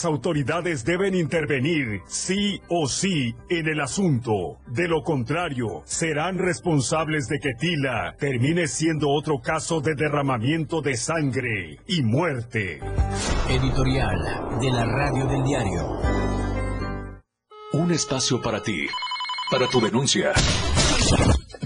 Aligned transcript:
Las 0.00 0.12
autoridades 0.12 0.84
deben 0.84 1.16
intervenir 1.16 2.02
sí 2.06 2.62
o 2.68 2.86
sí 2.86 3.34
en 3.50 3.66
el 3.66 3.80
asunto. 3.80 4.60
De 4.68 4.86
lo 4.86 5.02
contrario, 5.02 5.82
serán 5.86 6.38
responsables 6.38 7.26
de 7.26 7.40
que 7.40 7.54
Tila 7.58 8.14
termine 8.16 8.68
siendo 8.68 9.08
otro 9.10 9.40
caso 9.42 9.80
de 9.80 9.96
derramamiento 9.96 10.82
de 10.82 10.96
sangre 10.96 11.80
y 11.88 12.02
muerte. 12.02 12.78
Editorial 13.50 14.60
de 14.60 14.70
la 14.70 14.84
Radio 14.84 15.26
del 15.26 15.42
Diario. 15.42 16.00
Un 17.72 17.90
espacio 17.90 18.40
para 18.40 18.62
ti, 18.62 18.86
para 19.50 19.66
tu 19.66 19.80
denuncia. 19.80 20.32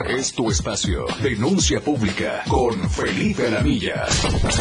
Es 0.08 0.32
tu 0.32 0.50
espacio. 0.50 1.06
Denuncia 1.22 1.80
pública 1.80 2.42
con 2.48 2.88
Felipe 2.90 3.46
Alamilla. 3.46 4.06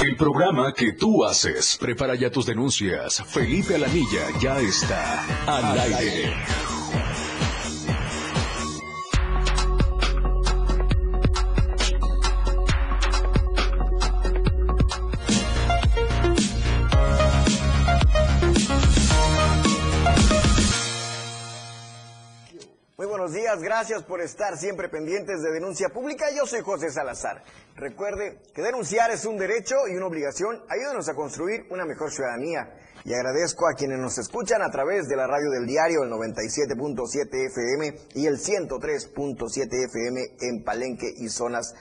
El 0.03 0.15
programa 0.15 0.73
que 0.73 0.93
tú 0.93 1.23
haces. 1.23 1.77
Prepara 1.79 2.15
ya 2.15 2.29
tus 2.29 2.45
denuncias. 2.45 3.23
Felipe 3.27 3.75
Alamilla 3.75 4.27
ya 4.39 4.59
está 4.59 5.25
al 5.45 5.79
aire. 5.79 6.80
Gracias 23.61 24.03
por 24.03 24.21
estar 24.21 24.57
siempre 24.57 24.89
pendientes 24.89 25.41
de 25.41 25.51
Denuncia 25.51 25.89
Pública. 25.89 26.25
Yo 26.35 26.45
soy 26.45 26.61
José 26.61 26.89
Salazar. 26.89 27.43
Recuerde 27.75 28.41
que 28.53 28.61
denunciar 28.61 29.11
es 29.11 29.25
un 29.25 29.37
derecho 29.37 29.75
y 29.91 29.95
una 29.95 30.07
obligación. 30.07 30.63
Ayúdenos 30.69 31.07
a 31.09 31.15
construir 31.15 31.65
una 31.69 31.85
mejor 31.85 32.11
ciudadanía. 32.11 32.73
Y 33.03 33.13
agradezco 33.13 33.67
a 33.67 33.73
quienes 33.73 33.99
nos 33.99 34.17
escuchan 34.17 34.61
a 34.61 34.69
través 34.69 35.07
de 35.07 35.15
la 35.15 35.27
radio 35.27 35.49
del 35.49 35.65
diario, 35.65 36.03
el 36.03 36.11
97.7 36.11 37.47
FM 37.47 37.97
y 38.15 38.27
el 38.27 38.37
103.7 38.37 39.85
FM 39.85 40.21
en 40.41 40.63
Palenque 40.63 41.07
y 41.17 41.29
zonas 41.29 41.73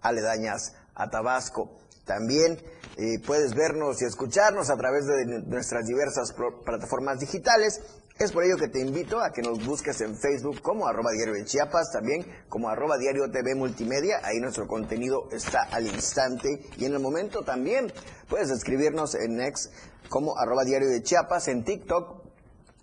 aledañas 0.00 0.74
a 0.94 1.10
Tabasco. 1.10 1.78
También 2.04 2.58
eh, 2.96 3.18
puedes 3.26 3.54
vernos 3.54 4.02
y 4.02 4.04
escucharnos 4.04 4.68
a 4.70 4.76
través 4.76 5.06
de 5.06 5.42
nuestras 5.46 5.86
diversas 5.86 6.34
plataformas 6.64 7.18
digitales. 7.18 7.80
Es 8.16 8.30
por 8.30 8.44
ello 8.44 8.56
que 8.56 8.68
te 8.68 8.80
invito 8.80 9.18
a 9.18 9.32
que 9.32 9.42
nos 9.42 9.66
busques 9.66 10.00
en 10.00 10.16
Facebook 10.16 10.62
como 10.62 10.86
arroba 10.86 11.10
diario 11.10 11.34
de 11.34 11.44
Chiapas, 11.44 11.90
también 11.92 12.24
como 12.48 12.68
arroba 12.68 12.96
diario 12.96 13.28
TV 13.28 13.56
Multimedia. 13.56 14.20
Ahí 14.22 14.38
nuestro 14.38 14.68
contenido 14.68 15.28
está 15.32 15.62
al 15.64 15.86
instante 15.88 16.64
y 16.76 16.84
en 16.84 16.92
el 16.92 17.00
momento 17.00 17.42
también 17.42 17.92
puedes 18.28 18.50
escribirnos 18.50 19.16
en 19.16 19.40
X 19.40 19.68
como 20.08 20.38
arroba 20.38 20.62
diario 20.64 20.88
de 20.88 21.02
Chiapas, 21.02 21.48
en 21.48 21.64
TikTok 21.64 22.24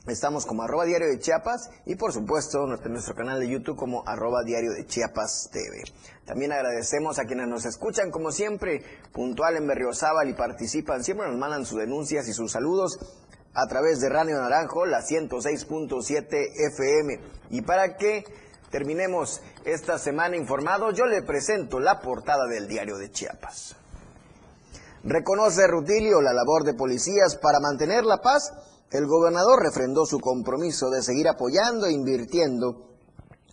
Estamos 0.08 0.48
como 0.48 0.64
arroba 0.64 0.86
diario 0.86 1.08
de 1.08 1.20
Chiapas 1.20 1.70
y 1.86 1.96
por 1.96 2.12
supuesto 2.12 2.66
nuestro 2.66 3.14
canal 3.14 3.40
de 3.40 3.48
YouTube 3.48 3.78
como 3.78 4.04
arroba 4.08 4.44
diario 4.44 4.72
de 4.72 4.88
Chiapas 4.88 5.52
TV. 5.54 5.84
También 6.26 6.52
agradecemos 6.52 7.20
a 7.20 7.26
quienes 7.26 7.48
nos 7.48 7.66
escuchan 7.66 8.10
como 8.10 8.32
siempre, 8.32 8.84
puntual 9.14 9.58
en 9.58 9.68
Berriozábal 9.68 10.28
y 10.28 10.34
participan, 10.34 11.04
siempre 11.04 11.28
nos 11.28 11.38
mandan 11.38 11.68
sus 11.68 11.78
denuncias 11.78 12.28
y 12.28 12.34
sus 12.34 12.52
saludos 12.52 12.98
a 13.54 13.68
través 13.68 14.00
de 14.00 14.10
Radio 14.10 14.38
Naranjo, 14.38 14.86
la 14.86 15.02
106.7 15.02 16.52
FM. 16.74 17.20
Y 17.50 17.62
para 17.62 17.98
que 17.98 18.24
terminemos 18.70 19.42
esta 19.66 19.98
semana 19.98 20.38
informados, 20.38 20.96
yo 20.96 21.06
le 21.06 21.22
presento 21.22 21.80
la 21.80 22.00
portada 22.00 22.46
del 22.48 22.68
diario 22.68 22.98
de 22.98 23.12
Chiapas. 23.12 23.76
Reconoce 25.04 25.68
Rutilio 25.68 26.22
la 26.22 26.34
labor 26.34 26.64
de 26.64 26.76
policías 26.76 27.36
para 27.36 27.60
mantener 27.60 28.06
la 28.06 28.22
paz. 28.22 28.54
El 28.92 29.08
gobernador 29.08 29.64
refrendó 29.64 30.06
su 30.06 30.20
compromiso 30.20 30.90
de 30.90 31.02
seguir 31.02 31.28
apoyando 31.28 31.88
e 31.88 31.94
invirtiendo 31.94 32.91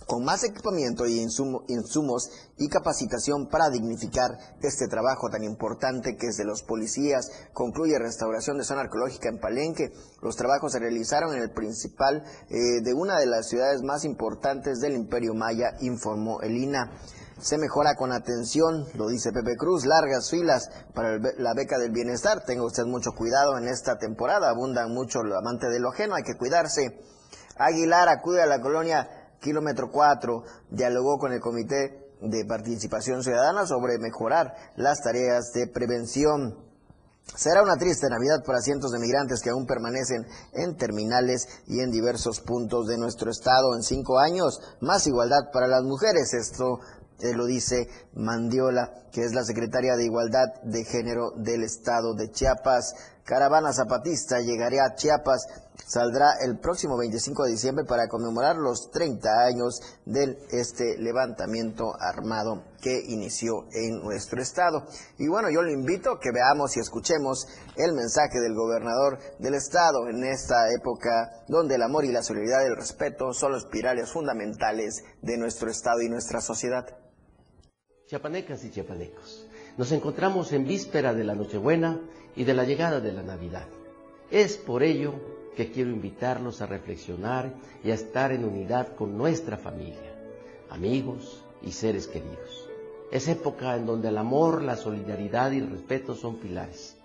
con 0.09 0.25
más 0.25 0.43
equipamiento 0.43 1.07
y 1.07 1.21
insumo- 1.21 1.65
insumos 1.69 2.31
y 2.57 2.69
capacitación 2.69 3.47
para 3.49 3.69
dignificar 3.69 4.39
este 4.63 4.89
trabajo 4.89 5.29
tan 5.29 5.45
importante 5.45 6.17
que 6.17 6.29
es 6.29 6.39
de 6.39 6.47
los 6.47 6.63
policías. 6.63 7.31
Concluye 7.53 7.99
restauración 7.99 8.57
de 8.57 8.65
zona 8.65 8.81
arqueológica 8.81 9.29
en 9.29 9.39
Palenque. 9.39 9.93
Los 10.23 10.35
trabajos 10.37 10.73
se 10.73 10.79
realizaron 10.79 11.37
en 11.37 11.43
el 11.43 11.53
principal 11.53 12.25
eh, 12.49 12.81
de 12.83 12.95
una 12.95 13.21
de 13.21 13.27
las 13.27 13.49
ciudades 13.49 13.83
más 13.83 14.05
importantes 14.05 14.81
del 14.81 14.95
Imperio 14.95 15.35
Maya, 15.35 15.75
informó 15.81 16.41
el 16.41 16.57
INA. 16.57 16.91
Se 17.39 17.59
mejora 17.59 17.95
con 17.95 18.11
atención, 18.11 18.87
lo 18.95 19.09
dice 19.09 19.31
Pepe 19.31 19.57
Cruz, 19.57 19.85
largas 19.85 20.31
filas 20.31 20.71
para 20.95 21.19
la 21.19 21.55
beca 21.55 21.79
del 21.79 21.93
bienestar. 21.93 22.45
Tenga 22.45 22.65
usted 22.65 22.85
mucho 22.85 23.13
cuidado 23.13 23.59
en 23.59 23.69
esta 23.69 23.99
temporada, 23.99 24.49
abundan 24.49 24.93
mucho 24.93 25.23
los 25.23 25.39
amantes 25.39 25.71
de 25.71 25.79
lo 25.81 25.91
ajeno, 25.91 26.15
hay 26.15 26.25
que 26.25 26.37
cuidarse. 26.37 26.99
Aguilar 27.57 28.09
acude 28.09 28.41
a 28.43 28.47
la 28.47 28.61
colonia 28.61 29.18
Kilómetro 29.41 29.91
4, 29.91 30.43
dialogó 30.71 31.19
con 31.19 31.33
el 31.33 31.41
Comité 31.41 32.09
de 32.21 32.45
Participación 32.45 33.23
Ciudadana 33.23 33.67
sobre 33.67 33.99
mejorar 33.99 34.55
las 34.77 35.01
tareas 35.03 35.53
de 35.53 35.67
prevención. 35.69 36.57
Será 37.37 37.63
una 37.63 37.77
triste 37.77 38.09
Navidad 38.09 38.43
para 38.45 38.61
cientos 38.61 38.91
de 38.91 38.99
migrantes 38.99 39.41
que 39.43 39.51
aún 39.51 39.67
permanecen 39.67 40.27
en 40.55 40.77
terminales 40.77 41.47
y 41.67 41.81
en 41.81 41.91
diversos 41.91 42.41
puntos 42.41 42.87
de 42.87 42.97
nuestro 42.97 43.31
estado. 43.31 43.77
En 43.77 43.83
cinco 43.83 44.19
años, 44.19 44.61
más 44.81 45.07
igualdad 45.07 45.51
para 45.53 45.69
las 45.69 45.83
mujeres. 45.83 46.33
Esto 46.33 46.81
eh, 47.21 47.35
lo 47.35 47.47
dice 47.47 47.89
Mandiola, 48.15 48.93
que 49.13 49.25
es 49.25 49.35
la 49.35 49.45
secretaria 49.45 49.97
de 49.97 50.05
Igualdad 50.05 50.55
de 50.63 50.85
Género 50.85 51.33
del 51.37 51.65
estado 51.65 52.15
de 52.15 52.31
Chiapas. 52.31 52.95
Caravana 53.29 53.75
Zapatista 53.75 54.41
llegará 54.41 54.87
a 54.87 54.95
Chiapas. 54.95 55.47
Saldrá 55.87 56.33
el 56.43 56.59
próximo 56.59 56.97
25 56.97 57.45
de 57.45 57.51
diciembre 57.51 57.85
para 57.87 58.09
conmemorar 58.09 58.57
los 58.57 58.91
30 58.91 59.29
años 59.45 59.81
de 60.07 60.39
este 60.51 60.97
levantamiento 60.97 61.93
armado 62.01 62.65
que 62.81 62.99
inició 63.09 63.67
en 63.73 64.01
nuestro 64.01 64.41
estado. 64.41 64.87
Y 65.19 65.29
bueno, 65.29 65.51
yo 65.51 65.61
le 65.61 65.73
invito 65.73 66.13
a 66.13 66.21
que 66.21 66.33
veamos 66.33 66.75
y 66.79 66.81
escuchemos 66.81 67.47
el 67.77 67.93
mensaje 67.93 68.41
del 68.41 68.55
gobernador 68.55 69.19
del 69.39 69.55
estado 69.55 70.09
en 70.09 70.25
esta 70.25 70.73
época 70.73 71.45
donde 71.49 71.75
el 71.75 71.83
amor 71.83 72.07
y 72.07 72.13
la 72.13 72.23
solidaridad 72.23 72.63
y 72.63 72.69
el 72.69 72.77
respeto 72.77 73.35
son 73.35 73.53
los 73.53 73.67
pilares 73.67 74.11
fundamentales 74.11 75.05
de 75.21 75.37
nuestro 75.37 75.71
estado 75.71 76.01
y 76.01 76.09
nuestra 76.09 76.41
sociedad. 76.41 76.87
Chiapanecas 78.07 78.65
y 78.65 78.71
chiapanecos, 78.71 79.47
nos 79.77 79.93
encontramos 79.93 80.51
en 80.55 80.65
víspera 80.65 81.13
de 81.13 81.25
la 81.25 81.35
Nochebuena 81.35 82.01
y 82.39 82.45
de 82.45 82.55
la 82.55 82.63
llegada 82.63 83.01
de 83.01 83.13
la 83.13 83.25
Navidad. 83.25 83.67
Es 84.31 84.57
por 84.57 84.85
ello 84.85 85.15
que 85.57 85.73
quiero 85.73 85.91
invitarlos 85.91 86.63
a 86.63 86.67
reflexionar 86.67 87.53
y 87.83 87.91
a 87.91 87.95
estar 87.95 88.31
en 88.31 88.45
unidad 88.45 88.95
con 88.95 89.19
nuestra 89.19 89.57
familia, 89.57 90.15
amigos 90.71 91.43
y 91.63 91.73
seres 91.73 92.07
queridos. 92.07 92.71
Es 93.11 93.27
época 93.27 93.75
en 93.75 93.87
donde 93.87 94.11
el 94.11 94.19
amor, 94.19 94.63
la 94.63 94.77
solidaridad 94.77 95.51
y 95.51 95.59
el 95.59 95.69
respeto 95.69 96.15
son 96.15 96.37
pilares. 96.37 96.97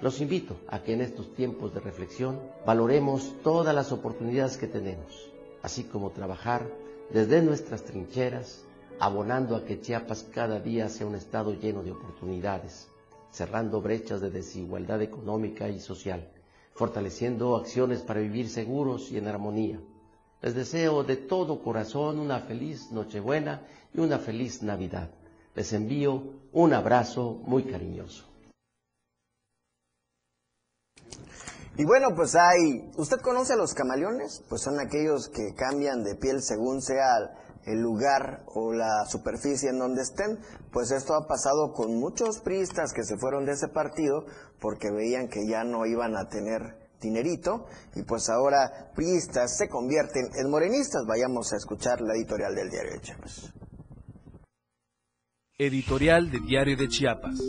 Los 0.00 0.20
invito 0.20 0.54
a 0.68 0.80
que 0.84 0.92
en 0.92 1.00
estos 1.00 1.34
tiempos 1.34 1.74
de 1.74 1.80
reflexión 1.80 2.38
valoremos 2.64 3.34
todas 3.42 3.74
las 3.74 3.90
oportunidades 3.90 4.56
que 4.56 4.68
tenemos, 4.68 5.28
así 5.60 5.82
como 5.82 6.10
trabajar 6.10 6.68
desde 7.12 7.42
nuestras 7.42 7.82
trincheras, 7.82 8.62
abonando 9.00 9.56
a 9.56 9.64
que 9.64 9.80
Chiapas 9.80 10.22
cada 10.32 10.60
día 10.60 10.88
sea 10.88 11.08
un 11.08 11.16
estado 11.16 11.52
lleno 11.52 11.82
de 11.82 11.90
oportunidades, 11.90 12.88
cerrando 13.30 13.80
brechas 13.80 14.20
de 14.20 14.30
desigualdad 14.30 15.02
económica 15.02 15.68
y 15.68 15.80
social, 15.80 16.28
fortaleciendo 16.74 17.56
acciones 17.56 18.02
para 18.02 18.20
vivir 18.20 18.48
seguros 18.48 19.10
y 19.10 19.18
en 19.18 19.28
armonía. 19.28 19.80
Les 20.40 20.54
deseo 20.54 21.02
de 21.02 21.16
todo 21.16 21.62
corazón 21.62 22.18
una 22.18 22.40
feliz 22.40 22.92
Nochebuena 22.92 23.62
y 23.92 24.00
una 24.00 24.18
feliz 24.18 24.62
Navidad. 24.62 25.10
Les 25.54 25.72
envío 25.72 26.22
un 26.52 26.72
abrazo 26.72 27.40
muy 27.44 27.64
cariñoso. 27.64 28.24
Y 31.76 31.84
bueno, 31.84 32.08
pues 32.14 32.34
hay, 32.34 32.90
¿usted 32.96 33.18
conoce 33.20 33.52
a 33.52 33.56
los 33.56 33.72
camaleones? 33.72 34.42
Pues 34.48 34.62
son 34.62 34.80
aquellos 34.80 35.28
que 35.28 35.54
cambian 35.54 36.02
de 36.02 36.16
piel 36.16 36.42
según 36.42 36.82
sea 36.82 37.47
el 37.68 37.80
lugar 37.80 38.42
o 38.46 38.72
la 38.72 39.04
superficie 39.06 39.70
en 39.70 39.78
donde 39.78 40.02
estén. 40.02 40.38
Pues 40.72 40.90
esto 40.90 41.14
ha 41.14 41.26
pasado 41.26 41.72
con 41.72 41.98
muchos 41.98 42.40
priistas 42.40 42.92
que 42.92 43.04
se 43.04 43.16
fueron 43.18 43.44
de 43.44 43.52
ese 43.52 43.68
partido 43.68 44.24
porque 44.60 44.90
veían 44.90 45.28
que 45.28 45.46
ya 45.46 45.64
no 45.64 45.86
iban 45.86 46.16
a 46.16 46.28
tener 46.28 46.88
dinerito 47.00 47.66
y 47.94 48.02
pues 48.02 48.28
ahora 48.28 48.90
priistas 48.94 49.56
se 49.56 49.68
convierten 49.68 50.30
en 50.34 50.50
morenistas. 50.50 51.04
Vayamos 51.06 51.52
a 51.52 51.56
escuchar 51.56 52.00
la 52.00 52.14
editorial 52.14 52.54
del 52.54 52.70
diario 52.70 52.92
de 52.92 53.00
Chiapas. 53.00 53.52
Editorial 55.58 56.30
de 56.30 56.38
Diario 56.40 56.76
de 56.76 56.88
Chiapas. 56.88 57.40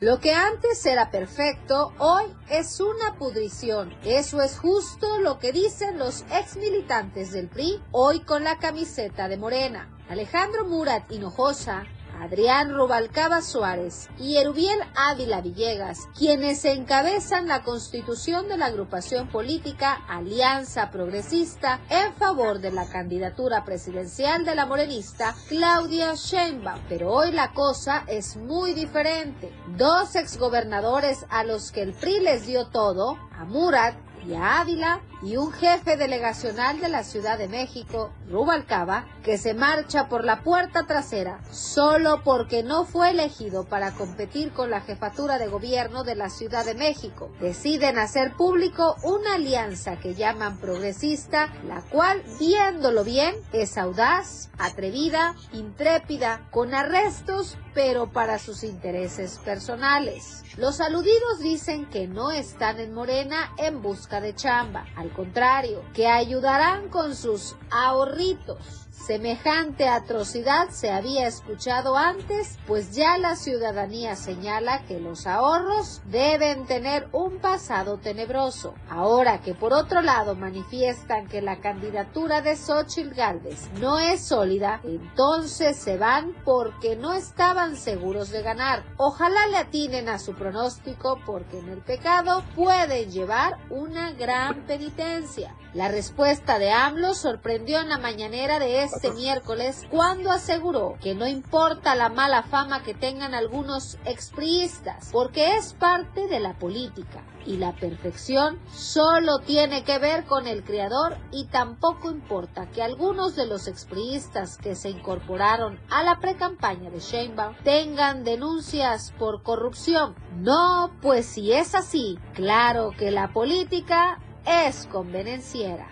Lo 0.00 0.20
que 0.20 0.32
antes 0.32 0.86
era 0.86 1.10
perfecto, 1.10 1.92
hoy 1.98 2.26
es 2.48 2.78
una 2.78 3.16
pudrición. 3.18 3.92
Eso 4.04 4.40
es 4.40 4.56
justo 4.56 5.18
lo 5.18 5.40
que 5.40 5.50
dicen 5.50 5.98
los 5.98 6.24
ex 6.30 6.56
militantes 6.56 7.32
del 7.32 7.48
PRI 7.48 7.82
hoy 7.90 8.20
con 8.20 8.44
la 8.44 8.58
camiseta 8.58 9.26
de 9.26 9.36
Morena. 9.36 9.90
Alejandro 10.08 10.66
Murat 10.66 11.10
Hinojosa 11.10 11.82
Adrián 12.20 12.74
Rubalcaba 12.74 13.42
Suárez 13.42 14.08
y 14.18 14.36
Erubiel 14.36 14.78
Ávila 14.96 15.40
Villegas, 15.40 16.08
quienes 16.16 16.64
encabezan 16.64 17.46
la 17.46 17.62
constitución 17.62 18.48
de 18.48 18.56
la 18.56 18.66
agrupación 18.66 19.28
política 19.28 20.02
Alianza 20.08 20.90
Progresista 20.90 21.80
en 21.88 22.12
favor 22.14 22.58
de 22.58 22.72
la 22.72 22.88
candidatura 22.88 23.64
presidencial 23.64 24.44
de 24.44 24.54
la 24.54 24.66
morenista 24.66 25.34
Claudia 25.48 26.14
Sheinbaum. 26.14 26.80
Pero 26.88 27.12
hoy 27.12 27.30
la 27.30 27.52
cosa 27.52 28.04
es 28.08 28.36
muy 28.36 28.74
diferente. 28.74 29.52
Dos 29.76 30.16
exgobernadores 30.16 31.24
a 31.30 31.44
los 31.44 31.70
que 31.70 31.82
el 31.82 31.92
PRI 31.92 32.20
les 32.20 32.46
dio 32.46 32.66
todo, 32.66 33.16
a 33.32 33.44
Murat 33.44 33.94
y 34.26 34.34
a 34.34 34.60
Ávila, 34.60 35.00
y 35.22 35.36
un 35.36 35.52
jefe 35.52 35.96
delegacional 35.96 36.80
de 36.80 36.88
la 36.88 37.02
Ciudad 37.02 37.38
de 37.38 37.48
México, 37.48 38.12
Rubalcaba, 38.28 39.06
que 39.24 39.38
se 39.38 39.54
marcha 39.54 40.08
por 40.08 40.24
la 40.24 40.42
puerta 40.42 40.86
trasera 40.86 41.40
solo 41.50 42.22
porque 42.24 42.62
no 42.62 42.84
fue 42.84 43.10
elegido 43.10 43.64
para 43.64 43.92
competir 43.92 44.52
con 44.52 44.70
la 44.70 44.80
jefatura 44.80 45.38
de 45.38 45.48
gobierno 45.48 46.04
de 46.04 46.14
la 46.14 46.30
Ciudad 46.30 46.64
de 46.64 46.74
México. 46.74 47.30
Deciden 47.40 47.98
hacer 47.98 48.34
público 48.34 48.96
una 49.02 49.34
alianza 49.34 49.98
que 49.98 50.14
llaman 50.14 50.58
progresista, 50.58 51.52
la 51.66 51.82
cual, 51.82 52.22
viéndolo 52.38 53.04
bien, 53.04 53.34
es 53.52 53.76
audaz, 53.76 54.50
atrevida, 54.58 55.34
intrépida, 55.52 56.46
con 56.50 56.74
arrestos, 56.74 57.56
pero 57.74 58.10
para 58.12 58.38
sus 58.38 58.64
intereses 58.64 59.38
personales. 59.44 60.42
Los 60.56 60.80
aludidos 60.80 61.38
dicen 61.40 61.86
que 61.86 62.08
no 62.08 62.32
están 62.32 62.80
en 62.80 62.92
Morena 62.92 63.52
en 63.58 63.80
busca 63.82 64.20
de 64.20 64.34
chamba, 64.34 64.86
contrario, 65.10 65.84
que 65.94 66.06
ayudarán 66.06 66.88
con 66.88 67.14
sus 67.14 67.56
ahorritos 67.70 68.87
Semejante 69.06 69.88
atrocidad 69.88 70.68
se 70.70 70.90
había 70.90 71.28
escuchado 71.28 71.96
antes, 71.96 72.58
pues 72.66 72.94
ya 72.94 73.16
la 73.16 73.36
ciudadanía 73.36 74.16
señala 74.16 74.84
que 74.86 74.98
los 74.98 75.26
ahorros 75.26 76.02
deben 76.06 76.66
tener 76.66 77.08
un 77.12 77.38
pasado 77.38 77.98
tenebroso. 77.98 78.74
Ahora 78.90 79.40
que 79.40 79.54
por 79.54 79.72
otro 79.72 80.02
lado 80.02 80.34
manifiestan 80.34 81.26
que 81.26 81.40
la 81.40 81.60
candidatura 81.60 82.42
de 82.42 82.56
Xochitl 82.56 83.14
Gálvez 83.14 83.70
no 83.80 83.98
es 83.98 84.20
sólida, 84.20 84.80
entonces 84.82 85.76
se 85.78 85.96
van 85.96 86.34
porque 86.44 86.96
no 86.96 87.14
estaban 87.14 87.76
seguros 87.76 88.30
de 88.30 88.42
ganar. 88.42 88.84
Ojalá 88.98 89.46
le 89.46 89.58
atinen 89.58 90.08
a 90.08 90.18
su 90.18 90.34
pronóstico 90.34 91.18
porque 91.24 91.60
en 91.60 91.68
el 91.68 91.80
pecado 91.82 92.42
pueden 92.54 93.10
llevar 93.10 93.58
una 93.70 94.10
gran 94.10 94.66
penitencia. 94.66 95.54
La 95.72 95.88
respuesta 95.88 96.58
de 96.58 96.72
AMLO 96.72 97.14
sorprendió 97.14 97.80
en 97.80 97.90
la 97.90 97.98
mañanera 97.98 98.58
de 98.58 98.82
este 98.82 98.87
miércoles 99.14 99.86
cuando 99.90 100.30
aseguró 100.30 100.96
que 101.00 101.14
no 101.14 101.26
importa 101.26 101.94
la 101.94 102.08
mala 102.08 102.42
fama 102.42 102.82
que 102.82 102.94
tengan 102.94 103.34
algunos 103.34 103.98
expriistas, 104.04 105.10
porque 105.12 105.56
es 105.56 105.74
parte 105.74 106.26
de 106.28 106.40
la 106.40 106.54
política 106.54 107.22
y 107.46 107.56
la 107.56 107.72
perfección 107.72 108.58
solo 108.70 109.38
tiene 109.38 109.82
que 109.82 109.98
ver 109.98 110.24
con 110.24 110.46
el 110.46 110.62
creador 110.62 111.16
y 111.32 111.46
tampoco 111.46 112.10
importa 112.10 112.66
que 112.70 112.82
algunos 112.82 113.36
de 113.36 113.46
los 113.46 113.68
expriistas 113.68 114.58
que 114.58 114.74
se 114.74 114.90
incorporaron 114.90 115.80
a 115.90 116.02
la 116.02 116.20
precampaña 116.20 116.90
de 116.90 117.00
Sheinbaum 117.00 117.54
tengan 117.64 118.24
denuncias 118.24 119.12
por 119.18 119.42
corrupción. 119.42 120.14
No, 120.36 120.90
pues 121.00 121.26
si 121.26 121.52
es 121.52 121.74
así, 121.74 122.18
claro 122.34 122.92
que 122.96 123.10
la 123.10 123.32
política 123.32 124.20
es 124.44 124.86
convenenciera. 124.86 125.88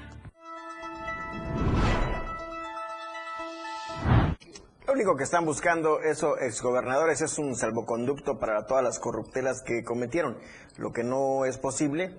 Lo 4.86 4.92
único 4.92 5.16
que 5.16 5.24
están 5.24 5.44
buscando 5.44 6.00
esos 6.00 6.40
exgobernadores 6.40 7.20
es 7.20 7.38
un 7.38 7.56
salvoconducto 7.56 8.38
para 8.38 8.66
todas 8.66 8.84
las 8.84 9.00
corruptelas 9.00 9.60
que 9.62 9.82
cometieron. 9.82 10.38
Lo 10.76 10.92
que 10.92 11.02
no 11.02 11.44
es 11.44 11.58
posible 11.58 12.16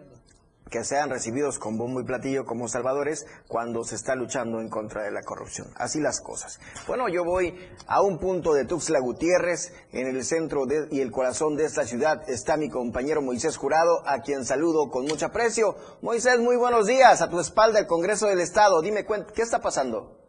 que 0.69 0.83
sean 0.83 1.09
recibidos 1.09 1.59
con 1.59 1.77
bombo 1.77 2.01
y 2.01 2.03
platillo 2.03 2.45
como 2.45 2.67
salvadores 2.67 3.25
cuando 3.47 3.85
se 3.85 3.95
está 3.95 4.15
luchando 4.15 4.59
en 4.59 4.67
contra 4.67 5.03
de 5.03 5.11
la 5.11 5.23
corrupción. 5.23 5.69
Así 5.77 6.01
las 6.01 6.19
cosas. 6.19 6.59
Bueno, 6.87 7.07
yo 7.07 7.23
voy 7.23 7.57
a 7.87 8.01
un 8.01 8.19
punto 8.19 8.53
de 8.53 8.65
Tuxtla 8.65 8.99
Gutiérrez, 8.99 9.73
en 9.93 10.07
el 10.07 10.25
centro 10.25 10.65
y 10.91 10.99
el 10.99 11.09
corazón 11.09 11.55
de 11.55 11.63
esta 11.63 11.85
ciudad 11.85 12.29
está 12.29 12.57
mi 12.57 12.69
compañero 12.69 13.21
Moisés 13.21 13.55
Jurado, 13.55 14.05
a 14.05 14.19
quien 14.19 14.43
saludo 14.43 14.91
con 14.91 15.05
mucho 15.05 15.27
aprecio. 15.27 15.77
Moisés, 16.01 16.37
muy 16.41 16.57
buenos 16.57 16.85
días. 16.85 17.21
A 17.21 17.29
tu 17.29 17.39
espalda 17.39 17.79
el 17.79 17.87
Congreso 17.87 18.27
del 18.27 18.41
Estado. 18.41 18.81
Dime, 18.81 19.05
¿qué 19.33 19.41
está 19.41 19.61
pasando? 19.61 20.26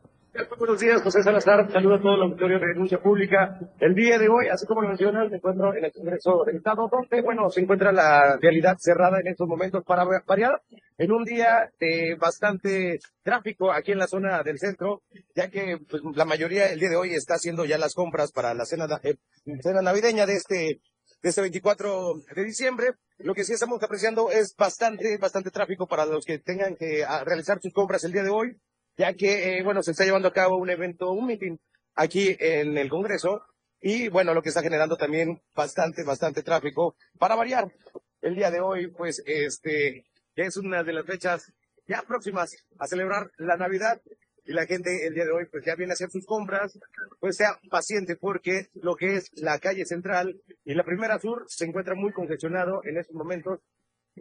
Buenos 0.58 0.80
días, 0.80 1.00
José 1.02 1.22
Salazar. 1.22 1.72
Saludo 1.72 1.94
a 1.94 2.00
todo 2.00 2.14
el 2.14 2.22
auditorio 2.22 2.58
de 2.58 2.66
denuncia 2.66 3.00
pública. 3.00 3.58
El 3.80 3.94
día 3.94 4.18
de 4.18 4.28
hoy, 4.28 4.48
así 4.48 4.66
como 4.66 4.82
lo 4.82 4.88
mencionas, 4.88 5.30
me 5.30 5.38
encuentro 5.38 5.74
en 5.74 5.84
el 5.86 5.92
Congreso 5.92 6.44
del 6.44 6.56
Estado, 6.56 6.88
donde, 6.92 7.22
bueno, 7.22 7.48
se 7.48 7.60
encuentra 7.62 7.92
la 7.92 8.36
realidad 8.36 8.76
cerrada 8.78 9.20
en 9.20 9.28
estos 9.28 9.48
momentos 9.48 9.82
para 9.84 10.04
variar, 10.26 10.60
en 10.98 11.12
un 11.12 11.24
día 11.24 11.72
de 11.80 12.16
bastante 12.20 12.98
tráfico 13.22 13.72
aquí 13.72 13.92
en 13.92 13.98
la 13.98 14.06
zona 14.06 14.42
del 14.42 14.58
centro, 14.58 15.02
ya 15.34 15.48
que 15.48 15.78
pues, 15.88 16.02
la 16.14 16.26
mayoría 16.26 16.70
el 16.70 16.78
día 16.78 16.90
de 16.90 16.96
hoy 16.96 17.14
está 17.14 17.34
haciendo 17.34 17.64
ya 17.64 17.78
las 17.78 17.94
compras 17.94 18.30
para 18.30 18.52
la 18.52 18.66
cena, 18.66 18.86
eh, 19.02 19.16
cena 19.62 19.80
navideña 19.80 20.26
de 20.26 20.34
este 20.34 20.80
de 21.22 21.30
este 21.30 21.40
24 21.40 22.14
de 22.36 22.44
diciembre. 22.44 22.92
Lo 23.18 23.34
que 23.34 23.42
sí 23.42 23.52
estamos 23.52 23.82
apreciando 23.82 24.30
es 24.30 24.54
bastante, 24.56 25.18
bastante 25.18 25.50
tráfico 25.50 25.88
para 25.88 26.06
los 26.06 26.24
que 26.24 26.38
tengan 26.38 26.76
que 26.76 27.04
ah, 27.04 27.24
realizar 27.24 27.58
sus 27.60 27.72
compras 27.72 28.04
el 28.04 28.12
día 28.12 28.22
de 28.22 28.30
hoy 28.30 28.56
ya 28.98 29.14
que, 29.14 29.58
eh, 29.58 29.62
bueno, 29.62 29.82
se 29.82 29.92
está 29.92 30.04
llevando 30.04 30.28
a 30.28 30.32
cabo 30.32 30.56
un 30.56 30.68
evento, 30.68 31.12
un 31.12 31.26
meeting 31.26 31.56
aquí 31.94 32.36
en 32.38 32.76
el 32.76 32.90
Congreso. 32.90 33.42
Y, 33.80 34.08
bueno, 34.08 34.34
lo 34.34 34.42
que 34.42 34.48
está 34.48 34.60
generando 34.60 34.96
también 34.96 35.40
bastante, 35.54 36.02
bastante 36.02 36.42
tráfico. 36.42 36.96
Para 37.16 37.36
variar, 37.36 37.72
el 38.20 38.34
día 38.34 38.50
de 38.50 38.60
hoy, 38.60 38.88
pues, 38.88 39.22
este, 39.24 40.04
es 40.34 40.56
una 40.56 40.82
de 40.82 40.92
las 40.92 41.06
fechas 41.06 41.52
ya 41.86 42.02
próximas 42.02 42.56
a 42.78 42.86
celebrar 42.88 43.30
la 43.38 43.56
Navidad. 43.56 44.02
Y 44.44 44.52
la 44.52 44.66
gente 44.66 45.06
el 45.06 45.14
día 45.14 45.26
de 45.26 45.32
hoy 45.32 45.44
pues 45.44 45.62
ya 45.66 45.74
viene 45.74 45.92
a 45.92 45.94
hacer 45.94 46.10
sus 46.10 46.24
compras, 46.24 46.78
pues 47.20 47.36
sea 47.36 47.60
paciente 47.68 48.16
porque 48.16 48.68
lo 48.72 48.96
que 48.96 49.16
es 49.16 49.30
la 49.34 49.58
calle 49.58 49.84
central 49.84 50.40
y 50.64 50.72
la 50.72 50.84
primera 50.84 51.18
sur 51.18 51.44
se 51.48 51.66
encuentra 51.66 51.94
muy 51.94 52.12
congestionado 52.12 52.80
en 52.84 52.96
estos 52.96 53.14
momentos 53.14 53.60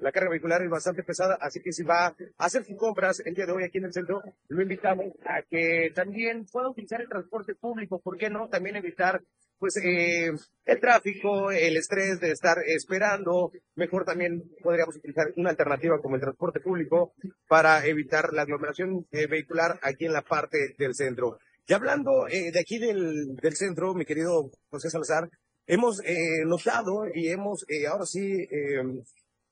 la 0.02 0.12
carga 0.12 0.30
vehicular 0.30 0.62
es 0.62 0.70
bastante 0.70 1.04
pesada, 1.04 1.38
así 1.42 1.62
que 1.62 1.72
si 1.72 1.84
va 1.84 2.08
a 2.08 2.16
hacer 2.38 2.64
sus 2.64 2.78
compras 2.78 3.22
el 3.26 3.34
día 3.34 3.46
de 3.46 3.52
hoy 3.52 3.64
aquí 3.64 3.78
en 3.78 3.86
el 3.86 3.94
centro, 3.94 4.22
lo 4.48 4.62
invitamos 4.62 5.08
a 5.26 5.42
que 5.50 5.92
también 5.94 6.46
pueda 6.52 6.70
utilizar 6.70 7.02
el 7.02 7.10
transporte 7.10 7.56
público, 7.56 8.00
¿por 8.00 8.18
qué 8.18 8.30
no? 8.30 8.50
También 8.50 8.76
evitar 8.76 9.22
pues 9.60 9.78
eh, 9.78 10.32
el 10.66 10.80
tráfico, 10.80 11.52
el 11.52 11.78
estrés 11.78 12.20
de 12.20 12.32
estar 12.32 12.58
esperando, 12.66 13.52
mejor 13.76 14.06
también 14.06 14.44
podríamos 14.62 14.96
utilizar 14.98 15.34
una 15.36 15.50
alternativa 15.50 16.00
como 16.02 16.16
el 16.16 16.22
transporte 16.22 16.60
público 16.60 17.14
para 17.48 17.86
evitar 17.86 18.34
la 18.34 18.44
aglomeración 18.44 19.06
eh, 19.12 19.28
vehicular 19.28 19.80
aquí 19.82 20.06
en 20.06 20.14
la 20.14 20.22
parte 20.22 20.76
del 20.78 20.94
centro. 20.94 21.40
Y 21.68 21.74
hablando 21.74 22.28
eh, 22.30 22.52
de 22.52 22.60
aquí 22.60 22.78
del, 22.78 23.36
del 23.36 23.56
centro, 23.56 23.94
mi 23.94 24.06
querido 24.06 24.52
José 24.70 24.90
Salazar, 24.90 25.30
hemos 25.66 26.02
notado 26.46 27.08
y 27.14 27.28
hemos 27.28 27.66
ahora 27.90 28.06
sí 28.06 28.48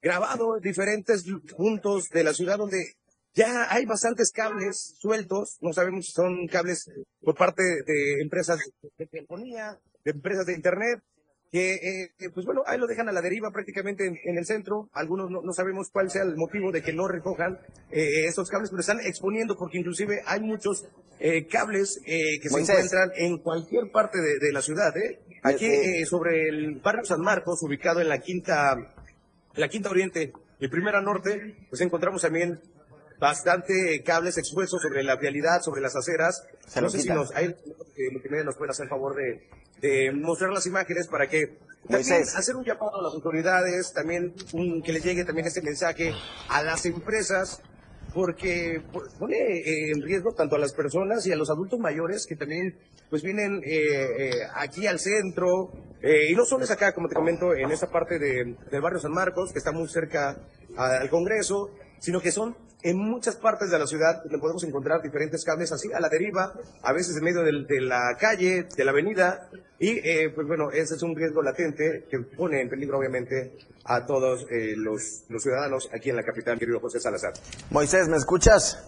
grabado 0.05 0.59
diferentes 0.61 1.25
puntos 1.57 2.09
de 2.09 2.23
la 2.23 2.31
ciudad 2.31 2.59
donde 2.59 2.77
ya 3.33 3.73
hay 3.73 3.85
bastantes 3.85 4.31
cables 4.31 4.95
sueltos, 4.99 5.57
no 5.61 5.73
sabemos 5.73 6.05
si 6.05 6.11
son 6.11 6.47
cables 6.47 6.85
por 7.21 7.35
parte 7.35 7.63
de 7.63 8.21
empresas 8.21 8.59
de 8.97 9.07
telefonía, 9.07 9.79
de 10.05 10.11
empresas 10.11 10.45
de 10.45 10.53
internet, 10.53 10.99
que, 11.51 11.73
eh, 11.73 12.29
pues 12.33 12.45
bueno, 12.45 12.61
ahí 12.67 12.77
lo 12.77 12.85
dejan 12.85 13.09
a 13.09 13.11
la 13.11 13.21
deriva 13.21 13.49
prácticamente 13.51 14.05
en, 14.05 14.37
el 14.37 14.45
centro. 14.45 14.89
Algunos 14.93 15.31
no, 15.31 15.53
sabemos 15.53 15.89
cuál 15.91 16.11
sea 16.11 16.23
el 16.23 16.35
motivo 16.35 16.71
de 16.71 16.83
que 16.83 16.93
no 16.93 17.07
recojan 17.07 17.59
eh, 17.91 18.25
esos 18.25 18.49
cables, 18.49 18.69
pero 18.69 18.81
están 18.81 18.99
exponiendo 18.99 19.57
porque 19.57 19.79
inclusive 19.79 20.21
hay 20.27 20.41
muchos 20.41 20.85
eh, 21.19 21.47
cables 21.47 21.99
eh, 22.05 22.39
que 22.41 22.49
se 22.49 22.59
encuentran 22.59 23.09
en 23.15 23.39
cualquier 23.39 23.89
parte 23.91 24.19
de, 24.19 24.37
de 24.39 24.51
la 24.53 24.61
ciudad. 24.61 24.93
Aquí 25.43 26.05
sobre 26.05 26.47
el 26.49 26.79
barrio 26.79 27.05
San 27.05 27.21
Marcos, 27.21 27.61
ubicado 27.63 28.01
en 28.01 28.09
la 28.09 28.19
quinta 28.19 28.94
la 29.55 29.67
Quinta 29.67 29.89
Oriente 29.89 30.33
y 30.59 30.67
Primera 30.67 31.01
Norte, 31.01 31.55
pues 31.69 31.81
encontramos 31.81 32.21
también 32.21 32.61
bastante 33.19 34.03
cables 34.03 34.37
expuestos 34.37 34.81
sobre 34.81 35.03
la 35.03 35.15
vialidad, 35.15 35.61
sobre 35.61 35.81
las 35.81 35.95
aceras. 35.95 36.43
no 36.81 36.89
sé 36.89 37.01
si 37.01 37.09
nos, 37.09 37.31
hay, 37.31 37.45
eh, 37.47 38.43
nos 38.43 38.55
pueden 38.55 38.71
hacer 38.71 38.83
el 38.83 38.89
favor 38.89 39.15
de, 39.15 40.11
mostrar 40.13 40.51
las 40.51 40.65
imágenes 40.65 41.07
para 41.07 41.27
que 41.27 41.57
también 41.87 42.23
hacer 42.23 42.55
un 42.55 42.65
llamado 42.65 42.99
a 42.99 43.03
las 43.03 43.13
autoridades, 43.13 43.93
también 43.93 44.33
que 44.83 44.91
les 44.91 45.03
llegue 45.03 45.23
también 45.23 45.47
este 45.47 45.61
mensaje 45.61 46.13
a 46.49 46.63
las 46.63 46.85
empresas 46.85 47.61
porque 48.15 48.81
pone 49.19 49.35
eh, 49.35 49.91
en 49.91 50.01
riesgo 50.01 50.31
tanto 50.31 50.55
a 50.55 50.59
las 50.59 50.71
personas 50.71 51.27
y 51.27 51.33
a 51.33 51.35
los 51.35 51.49
adultos 51.49 51.77
mayores 51.81 52.25
que 52.25 52.37
también 52.37 52.79
pues 53.09 53.21
vienen 53.21 53.61
eh, 53.65 54.07
eh, 54.17 54.31
aquí 54.55 54.87
al 54.87 54.99
centro 54.99 55.73
y 56.01 56.33
no 56.35 56.45
solo 56.45 56.63
es 56.63 56.71
acá 56.71 56.93
como 56.93 57.09
te 57.09 57.15
comento 57.15 57.53
en 57.55 57.71
esta 57.71 57.89
parte 57.91 58.19
de, 58.19 58.55
del 58.71 58.81
barrio 58.81 58.99
San 58.99 59.11
Marcos 59.11 59.51
que 59.51 59.57
está 59.57 59.71
muy 59.71 59.87
cerca 59.89 60.37
al 60.77 61.09
Congreso 61.09 61.71
sino 61.99 62.21
que 62.21 62.31
son 62.31 62.55
en 62.81 62.97
muchas 62.97 63.35
partes 63.35 63.71
de 63.71 63.79
la 63.79 63.87
ciudad 63.87 64.23
le 64.29 64.37
podemos 64.37 64.63
encontrar 64.63 65.01
diferentes 65.01 65.43
cables 65.43 65.71
así, 65.71 65.91
a 65.93 65.99
la 65.99 66.09
deriva, 66.09 66.53
a 66.83 66.93
veces 66.93 67.17
en 67.17 67.23
medio 67.23 67.41
de 67.41 67.81
la 67.81 68.15
calle, 68.19 68.67
de 68.75 68.85
la 68.85 68.91
avenida, 68.91 69.49
y 69.79 69.99
eh, 70.07 70.31
pues 70.33 70.47
bueno, 70.47 70.71
ese 70.71 70.95
es 70.95 71.03
un 71.03 71.15
riesgo 71.15 71.41
latente 71.41 72.05
que 72.09 72.19
pone 72.19 72.61
en 72.61 72.69
peligro 72.69 72.99
obviamente 72.99 73.57
a 73.85 74.05
todos 74.05 74.45
eh, 74.51 74.73
los, 74.75 75.23
los 75.29 75.43
ciudadanos 75.43 75.89
aquí 75.93 76.09
en 76.09 76.15
la 76.15 76.23
capital, 76.23 76.59
querido 76.59 76.79
José 76.79 76.99
Salazar. 76.99 77.33
Moisés, 77.71 78.07
¿me 78.07 78.17
escuchas? 78.17 78.83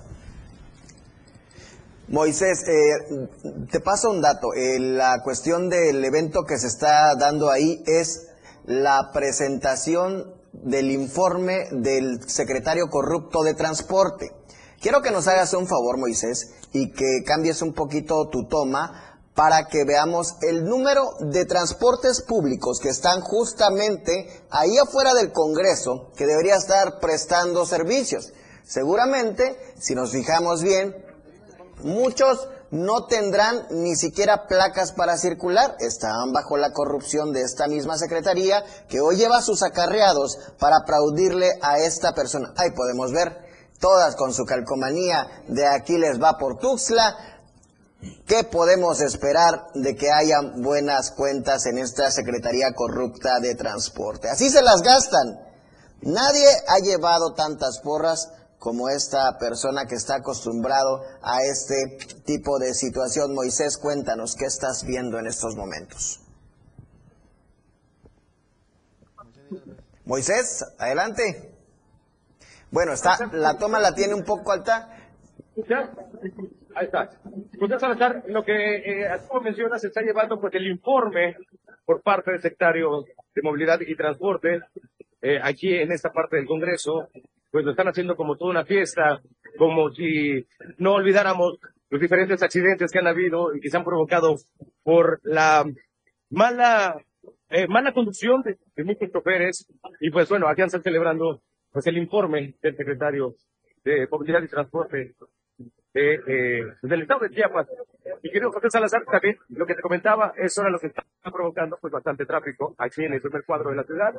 Moisés, 2.10 2.63
eh, 2.70 3.27
te 3.70 3.82
paso 3.82 4.12
un 4.12 4.22
dato. 4.22 4.53
Eh, 4.53 4.79
la 4.79 5.22
cuestión 5.24 5.67
del 5.67 6.03
evento 6.06 6.46
que 6.46 6.58
se 6.58 6.67
está 6.67 7.15
dando 7.15 7.50
ahí 7.50 7.84
es 7.86 8.29
la 8.65 9.12
presentación 9.13 10.34
del 10.54 10.92
informe 10.92 11.68
del 11.72 12.30
secretario 12.30 12.89
corrupto 12.89 13.44
de 13.44 13.54
transporte. 13.54 14.32
Quiero 14.80 15.01
que 15.01 15.12
nos 15.12 15.27
hagas 15.27 15.54
un 15.54 15.68
favor, 15.68 15.98
Moisés, 15.98 16.54
y 16.72 16.92
que 16.92 17.24
cambies 17.25 17.62
un 17.62 17.74
poquito 17.74 18.30
tu 18.30 18.48
toma 18.48 19.20
para 19.34 19.68
que 19.68 19.84
veamos 19.86 20.36
el 20.42 20.66
número 20.66 21.12
de 21.20 21.46
transportes 21.46 22.24
públicos 22.24 22.80
que 22.80 22.89
están 22.89 23.22
justamente 23.22 24.44
ahí 24.50 24.77
afuera 24.77 25.13
del 25.13 25.32
Congreso, 25.32 26.12
que 26.16 26.25
debería 26.25 26.56
estar 26.56 27.00
prestando 27.00 27.66
servicios. 27.66 28.34
Seguramente, 28.63 29.56
si 29.80 29.94
nos 29.94 30.12
fijamos 30.12 30.63
bien, 30.63 30.96
muchos 31.84 32.50
no 32.71 33.05
tendrán 33.05 33.67
ni 33.69 33.95
siquiera 33.95 34.47
placas 34.47 34.91
para 34.91 35.17
circular. 35.17 35.75
Estaban 35.79 36.33
bajo 36.33 36.57
la 36.57 36.71
corrupción 36.71 37.31
de 37.31 37.41
esta 37.41 37.67
misma 37.67 37.97
secretaría 37.97 38.63
que 38.89 39.00
hoy 39.00 39.15
lleva 39.15 39.41
sus 39.41 39.63
acarreados 39.63 40.38
para 40.59 40.77
aplaudirle 40.77 41.51
a 41.62 41.79
esta 41.79 42.13
persona. 42.13 42.53
Ahí 42.57 42.71
podemos 42.71 43.12
ver, 43.12 43.38
todas 43.79 44.15
con 44.15 44.33
su 44.33 44.45
calcomanía 44.45 45.43
de 45.47 45.65
aquí 45.67 45.97
les 45.97 46.21
va 46.21 46.38
por 46.38 46.57
Tuxtla. 46.57 47.15
¿Qué 48.27 48.43
podemos 48.43 49.01
esperar 49.01 49.67
de 49.74 49.95
que 49.95 50.12
haya 50.12 50.38
buenas 50.57 51.12
cuentas 51.12 51.65
en 51.65 51.79
esta 51.79 52.12
Secretaría 52.12 52.74
Corrupta 52.75 53.39
de 53.39 53.55
Transporte? 53.55 54.29
Así 54.29 54.50
se 54.50 54.62
las 54.62 54.81
gastan. 54.81 55.39
Nadie 56.01 56.47
ha 56.67 56.77
llevado 56.77 57.33
tantas 57.33 57.79
porras 57.79 58.29
como 58.60 58.90
esta 58.90 59.38
persona 59.40 59.86
que 59.88 59.96
está 59.96 60.16
acostumbrado 60.16 61.02
a 61.22 61.44
este 61.44 61.98
tipo 62.26 62.58
de 62.60 62.74
situación. 62.74 63.34
Moisés, 63.34 63.78
cuéntanos, 63.78 64.36
¿qué 64.36 64.46
estás 64.46 64.84
viendo 64.86 65.20
en 65.20 65.28
estos 65.28 65.56
momentos? 65.56 66.22
Moisés, 70.06 70.66
adelante. 70.80 71.54
Bueno, 72.72 72.94
está, 72.94 73.18
la 73.34 73.58
toma 73.58 73.80
la 73.80 73.94
tiene 73.94 74.14
un 74.14 74.24
poco 74.24 74.52
alta. 74.52 74.90
Ahí 76.76 76.86
está. 76.86 77.10
Pues 77.58 77.72
Salazar, 77.80 78.24
lo 78.28 78.44
que 78.44 78.54
eh, 78.54 79.08
como 79.28 79.42
mencionas, 79.42 79.82
se 79.82 79.88
está 79.88 80.02
llevando 80.02 80.40
pues 80.40 80.54
el 80.54 80.68
informe 80.68 81.36
por 81.86 82.02
parte 82.02 82.32
del 82.32 82.42
secretario 82.42 83.06
de 83.34 83.42
Movilidad 83.42 83.80
y 83.82 83.96
Transporte 83.96 84.62
eh, 85.22 85.40
aquí 85.42 85.74
en 85.74 85.92
esta 85.92 86.12
parte 86.12 86.36
del 86.36 86.46
Congreso 86.46 87.10
pues 87.51 87.66
lo 87.66 87.72
están 87.72 87.88
haciendo 87.88 88.16
como 88.16 88.36
toda 88.36 88.51
una 88.51 88.66
fiesta, 88.66 89.22
como 89.58 89.92
si 89.92 90.46
no 90.77 90.94
olvidáramos 90.94 91.60
los 91.89 92.01
diferentes 92.01 92.44
accidentes 92.44 92.92
que 92.92 93.00
han 93.00 93.08
habido 93.08 93.56
y 93.56 93.62
que 93.62 93.70
se 93.70 93.77
han 93.77 93.86
provocado 93.86 94.36
por 94.84 95.20
la 95.24 95.66
mala 96.30 96.98
eh, 97.50 97.68
mala 97.68 97.94
conducción 97.94 98.44
de, 98.44 98.84
muchos 98.84 99.12
choferes. 99.12 99.68
Y 100.01 100.12
pues 100.12 100.30
bueno, 100.30 100.48
aquí 100.48 100.62
están 100.62 100.84
celebrando 100.84 101.42
pues 101.72 101.88
el 101.88 101.98
informe 101.98 102.56
del 102.62 102.75
secretario 102.75 103.36
de 103.84 104.08
Movilidad 104.12 104.44
y 104.44 104.48
Transporte 104.48 105.16
de, 105.98 106.60
eh, 106.60 106.74
del 106.82 107.01
estado 107.01 107.22
de 107.22 107.30
Chiapas. 107.32 107.68
Y 108.22 108.30
querido 108.30 108.51
José 108.51 108.70
Salazar, 108.70 109.04
también 109.06 109.38
lo 109.50 109.66
que 109.66 109.75
te 109.75 109.82
comentaba, 109.82 110.34
es 110.38 110.58
ahora 110.58 110.72
lo 110.72 110.80
que 110.80 110.88
está 110.88 111.04
provocando 111.24 111.77
pues 111.82 111.92
bastante 111.92 112.25
tráfico 112.25 112.75
aquí 112.77 113.04
en 113.04 113.13
el 113.13 113.22
primer 113.22 113.44
cuadro 113.46 113.72
de 113.72 113.77
la 113.77 113.84
ciudad. 113.84 114.13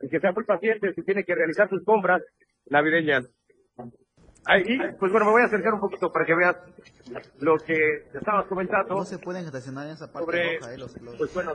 Y 0.00 0.08
que 0.08 0.20
sean 0.20 0.34
muy 0.34 0.44
pacientes 0.44 0.94
si 0.94 1.02
tiene 1.02 1.24
que 1.24 1.34
realizar 1.34 1.68
sus 1.68 1.84
compras 1.84 2.22
navideñas. 2.66 3.24
Ahí, 4.46 4.78
pues 5.00 5.10
bueno, 5.10 5.24
me 5.24 5.32
voy 5.32 5.42
a 5.42 5.46
acercar 5.46 5.72
un 5.72 5.80
poquito 5.80 6.12
para 6.12 6.26
que 6.26 6.34
veas 6.34 6.56
lo 7.40 7.56
que 7.56 8.04
estabas 8.12 8.46
comentando. 8.46 8.94
No 8.94 9.04
se 9.04 9.18
pueden 9.18 9.46
estacionar 9.46 9.86
en 9.86 9.94
esa 9.94 10.12
parte 10.12 10.26
sobre, 10.26 10.58
roja, 10.58 10.74
eh, 10.74 10.78
los, 10.78 10.98
Pues 11.16 11.34
bueno, 11.34 11.54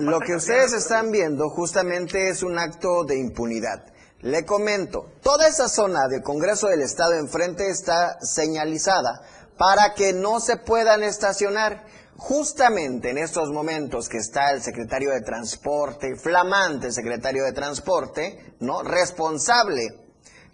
Lo 0.00 0.20
que 0.20 0.36
ustedes 0.36 0.72
están 0.72 1.10
viendo 1.10 1.48
justamente 1.48 2.28
es 2.28 2.44
un 2.44 2.56
acto 2.56 3.02
de 3.04 3.18
impunidad. 3.18 3.92
Le 4.20 4.44
comento, 4.44 5.12
toda 5.22 5.46
esa 5.46 5.68
zona 5.68 6.08
del 6.08 6.22
Congreso 6.22 6.66
del 6.66 6.82
Estado 6.82 7.14
enfrente 7.14 7.70
está 7.70 8.18
señalizada 8.20 9.22
para 9.56 9.94
que 9.94 10.12
no 10.12 10.40
se 10.40 10.56
puedan 10.56 11.04
estacionar. 11.04 11.84
Justamente 12.16 13.10
en 13.10 13.18
estos 13.18 13.50
momentos 13.50 14.08
que 14.08 14.16
está 14.16 14.50
el 14.50 14.60
secretario 14.60 15.12
de 15.12 15.20
Transporte, 15.20 16.16
flamante 16.16 16.90
secretario 16.90 17.44
de 17.44 17.52
Transporte, 17.52 18.56
¿no? 18.58 18.82
Responsable, 18.82 19.86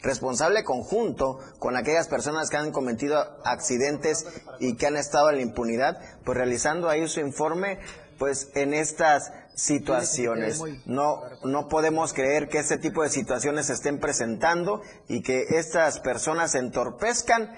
responsable 0.02 0.62
conjunto 0.62 1.38
con 1.58 1.74
aquellas 1.74 2.06
personas 2.06 2.50
que 2.50 2.58
han 2.58 2.70
cometido 2.70 3.16
accidentes 3.46 4.26
y 4.60 4.76
que 4.76 4.88
han 4.88 4.96
estado 4.98 5.30
en 5.30 5.36
la 5.36 5.42
impunidad, 5.42 5.98
pues 6.22 6.36
realizando 6.36 6.90
ahí 6.90 7.08
su 7.08 7.20
informe, 7.20 7.78
pues 8.18 8.50
en 8.54 8.74
estas 8.74 9.32
situaciones. 9.54 10.60
No, 10.86 11.22
no 11.44 11.68
podemos 11.68 12.12
creer 12.12 12.48
que 12.48 12.58
este 12.58 12.78
tipo 12.78 13.02
de 13.02 13.10
situaciones 13.10 13.66
se 13.66 13.74
estén 13.74 14.00
presentando 14.00 14.82
y 15.08 15.22
que 15.22 15.44
estas 15.50 16.00
personas 16.00 16.54
entorpezcan 16.54 17.54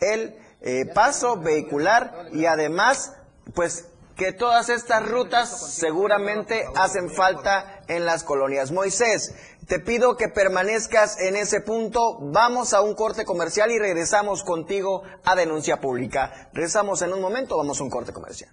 el 0.00 0.36
eh, 0.60 0.86
paso 0.94 1.36
vehicular 1.38 2.28
y 2.32 2.46
además, 2.46 3.12
pues 3.54 3.86
que 4.16 4.32
todas 4.32 4.68
estas 4.68 5.08
rutas 5.08 5.74
seguramente 5.74 6.64
hacen 6.76 7.10
falta 7.10 7.82
en 7.88 8.04
las 8.04 8.24
colonias. 8.24 8.70
Moisés, 8.70 9.34
te 9.66 9.80
pido 9.80 10.16
que 10.16 10.28
permanezcas 10.28 11.18
en 11.20 11.36
ese 11.36 11.60
punto. 11.60 12.18
Vamos 12.20 12.74
a 12.74 12.82
un 12.82 12.94
corte 12.94 13.24
comercial 13.24 13.70
y 13.70 13.78
regresamos 13.78 14.42
contigo 14.42 15.02
a 15.24 15.34
denuncia 15.34 15.80
pública. 15.80 16.50
Regresamos 16.52 17.02
en 17.02 17.12
un 17.12 17.20
momento, 17.20 17.56
vamos 17.56 17.80
a 17.80 17.84
un 17.84 17.90
corte 17.90 18.12
comercial. 18.12 18.50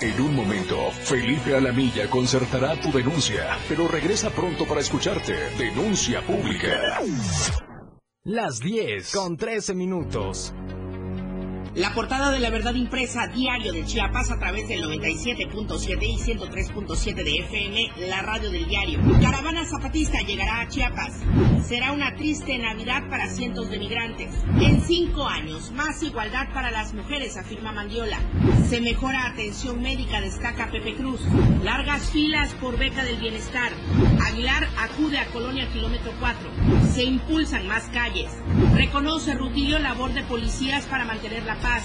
En 0.00 0.20
un 0.20 0.34
momento, 0.34 0.90
Felipe 0.90 1.54
Alamilla 1.54 2.08
concertará 2.10 2.80
tu 2.80 2.90
denuncia, 2.90 3.58
pero 3.68 3.88
regresa 3.88 4.30
pronto 4.30 4.66
para 4.66 4.80
escucharte. 4.80 5.34
Denuncia 5.58 6.20
pública. 6.26 7.00
Las 8.24 8.58
10 8.60 9.12
con 9.12 9.36
13 9.36 9.74
minutos. 9.74 10.54
La 11.74 11.92
portada 11.92 12.30
de 12.30 12.38
la 12.38 12.50
verdad 12.50 12.74
impresa 12.74 13.26
diario 13.26 13.72
de 13.72 13.84
Chiapas 13.84 14.30
a 14.30 14.38
través 14.38 14.68
del 14.68 14.80
97.7 14.84 15.98
y 16.04 16.16
103.7 16.18 17.14
de 17.14 17.38
FM, 17.38 18.08
la 18.08 18.22
radio 18.22 18.48
del 18.48 18.68
diario. 18.68 19.00
Caravana 19.20 19.64
zapatista 19.64 20.20
llegará 20.20 20.60
a 20.60 20.68
Chiapas. 20.68 21.20
Será 21.66 21.90
una 21.90 22.14
triste 22.14 22.56
Navidad 22.58 23.08
para 23.10 23.28
cientos 23.28 23.70
de 23.70 23.78
migrantes. 23.80 24.32
En 24.60 24.82
cinco 24.82 25.26
años, 25.26 25.72
más 25.72 26.00
igualdad 26.04 26.46
para 26.54 26.70
las 26.70 26.94
mujeres, 26.94 27.36
afirma 27.36 27.72
Mandiola. 27.72 28.20
Se 28.68 28.80
mejora 28.80 29.26
atención 29.26 29.82
médica, 29.82 30.20
destaca 30.20 30.70
Pepe 30.70 30.94
Cruz. 30.94 31.22
Largas 31.64 32.08
filas 32.10 32.52
por 32.60 32.78
beca 32.78 33.02
del 33.02 33.16
bienestar. 33.16 33.72
Aguilar 34.24 34.68
acude 34.78 35.18
a 35.18 35.26
Colonia 35.26 35.68
Kilómetro 35.72 36.12
4. 36.20 36.50
Se 36.92 37.02
impulsan 37.02 37.66
más 37.66 37.82
calles. 37.92 38.30
Reconoce 38.74 39.34
Rutilio 39.34 39.80
labor 39.80 40.12
de 40.12 40.22
policías 40.22 40.84
para 40.86 41.04
mantener 41.04 41.42
la 41.42 41.56
paz. 41.64 41.84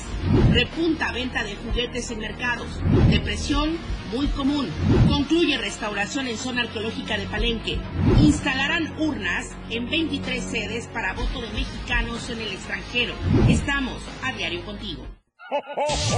Repunta 0.52 1.12
venta 1.14 1.44
de 1.44 1.56
juguetes 1.56 2.12
en 2.12 2.20
mercados. 2.20 2.68
Depresión 3.10 3.78
muy 4.12 4.28
común. 4.28 4.68
Concluye 5.08 5.58
restauración 5.58 6.28
en 6.28 6.38
zona 6.38 6.64
arqueológica 6.64 7.18
de 7.18 7.26
Palenque. 7.28 7.80
Instalarán 8.22 8.94
urnas 9.00 9.48
en 9.70 9.90
23 9.90 10.44
sedes 10.44 10.88
para 10.88 11.14
voto 11.14 11.42
de 11.42 11.50
mexicanos 11.52 12.30
en 12.30 12.42
el 12.42 12.52
extranjero. 12.52 13.14
Estamos 13.48 14.02
a 14.24 14.34
diario 14.34 14.64
contigo. 14.66 15.08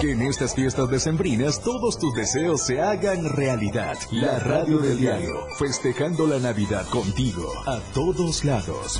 Que 0.02 0.12
en 0.12 0.24
estas 0.24 0.56
fiestas 0.56 0.90
decembrinas 0.90 1.62
todos 1.64 1.98
tus 1.98 2.14
deseos 2.16 2.66
se 2.66 2.82
hagan 2.82 3.24
realidad. 3.30 3.96
La 4.12 4.40
radio 4.40 4.80
del 4.80 4.98
diario, 4.98 5.48
festejando 5.58 6.28
la 6.28 6.40
Navidad 6.40 6.86
contigo, 6.90 7.50
a 7.66 7.80
todos 7.94 8.44
lados. 8.44 9.00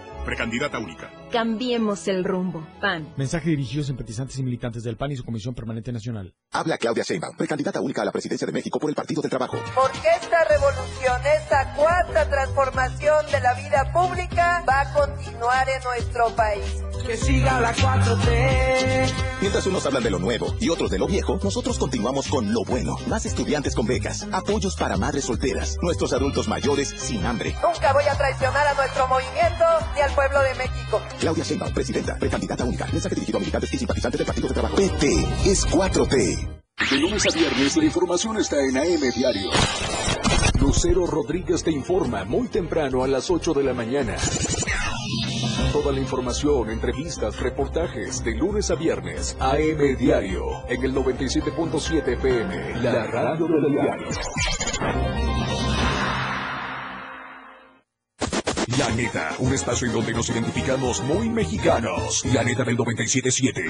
precandidata 0.23 0.79
única. 0.79 1.11
Cambiemos 1.31 2.07
el 2.07 2.23
rumbo. 2.23 2.65
PAN. 2.79 3.13
Mensaje 3.17 3.49
dirigido 3.49 3.83
a 3.83 3.85
simpatizantes 3.85 4.37
y 4.37 4.43
militantes 4.43 4.83
del 4.83 4.97
PAN 4.97 5.11
y 5.11 5.15
su 5.15 5.23
Comisión 5.23 5.55
Permanente 5.55 5.91
Nacional. 5.91 6.33
Habla 6.51 6.77
Claudia 6.77 7.03
Sheinbaum, 7.03 7.37
precandidata 7.37 7.81
única 7.81 8.01
a 8.01 8.05
la 8.05 8.11
presidencia 8.11 8.45
de 8.45 8.53
México 8.53 8.79
por 8.79 8.89
el 8.89 8.95
Partido 8.95 9.21
del 9.21 9.29
Trabajo. 9.29 9.57
Porque 9.75 10.07
esta 10.21 10.43
revolución, 10.45 11.21
esta 11.41 11.73
cuarta 11.75 12.29
transformación 12.29 13.25
de 13.31 13.39
la 13.39 13.53
vida 13.53 13.91
pública 13.93 14.63
va 14.67 14.81
a 14.81 14.93
continuar 14.93 15.67
en 15.69 15.83
nuestro 15.83 16.35
país. 16.35 16.83
Que 17.05 17.17
siga 17.17 17.59
la 17.59 17.73
4T. 17.73 19.31
Mientras 19.41 19.65
unos 19.65 19.85
hablan 19.87 20.03
de 20.03 20.11
lo 20.11 20.19
nuevo 20.19 20.53
y 20.59 20.69
otros 20.69 20.91
de 20.91 20.99
lo 20.99 21.07
viejo, 21.07 21.39
nosotros 21.43 21.79
continuamos 21.79 22.27
con 22.27 22.53
lo 22.53 22.63
bueno. 22.63 22.95
Más 23.07 23.25
estudiantes 23.25 23.73
con 23.73 23.87
becas, 23.87 24.27
apoyos 24.31 24.75
para 24.75 24.97
madres 24.97 25.25
solteras, 25.25 25.77
nuestros 25.81 26.13
adultos 26.13 26.47
mayores 26.47 26.89
sin 26.89 27.25
hambre. 27.25 27.55
Nunca 27.63 27.91
voy 27.91 28.03
a 28.03 28.15
traicionar 28.15 28.67
a 28.67 28.73
nuestro 28.75 29.07
movimiento 29.07 29.65
ni 29.95 30.01
al 30.01 30.11
pueblo 30.21 30.41
de 30.41 30.55
México. 30.55 31.01
Claudia 31.19 31.43
Sheinbaum, 31.43 31.73
presidenta, 31.73 32.15
precandidata 32.17 32.63
única. 32.63 32.85
Mensaje 32.91 33.15
dirigido 33.15 33.37
a 33.37 33.39
militantes 33.39 33.73
y 33.73 33.77
simpatizantes 33.77 34.19
del 34.19 34.27
Partido 34.27 34.47
de 34.47 34.53
Trabajo. 34.53 34.75
PT 34.75 35.27
es 35.45 35.65
4T. 35.67 36.61
De 36.89 36.97
lunes 36.97 37.25
a 37.25 37.37
viernes 37.37 37.77
la 37.77 37.85
información 37.85 38.37
está 38.37 38.57
en 38.59 38.77
AM 38.77 39.11
Diario. 39.15 39.49
Lucero 40.59 41.07
Rodríguez 41.07 41.63
te 41.63 41.71
informa 41.71 42.23
muy 42.25 42.47
temprano 42.49 43.03
a 43.03 43.07
las 43.07 43.29
8 43.29 43.53
de 43.53 43.63
la 43.63 43.73
mañana. 43.73 44.15
Toda 45.71 45.91
la 45.91 45.99
información, 45.99 46.69
entrevistas, 46.69 47.39
reportajes 47.39 48.23
de 48.23 48.35
lunes 48.35 48.69
a 48.71 48.75
viernes. 48.75 49.35
AM 49.39 49.97
Diario 49.97 50.43
en 50.67 50.83
el 50.83 50.93
97.7 50.93 52.13
FM, 52.13 52.81
la 52.81 53.07
radio 53.07 53.47
del 53.47 53.71
diario. 53.71 55.30
La 58.81 58.89
neta, 58.95 59.35
un 59.37 59.53
espacio 59.53 59.85
en 59.85 59.93
donde 59.93 60.11
nos 60.11 60.27
identificamos 60.29 61.03
muy 61.03 61.29
mexicanos. 61.29 62.25
La 62.33 62.43
neta 62.43 62.63
del 62.63 62.75
97.7. 62.75 63.67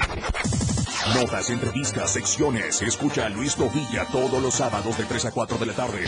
Notas, 1.14 1.50
entrevistas, 1.50 2.12
secciones. 2.12 2.80
Escucha 2.80 3.26
a 3.26 3.28
Luis 3.28 3.58
Novilla 3.58 4.06
todos 4.10 4.42
los 4.42 4.54
sábados 4.54 4.96
de 4.96 5.04
3 5.04 5.26
a 5.26 5.30
4 5.32 5.58
de 5.58 5.66
la 5.66 5.74
tarde. 5.74 6.04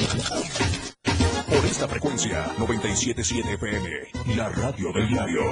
Por 1.51 1.67
esta 1.67 1.87
frecuencia, 1.87 2.47
97.7 2.57 3.53
FM, 3.53 3.91
la 4.37 4.49
radio 4.49 4.91
del 4.95 5.07
diario. 5.07 5.43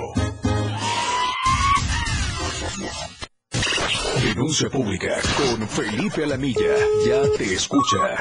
Denuncia 4.25 4.71
pública 4.71 5.21
con 5.37 5.68
Felipe 5.68 6.25
Alamilla. 6.25 6.75
Ya 7.06 7.21
te 7.37 7.52
escucha. 7.52 8.16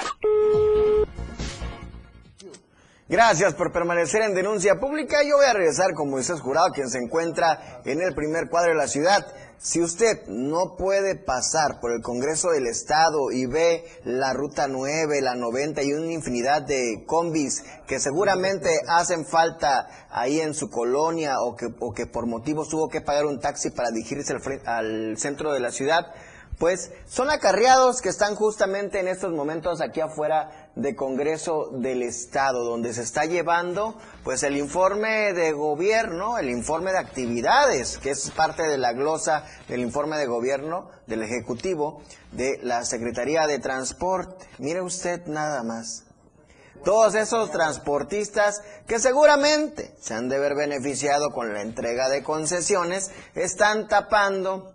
Gracias 3.12 3.56
por 3.56 3.74
permanecer 3.74 4.22
en 4.22 4.34
denuncia 4.34 4.80
pública. 4.80 5.18
Yo 5.22 5.36
voy 5.36 5.46
a 5.46 5.52
regresar 5.52 5.94
con 5.94 6.10
Moisés 6.10 6.40
Jurado, 6.40 6.70
quien 6.72 6.90
se 6.90 6.98
encuentra 6.98 7.82
en 7.84 8.02
el 8.02 8.16
primer 8.16 8.48
cuadro 8.48 8.72
de 8.72 8.78
la 8.78 8.88
ciudad. 8.88 9.28
Si 9.58 9.82
usted 9.82 10.28
no 10.28 10.78
puede 10.78 11.16
pasar 11.16 11.82
por 11.82 11.92
el 11.92 12.02
Congreso 12.02 12.52
del 12.52 12.68
Estado 12.68 13.30
y 13.34 13.48
ve 13.48 13.84
la 14.06 14.32
Ruta 14.32 14.70
9, 14.70 15.20
la 15.20 15.36
90 15.36 15.84
y 15.84 15.92
una 15.92 16.14
infinidad 16.14 16.62
de 16.62 17.04
combis 17.06 17.66
que 17.86 18.00
seguramente 18.00 18.70
hacen 18.88 19.26
falta 19.26 19.90
ahí 20.10 20.40
en 20.40 20.54
su 20.54 20.70
colonia 20.70 21.42
o 21.42 21.58
que, 21.58 21.68
o 21.82 21.92
que 21.92 22.06
por 22.06 22.28
motivos 22.28 22.70
tuvo 22.70 22.88
que 22.88 23.02
pagar 23.02 23.26
un 23.26 23.42
taxi 23.42 23.72
para 23.72 23.92
dirigirse 23.92 24.32
al, 24.32 24.62
al 24.66 25.18
centro 25.18 25.52
de 25.52 25.60
la 25.60 25.72
ciudad, 25.72 26.14
pues 26.58 26.92
son 27.08 27.30
acarreados 27.30 28.02
que 28.02 28.10
están 28.10 28.36
justamente 28.36 29.02
en 29.02 29.10
estos 29.10 29.34
momentos 29.34 29.82
aquí 29.82 30.00
afuera 30.00 30.61
de 30.76 30.96
Congreso 30.96 31.70
del 31.72 32.02
Estado, 32.02 32.64
donde 32.64 32.94
se 32.94 33.02
está 33.02 33.26
llevando 33.26 33.98
pues 34.24 34.44
el 34.44 34.58
informe 34.58 35.34
de 35.34 35.52
gobierno, 35.52 36.38
el 36.38 36.50
informe 36.50 36.92
de 36.92 37.00
actividades, 37.00 37.98
que 37.98 38.12
es 38.12 38.32
parte 38.32 38.64
de 38.64 38.78
la 38.78 38.94
glosa 38.94 39.46
del 39.68 39.82
informe 39.82 40.18
de 40.18 40.28
gobierno 40.28 40.90
del 41.08 41.24
Ejecutivo 41.24 42.02
de 42.32 42.60
la 42.64 42.86
Secretaría 42.86 43.48
de 43.48 43.60
Transporte. 43.60 44.48
Mire 44.60 44.82
usted 44.82 45.26
nada 45.28 45.64
más. 45.64 46.06
Todos 46.84 47.14
esos 47.14 47.52
transportistas 47.52 48.62
que 48.88 48.98
seguramente 48.98 49.94
se 50.00 50.16
han 50.16 50.30
de 50.30 50.40
ver 50.40 50.56
beneficiado 50.56 51.32
con 51.32 51.54
la 51.54 51.62
entrega 51.62 52.10
de 52.10 52.24
concesiones 52.24 53.12
están 53.36 53.88
tapando 53.88 54.74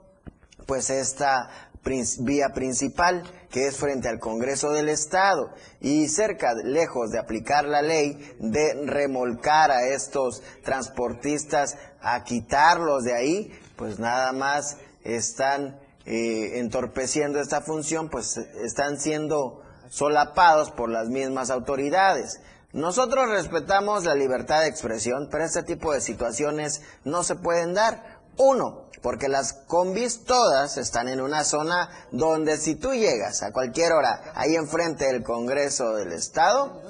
pues 0.67 0.91
esta 0.91 1.66
vía 2.21 2.49
principal 2.55 3.23
que 3.50 3.66
es 3.69 3.76
frente 3.76 4.08
al 4.08 4.19
Congreso 4.19 4.71
del 4.73 4.89
Estado 4.89 5.50
y 5.80 6.08
cerca, 6.08 6.54
lejos 6.54 7.11
de 7.11 7.19
aplicar 7.19 7.65
la 7.65 7.80
ley, 7.80 8.37
de 8.39 8.84
remolcar 8.87 9.71
a 9.71 9.87
estos 9.89 10.43
transportistas 10.63 11.76
a 12.00 12.23
quitarlos 12.25 13.04
de 13.04 13.15
ahí, 13.15 13.52
pues 13.76 13.99
nada 13.99 14.32
más 14.32 14.78
están 15.04 15.78
eh, 16.04 16.58
entorpeciendo 16.58 17.41
esta 17.41 17.61
función, 17.61 18.11
pues 18.11 18.37
están 18.37 18.99
siendo 18.99 19.63
solapados 19.89 20.71
por 20.71 20.91
las 20.91 21.08
mismas 21.08 21.50
autoridades. 21.50 22.41
Nosotros 22.73 23.30
respetamos 23.30 24.04
la 24.04 24.15
libertad 24.15 24.61
de 24.61 24.69
expresión, 24.69 25.28
pero 25.30 25.45
este 25.45 25.63
tipo 25.63 25.93
de 25.93 26.00
situaciones 26.00 26.82
no 27.04 27.23
se 27.23 27.37
pueden 27.37 27.73
dar. 27.73 28.21
Uno, 28.37 28.86
porque 29.06 29.28
las 29.28 29.52
combis 29.52 30.25
todas 30.25 30.78
están 30.78 31.06
en 31.06 31.21
una 31.21 31.45
zona 31.45 31.88
donde 32.10 32.56
si 32.56 32.75
tú 32.75 32.92
llegas 32.92 33.45
a 33.45 33.52
cualquier 33.52 33.92
hora 33.92 34.32
ahí 34.34 34.56
enfrente 34.56 35.04
del 35.04 35.23
Congreso 35.23 35.95
del 35.95 36.10
Estado, 36.10 36.82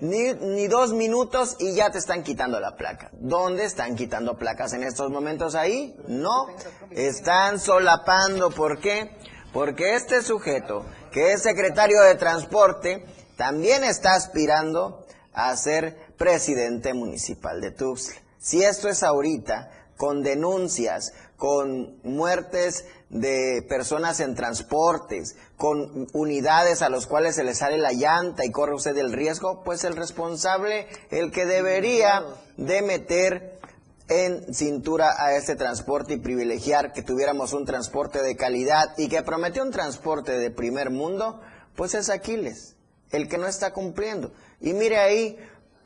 ni, 0.00 0.32
ni 0.32 0.66
dos 0.66 0.92
minutos 0.92 1.54
y 1.60 1.76
ya 1.76 1.90
te 1.90 1.98
están 1.98 2.24
quitando 2.24 2.58
la 2.58 2.74
placa. 2.74 3.10
¿Dónde 3.12 3.66
están 3.66 3.94
quitando 3.94 4.36
placas 4.36 4.72
en 4.72 4.82
estos 4.82 5.12
momentos 5.12 5.54
ahí? 5.54 5.96
No, 6.08 6.48
están 6.90 7.60
solapando. 7.60 8.50
¿Por 8.50 8.80
qué? 8.80 9.16
Porque 9.52 9.94
este 9.94 10.22
sujeto, 10.22 10.84
que 11.12 11.34
es 11.34 11.42
secretario 11.42 12.02
de 12.02 12.16
Transporte, 12.16 13.06
también 13.36 13.84
está 13.84 14.14
aspirando 14.14 15.06
a 15.32 15.56
ser 15.56 15.96
presidente 16.18 16.94
municipal 16.94 17.60
de 17.60 17.70
Tuxtla. 17.70 18.20
Si 18.40 18.64
esto 18.64 18.88
es 18.88 19.04
ahorita, 19.04 19.70
con 20.00 20.22
denuncias, 20.22 21.12
con 21.40 21.98
muertes 22.02 22.84
de 23.08 23.64
personas 23.66 24.20
en 24.20 24.34
transportes, 24.34 25.36
con 25.56 26.06
unidades 26.12 26.82
a 26.82 26.90
los 26.90 27.06
cuales 27.06 27.36
se 27.36 27.44
les 27.44 27.56
sale 27.56 27.78
la 27.78 27.94
llanta 27.94 28.44
y 28.44 28.50
corre 28.50 28.74
usted 28.74 28.94
el 28.98 29.10
riesgo, 29.10 29.62
pues 29.64 29.84
el 29.84 29.96
responsable, 29.96 30.86
el 31.10 31.32
que 31.32 31.46
debería 31.46 32.26
de 32.58 32.82
meter 32.82 33.58
en 34.08 34.52
cintura 34.52 35.14
a 35.16 35.34
este 35.34 35.56
transporte 35.56 36.12
y 36.12 36.18
privilegiar 36.18 36.92
que 36.92 37.00
tuviéramos 37.00 37.54
un 37.54 37.64
transporte 37.64 38.22
de 38.22 38.36
calidad 38.36 38.92
y 38.98 39.08
que 39.08 39.22
prometió 39.22 39.62
un 39.62 39.70
transporte 39.70 40.32
de 40.32 40.50
primer 40.50 40.90
mundo, 40.90 41.40
pues 41.74 41.94
es 41.94 42.10
Aquiles, 42.10 42.76
el 43.12 43.28
que 43.28 43.38
no 43.38 43.46
está 43.46 43.72
cumpliendo. 43.72 44.30
Y 44.60 44.74
mire 44.74 44.98
ahí, 44.98 45.38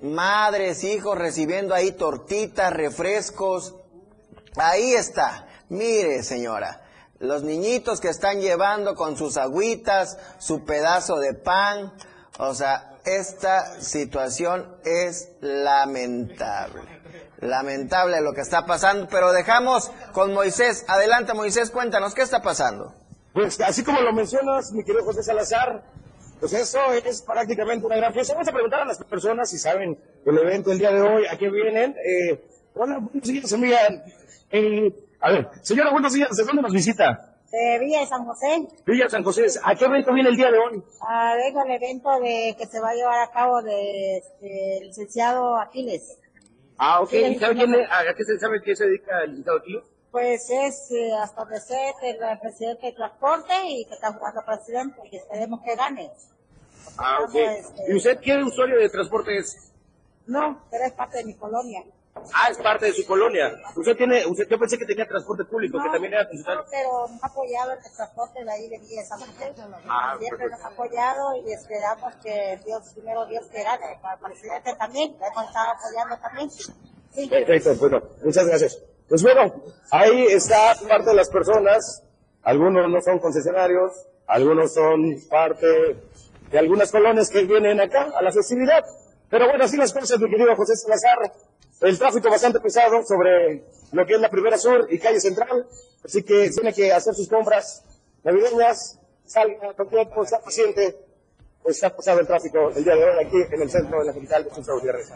madres, 0.03 0.83
hijos 0.83 1.17
recibiendo 1.17 1.77
ahí 1.77 1.93
tortitas, 1.93 2.73
refrescos, 2.73 3.77
ahí 4.57 4.95
está. 4.95 5.47
Mire, 5.69 6.23
señora, 6.23 6.83
los 7.19 7.43
niñitos 7.43 8.01
que 8.01 8.09
están 8.09 8.41
llevando 8.41 8.95
con 8.95 9.17
sus 9.17 9.37
agüitas, 9.37 10.19
su 10.39 10.65
pedazo 10.65 11.17
de 11.17 11.35
pan, 11.35 11.93
o 12.39 12.55
sea, 12.55 12.99
esta 13.05 13.81
situación 13.81 14.77
es 14.85 15.31
lamentable. 15.41 16.83
Lamentable 17.41 18.21
lo 18.21 18.33
que 18.33 18.41
está 18.41 18.65
pasando, 18.65 19.09
pero 19.09 19.33
dejamos 19.33 19.91
con 20.13 20.33
Moisés. 20.33 20.85
Adelante, 20.89 21.35
Moisés, 21.35 21.71
cuéntanos, 21.71 22.15
¿qué 22.15 22.23
está 22.23 22.41
pasando? 22.43 22.95
Pues 23.33 23.61
así 23.61 23.83
como 23.83 24.01
lo 24.01 24.13
mencionas, 24.13 24.73
mi 24.73 24.85
querido 24.85 25.05
José 25.05 25.23
Salazar, 25.23 25.83
pues 26.41 26.53
eso 26.53 26.79
es 26.93 27.23
prácticamente 27.23 27.87
una 27.87 27.97
gran 27.97 28.13
fiesta. 28.13 28.35
Vamos 28.35 28.49
a 28.49 28.53
preguntar 28.53 28.83
a 28.83 28.85
las 28.85 28.99
personas 29.05 29.51
si 29.51 29.59
saben 29.59 29.99
el 30.25 30.39
evento 30.39 30.73
el 30.73 30.79
día 30.79 30.93
de 30.93 31.01
hoy, 31.03 31.27
a 31.27 31.37
qué 31.37 31.51
vienen. 31.51 31.97
Eh, 31.99 32.45
hola, 32.75 32.99
buenos 32.99 33.29
días, 33.29 33.53
amiga. 33.53 33.79
Eh, 34.57 34.95
a 35.21 35.33
ver, 35.33 35.49
señora, 35.63 35.91
buenos 35.91 36.13
días, 36.13 36.31
¿de 36.37 36.45
dónde 36.45 36.63
nos 36.63 36.73
visita? 36.73 37.31
de 37.51 37.79
Villa 37.81 38.01
de 38.01 38.07
San 38.07 38.25
José. 38.25 38.69
Villa 38.87 39.09
San 39.11 39.25
José, 39.25 39.47
¿a 39.65 39.75
qué 39.75 39.85
evento 39.85 40.13
viene 40.13 40.29
el 40.29 40.37
día 40.37 40.53
de 40.53 40.59
hoy? 40.59 40.81
Ah, 41.01 41.35
vengo 41.37 41.61
al 41.61 41.71
evento 41.73 42.09
de 42.21 42.55
que 42.57 42.67
se 42.67 42.79
va 42.81 42.91
a 42.91 42.95
llevar 42.95 43.19
a 43.21 43.33
cabo 43.33 43.61
de, 43.63 44.19
este, 44.19 44.79
el 44.79 44.87
licenciado 44.89 45.57
Aquiles. 45.57 46.19
Ah, 46.79 47.01
ok, 47.01 47.13
¿y 47.13 47.35
sabe 47.41 47.55
quién 47.57 47.75
es- 47.75 47.89
a 47.91 48.15
qué 48.17 48.25
se 48.25 48.39
sabe 48.39 48.61
qué 48.63 48.77
se 48.77 48.87
dedica 48.87 49.23
el 49.25 49.31
licenciado 49.31 49.59
aquí? 49.59 49.81
Pues 50.13 50.49
es 50.51 50.91
eh, 50.93 51.13
hasta 51.21 51.45
sé 51.61 51.93
el 52.03 52.39
presidente 52.41 52.87
de 52.87 52.93
transporte 52.93 53.53
y 53.67 53.85
que 53.87 53.95
está 53.95 54.13
jugando 54.13 54.41
presidente 54.47 55.01
y 55.11 55.17
esperemos 55.17 55.61
que 55.65 55.75
gane. 55.75 56.11
Ah, 56.99 57.19
ok. 57.25 57.35
Eh, 57.35 57.63
¿Y 57.89 57.97
usted 57.97 58.21
qué 58.21 58.37
usuario 58.39 58.79
de 58.79 58.89
transporte 58.89 59.37
es? 59.37 59.73
No, 60.29 60.61
pero 60.71 60.85
es 60.85 60.93
parte 60.93 61.19
de 61.19 61.25
mi 61.25 61.35
colonia. 61.35 61.83
Ah, 62.33 62.49
es 62.51 62.59
parte 62.59 62.87
de 62.87 62.93
su 62.93 63.05
colonia. 63.07 63.53
Usted 63.77 63.97
tiene, 63.97 64.25
usted, 64.27 64.47
yo 64.49 64.59
pensé 64.59 64.79
que 64.79 64.87
tenía 64.87 65.07
transporte 65.07 65.45
público, 65.45 65.79
que 65.83 65.91
también 65.91 66.15
era 66.15 66.27
funcionario. 66.27 66.63
No, 66.63 66.71
pero 66.71 67.09
nos 67.09 67.23
ha 67.23 67.27
apoyado 67.27 67.73
el 67.73 67.79
transporte 67.81 68.45
de 68.45 68.51
ahí 68.53 68.69
de 68.69 68.79
Villa 68.79 69.05
San 69.05 69.19
José. 69.19 69.53
Ah, 69.89 70.17
Siempre 70.19 70.39
perfecto. 70.49 70.49
nos 70.57 70.61
ha 70.65 70.69
apoyado 70.69 71.37
y 71.45 71.53
esperamos 71.53 72.15
que 72.23 72.61
Dios, 72.65 72.83
primero 72.95 73.27
Dios 73.27 73.47
que 73.49 73.63
gane. 73.63 73.99
Para 74.01 74.15
el 74.15 74.21
presidente 74.21 74.75
también, 74.77 75.17
le 75.19 75.27
hemos 75.27 75.45
estado 75.45 75.73
apoyando 75.73 76.17
también. 76.19 76.51
Perfecto, 77.31 77.75
bueno, 77.77 78.03
muchas 78.25 78.47
gracias. 78.47 78.79
Pues 79.09 79.23
bueno, 79.23 79.55
ahí 79.91 80.27
está 80.27 80.75
parte 80.89 81.11
de 81.11 81.17
las 81.17 81.29
personas, 81.29 82.03
algunos 82.43 82.91
no 82.91 83.01
son 83.03 83.19
concesionarios, 83.19 83.93
algunos 84.27 84.73
son 84.73 85.15
parte 85.29 85.67
de 86.51 86.59
algunas 86.59 86.91
colonias 86.91 87.29
que 87.29 87.45
vienen 87.45 87.81
acá 87.81 88.09
a 88.17 88.23
la 88.23 88.33
festividad. 88.33 88.83
Pero 89.31 89.47
bueno, 89.49 89.65
así 89.65 89.77
las 89.77 89.93
cosas, 89.93 90.19
mi 90.21 90.31
querido 90.31 90.55
José 90.57 90.75
Salazar. 90.77 91.19
El 91.81 91.99
tráfico 91.99 92.31
bastante 92.31 92.61
pesado 92.61 93.05
sobre 93.05 93.65
lo 93.93 94.07
que 94.07 94.15
es 94.15 94.21
la 94.21 94.31
Primera 94.31 94.57
Sur 94.59 94.87
y 94.91 94.99
Calle 94.99 95.21
Central. 95.21 95.67
Así 96.05 96.23
que 96.23 96.51
tiene 96.51 96.73
que 96.73 96.93
hacer 96.93 97.15
sus 97.15 97.29
compras 97.29 97.83
navideñas, 98.23 98.99
salga 99.25 99.75
con 99.75 99.89
tiempo, 99.89 100.23
está 100.23 100.41
paciente. 100.41 100.99
Pues 101.63 101.77
está 101.77 101.97
pasado 101.97 102.21
el 102.21 102.27
tráfico 102.27 102.71
el 102.77 102.85
día 102.85 102.95
de 102.95 103.05
hoy 103.05 103.25
aquí 103.25 103.55
en 103.55 103.63
el 103.63 103.71
centro 103.71 103.99
de 104.01 104.05
la 104.05 104.13
capital 104.13 104.45
de 104.45 104.51
Centro 104.51 104.75
Gutiérrez. 104.75 105.11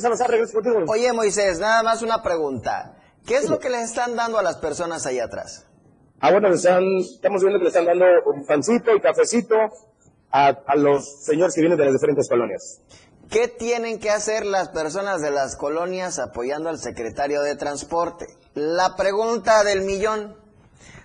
Salazar, 0.00 0.30
regreso 0.30 0.54
contigo. 0.54 0.84
Oye, 0.88 1.12
Moisés, 1.12 1.60
nada 1.60 1.84
más 1.84 2.02
una 2.02 2.22
pregunta. 2.22 2.96
¿Qué 3.24 3.36
es 3.36 3.48
lo 3.48 3.60
que 3.60 3.70
les 3.70 3.84
están 3.84 4.16
dando 4.16 4.36
a 4.36 4.42
las 4.42 4.56
personas 4.56 5.06
ahí 5.06 5.20
atrás? 5.20 5.64
Ah, 6.18 6.32
bueno, 6.32 6.48
están, 6.48 6.82
estamos 6.98 7.42
viendo 7.42 7.58
que 7.58 7.64
le 7.64 7.68
están 7.68 7.86
dando 7.86 8.04
un 8.26 8.44
pancito 8.44 8.94
y 8.96 9.00
cafecito 9.00 9.54
a, 10.32 10.48
a 10.48 10.76
los 10.76 11.24
señores 11.24 11.54
que 11.54 11.60
vienen 11.60 11.78
de 11.78 11.84
las 11.84 11.94
diferentes 11.94 12.28
colonias. 12.28 12.80
¿Qué 13.32 13.48
tienen 13.48 13.98
que 13.98 14.10
hacer 14.10 14.44
las 14.44 14.68
personas 14.68 15.22
de 15.22 15.30
las 15.30 15.56
colonias 15.56 16.18
apoyando 16.18 16.68
al 16.68 16.78
secretario 16.78 17.40
de 17.40 17.56
Transporte? 17.56 18.26
La 18.52 18.94
pregunta 18.94 19.64
del 19.64 19.80
millón. 19.80 20.36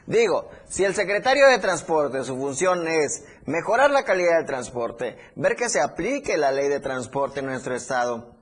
Digo, 0.07 0.49
si 0.67 0.83
el 0.83 0.93
secretario 0.93 1.47
de 1.47 1.57
Transporte, 1.59 2.25
su 2.25 2.35
función 2.35 2.85
es 2.85 3.23
mejorar 3.45 3.91
la 3.91 4.03
calidad 4.03 4.39
del 4.39 4.45
transporte, 4.45 5.17
ver 5.37 5.55
que 5.55 5.69
se 5.69 5.79
aplique 5.79 6.35
la 6.35 6.51
ley 6.51 6.67
de 6.67 6.81
transporte 6.81 7.39
en 7.39 7.45
nuestro 7.45 7.75
estado, 7.75 8.35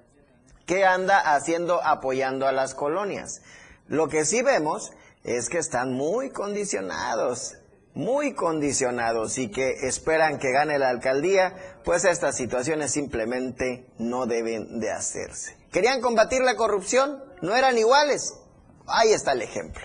¿qué 0.65 0.83
anda 0.83 1.35
haciendo 1.35 1.79
apoyando 1.83 2.47
a 2.47 2.51
las 2.51 2.73
colonias? 2.73 3.43
Lo 3.87 4.07
que 4.07 4.25
sí 4.25 4.41
vemos 4.41 4.93
es 5.23 5.47
que 5.47 5.59
están 5.59 5.93
muy 5.93 6.31
condicionados 6.31 7.55
muy 7.95 8.33
condicionados 8.33 9.37
y 9.37 9.49
que 9.49 9.87
esperan 9.87 10.37
que 10.37 10.51
gane 10.51 10.77
la 10.77 10.89
alcaldía, 10.89 11.55
pues 11.83 12.05
estas 12.05 12.35
situaciones 12.35 12.91
simplemente 12.91 13.87
no 13.97 14.25
deben 14.25 14.79
de 14.79 14.91
hacerse. 14.91 15.57
¿Querían 15.71 16.01
combatir 16.01 16.41
la 16.41 16.55
corrupción? 16.55 17.23
¿No 17.41 17.55
eran 17.55 17.77
iguales? 17.77 18.37
Ahí 18.85 19.13
está 19.13 19.31
el 19.31 19.41
ejemplo. 19.41 19.83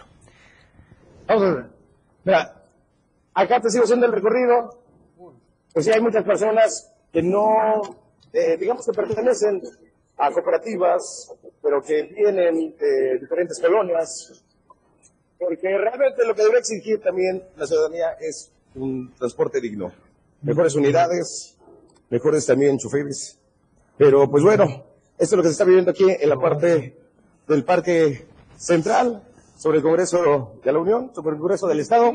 Vamos 1.26 1.42
a 1.42 1.54
ver. 1.54 1.70
Mira, 2.24 2.64
acá 3.32 3.60
te 3.60 3.70
sigo 3.70 3.84
haciendo 3.84 4.06
el 4.06 4.12
recorrido. 4.12 4.82
Pues 5.72 5.84
sí, 5.84 5.92
hay 5.92 6.00
muchas 6.00 6.24
personas 6.24 6.92
que 7.12 7.22
no, 7.22 7.80
eh, 8.32 8.56
digamos 8.58 8.84
que 8.84 8.92
pertenecen 8.92 9.62
a 10.18 10.32
cooperativas, 10.32 11.32
pero 11.62 11.80
que 11.80 12.02
vienen 12.02 12.76
de 12.76 13.18
diferentes 13.20 13.60
colonias, 13.60 14.44
porque 15.40 15.76
realmente 15.76 16.26
lo 16.26 16.34
que 16.34 16.42
debe 16.42 16.58
exigir 16.58 17.00
también 17.00 17.42
la 17.56 17.66
ciudadanía 17.66 18.12
es 18.20 18.52
un 18.74 19.12
transporte 19.14 19.60
digno. 19.60 19.90
Mejores 20.42 20.74
unidades, 20.74 21.56
mejores 22.10 22.44
también 22.44 22.78
choferes. 22.78 23.38
Pero 23.96 24.30
pues 24.30 24.44
bueno, 24.44 24.84
esto 25.18 25.34
es 25.34 25.36
lo 25.36 25.42
que 25.42 25.48
se 25.48 25.52
está 25.52 25.64
viviendo 25.64 25.90
aquí 25.90 26.04
en 26.08 26.28
la 26.28 26.38
parte 26.38 26.96
del 27.48 27.64
Parque 27.64 28.26
Central, 28.56 29.22
sobre 29.56 29.78
el 29.78 29.82
Congreso 29.82 30.60
de 30.62 30.72
la 30.72 30.78
Unión, 30.78 31.10
sobre 31.14 31.34
el 31.34 31.40
Congreso 31.40 31.66
del 31.66 31.80
Estado. 31.80 32.12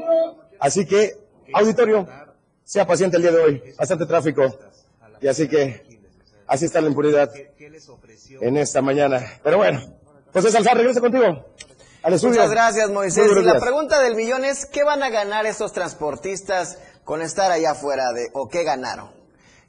Así 0.59 0.85
que, 0.85 1.13
auditorio, 1.53 2.07
sea 2.63 2.85
paciente 2.85 3.17
el 3.17 3.23
día 3.23 3.31
de 3.31 3.43
hoy, 3.43 3.61
bastante 3.77 4.05
tráfico. 4.05 4.43
Y 5.19 5.27
así 5.27 5.47
que, 5.47 5.99
así 6.47 6.65
está 6.65 6.79
la 6.79 6.87
impunidad 6.87 7.31
en 8.41 8.57
esta 8.57 8.81
mañana. 8.81 9.19
Pero 9.43 9.57
bueno, 9.57 9.81
José 10.31 10.51
Salzar, 10.51 10.77
regreso 10.77 11.01
contigo. 11.01 11.45
Muchas 12.07 12.51
gracias, 12.51 12.89
Moisés. 12.91 13.31
Y 13.35 13.41
la 13.41 13.59
pregunta 13.59 13.99
del 13.99 14.15
millón 14.15 14.45
es, 14.45 14.65
¿qué 14.67 14.83
van 14.83 15.01
a 15.01 15.09
ganar 15.09 15.45
estos 15.47 15.73
transportistas 15.73 16.77
con 17.03 17.21
estar 17.21 17.51
allá 17.51 17.71
afuera 17.71 18.11
de, 18.13 18.29
o 18.33 18.47
qué 18.47 18.63
ganaron? 18.63 19.11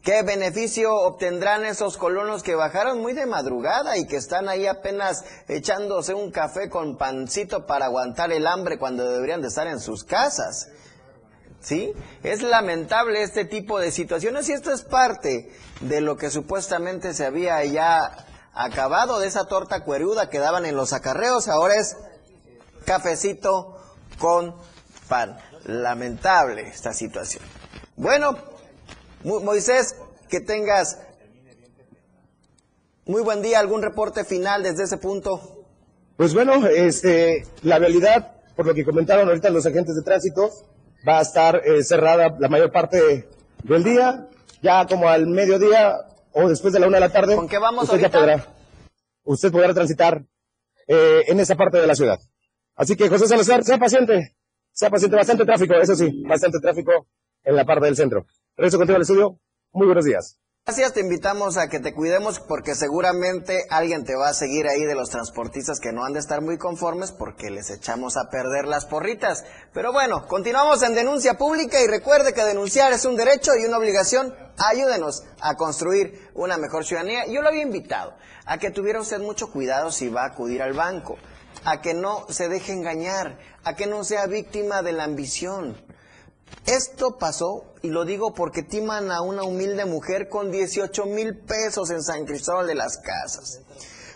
¿Qué 0.03 0.23
beneficio 0.23 0.95
obtendrán 0.95 1.65
esos 1.65 1.97
colonos 1.97 2.43
que 2.43 2.55
bajaron 2.55 3.01
muy 3.01 3.13
de 3.13 3.27
madrugada 3.27 3.97
y 3.97 4.07
que 4.07 4.17
están 4.17 4.49
ahí 4.49 4.67
apenas 4.67 5.25
echándose 5.49 6.15
un 6.15 6.31
café 6.31 6.69
con 6.69 6.97
pancito 6.97 7.67
para 7.67 7.87
aguantar 7.87 8.31
el 8.31 8.47
hambre 8.47 8.79
cuando 8.79 9.11
deberían 9.11 9.41
de 9.41 9.49
estar 9.49 9.67
en 9.67 9.81
sus 9.81 10.05
casas? 10.05 10.69
¿Sí? 11.61 11.93
Es 12.23 12.43
lamentable 12.43 13.23
este 13.23 13.47
tipo 13.47 13.81
de 13.81 13.91
situaciones 13.91 14.49
y 14.49 14.53
esto 14.53 14.73
es 14.73 14.83
parte 14.83 15.51
de 15.81 16.01
lo 16.01 16.17
que 16.17 16.31
supuestamente 16.31 17.15
se 17.15 17.25
había 17.25 17.65
ya 17.65 18.27
acabado 18.53 19.19
de 19.19 19.27
esa 19.27 19.47
torta 19.47 19.81
cueruda 19.81 20.31
que 20.31 20.39
daban 20.39 20.67
en 20.67 20.77
los 20.77 20.93
acarreos, 20.93 21.49
ahora 21.49 21.75
es 21.75 21.97
cafecito 22.87 23.77
con 24.19 24.55
pan. 25.09 25.37
Lamentable 25.65 26.63
esta 26.69 26.93
situación. 26.93 27.43
Bueno, 27.97 28.39
Moisés, 29.25 29.97
que 30.29 30.41
tengas 30.41 30.99
muy 33.05 33.23
buen 33.23 33.43
día. 33.43 33.59
¿Algún 33.59 33.83
reporte 33.83 34.25
final 34.25 34.63
desde 34.63 34.85
ese 34.85 34.97
punto? 34.99 35.65
Pues 36.17 36.33
bueno, 36.35 36.67
este, 36.67 37.45
la 37.63 37.79
realidad, 37.79 38.37
por 38.55 38.67
lo 38.67 38.75
que 38.75 38.85
comentaron 38.85 39.29
ahorita 39.29 39.51
los 39.51 39.67
agentes 39.67 39.97
de 39.97 40.03
tránsito, 40.03 40.51
va 41.07 41.19
a 41.19 41.23
estar 41.23 41.63
eh, 41.65 41.83
cerrada 41.83 42.37
la 42.39 42.49
mayor 42.49 42.71
parte 42.71 43.29
del 43.65 43.85
día, 43.85 44.29
ya 44.63 44.87
como 44.87 45.09
al 45.09 45.27
mediodía 45.27 45.97
o 46.33 46.49
después 46.49 46.73
de 46.73 46.81
la 46.81 46.87
una 46.87 46.99
de 46.99 47.01
la 47.01 47.13
tarde. 47.13 47.35
¿Con 47.35 47.49
qué 47.49 47.59
vamos 47.59 47.89
usted 47.91 48.11
podrá, 48.11 48.47
usted 49.25 49.51
podrá 49.51 49.75
transitar 49.75 50.25
eh, 50.87 51.25
en 51.27 51.41
esa 51.41 51.57
parte 51.57 51.79
de 51.79 51.87
la 51.87 51.97
ciudad. 51.97 52.21
Así 52.77 52.95
que 52.95 53.09
José 53.09 53.27
Salazar, 53.27 53.65
sea 53.65 53.79
paciente, 53.79 54.37
sea 54.71 54.91
paciente, 54.91 55.17
bastante 55.17 55.47
tráfico, 55.47 55.75
eso 55.75 55.97
sí, 55.97 56.23
bastante 56.29 56.59
tráfico 56.61 57.07
en 57.43 57.57
la 57.57 57.65
parte 57.65 57.87
del 57.87 57.97
centro. 57.97 58.27
Regreso 58.55 58.77
contigo 58.77 58.97
al 58.97 59.03
estudio, 59.03 59.41
muy 59.73 59.87
buenos 59.87 60.05
días. 60.05 60.39
Gracias, 60.67 60.93
te 60.93 61.01
invitamos 61.01 61.57
a 61.57 61.69
que 61.69 61.79
te 61.79 61.95
cuidemos 61.95 62.41
porque 62.41 62.75
seguramente 62.75 63.65
alguien 63.71 64.05
te 64.05 64.15
va 64.17 64.29
a 64.29 64.35
seguir 64.35 64.67
ahí 64.67 64.85
de 64.85 64.97
los 64.97 65.09
transportistas 65.09 65.81
que 65.81 65.93
no 65.93 66.05
han 66.05 66.13
de 66.13 66.19
estar 66.19 66.43
muy 66.43 66.59
conformes 66.59 67.13
porque 67.13 67.51
les 67.51 67.71
echamos 67.71 68.17
a 68.17 68.29
perder 68.31 68.67
las 68.67 68.85
porritas. 68.85 69.45
Pero 69.73 69.93
bueno, 69.93 70.27
continuamos 70.27 70.83
en 70.83 70.95
denuncia 70.95 71.39
pública 71.39 71.81
y 71.81 71.87
recuerde 71.87 72.35
que 72.35 72.45
denunciar 72.45 72.93
es 72.93 73.05
un 73.05 73.17
derecho 73.17 73.53
y 73.57 73.65
una 73.65 73.79
obligación. 73.79 74.35
Ayúdenos 74.59 75.23
a 75.41 75.55
construir 75.55 76.29
una 76.35 76.59
mejor 76.59 76.85
ciudadanía. 76.85 77.27
Yo 77.27 77.43
lo 77.43 77.49
había 77.49 77.63
invitado 77.63 78.15
a 78.45 78.59
que 78.59 78.73
tuviera 78.73 79.01
usted 79.01 79.21
mucho 79.21 79.53
cuidado 79.53 79.93
si 79.93 80.09
va 80.09 80.25
a 80.25 80.33
acudir 80.33 80.63
al 80.63 80.73
banco 80.73 81.17
a 81.67 81.81
que 81.81 81.95
no 81.95 82.27
se 82.29 82.49
deje 82.49 82.73
engañar, 82.73 83.39
a 83.65 83.75
que 83.75 83.87
no 83.87 84.05
sea 84.05 84.27
víctima 84.27 84.83
de 84.83 84.93
la 84.93 85.03
ambición. 85.03 85.77
Esto 86.65 87.19
pasó, 87.19 87.65
y 87.83 87.89
lo 87.89 88.05
digo 88.05 88.35
porque 88.35 88.63
timan 88.63 89.11
a 89.11 89.21
una 89.21 89.43
humilde 89.43 89.85
mujer 89.85 90.29
con 90.29 90.53
18 90.53 91.07
mil 91.07 91.37
pesos 91.37 91.91
en 91.91 92.05
San 92.05 92.25
Cristóbal 92.25 92.69
de 92.69 92.77
las 92.77 92.99
Casas. 92.99 93.61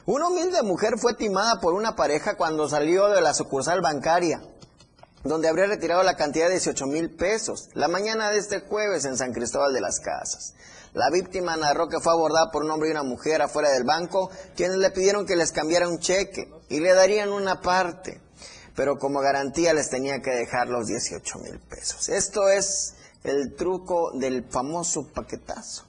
Una 0.06 0.28
humilde 0.28 0.62
mujer 0.62 0.96
fue 0.96 1.14
timada 1.14 1.60
por 1.60 1.74
una 1.74 1.96
pareja 1.96 2.36
cuando 2.36 2.68
salió 2.68 3.08
de 3.08 3.20
la 3.20 3.34
sucursal 3.34 3.80
bancaria, 3.80 4.40
donde 5.24 5.48
habría 5.48 5.66
retirado 5.66 6.04
la 6.04 6.16
cantidad 6.16 6.46
de 6.46 6.52
18 6.52 6.86
mil 6.86 7.10
pesos, 7.10 7.68
la 7.74 7.88
mañana 7.88 8.30
de 8.30 8.38
este 8.38 8.60
jueves 8.60 9.04
en 9.04 9.16
San 9.16 9.32
Cristóbal 9.32 9.72
de 9.72 9.80
las 9.80 9.98
Casas. 9.98 10.54
La 10.92 11.08
víctima 11.10 11.56
narró 11.56 11.88
que 11.88 12.00
fue 12.00 12.12
abordada 12.12 12.50
por 12.50 12.64
un 12.64 12.70
hombre 12.70 12.88
y 12.88 12.92
una 12.92 13.04
mujer 13.04 13.42
afuera 13.42 13.70
del 13.70 13.84
banco, 13.84 14.30
quienes 14.56 14.78
le 14.78 14.90
pidieron 14.90 15.24
que 15.24 15.36
les 15.36 15.52
cambiara 15.52 15.88
un 15.88 16.00
cheque 16.00 16.50
y 16.68 16.80
le 16.80 16.92
darían 16.92 17.32
una 17.32 17.60
parte, 17.60 18.20
pero 18.74 18.98
como 18.98 19.20
garantía 19.20 19.72
les 19.72 19.88
tenía 19.88 20.20
que 20.20 20.30
dejar 20.30 20.68
los 20.68 20.86
18 20.88 21.38
mil 21.38 21.60
pesos. 21.60 22.08
Esto 22.08 22.48
es 22.48 22.94
el 23.22 23.54
truco 23.54 24.10
del 24.14 24.44
famoso 24.50 25.06
paquetazo. 25.12 25.84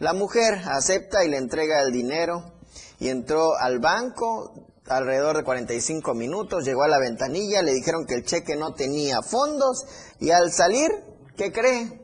La 0.00 0.12
mujer 0.14 0.62
acepta 0.66 1.24
y 1.24 1.28
le 1.28 1.36
entrega 1.36 1.80
el 1.82 1.92
dinero 1.92 2.52
y 2.98 3.08
entró 3.08 3.56
al 3.56 3.78
banco 3.78 4.66
alrededor 4.86 5.36
de 5.36 5.44
45 5.44 6.14
minutos, 6.14 6.64
llegó 6.64 6.82
a 6.82 6.88
la 6.88 6.98
ventanilla, 6.98 7.62
le 7.62 7.72
dijeron 7.72 8.06
que 8.06 8.14
el 8.14 8.24
cheque 8.24 8.56
no 8.56 8.74
tenía 8.74 9.22
fondos 9.22 9.84
y 10.18 10.30
al 10.30 10.50
salir, 10.50 10.90
¿qué 11.36 11.52
cree? 11.52 11.97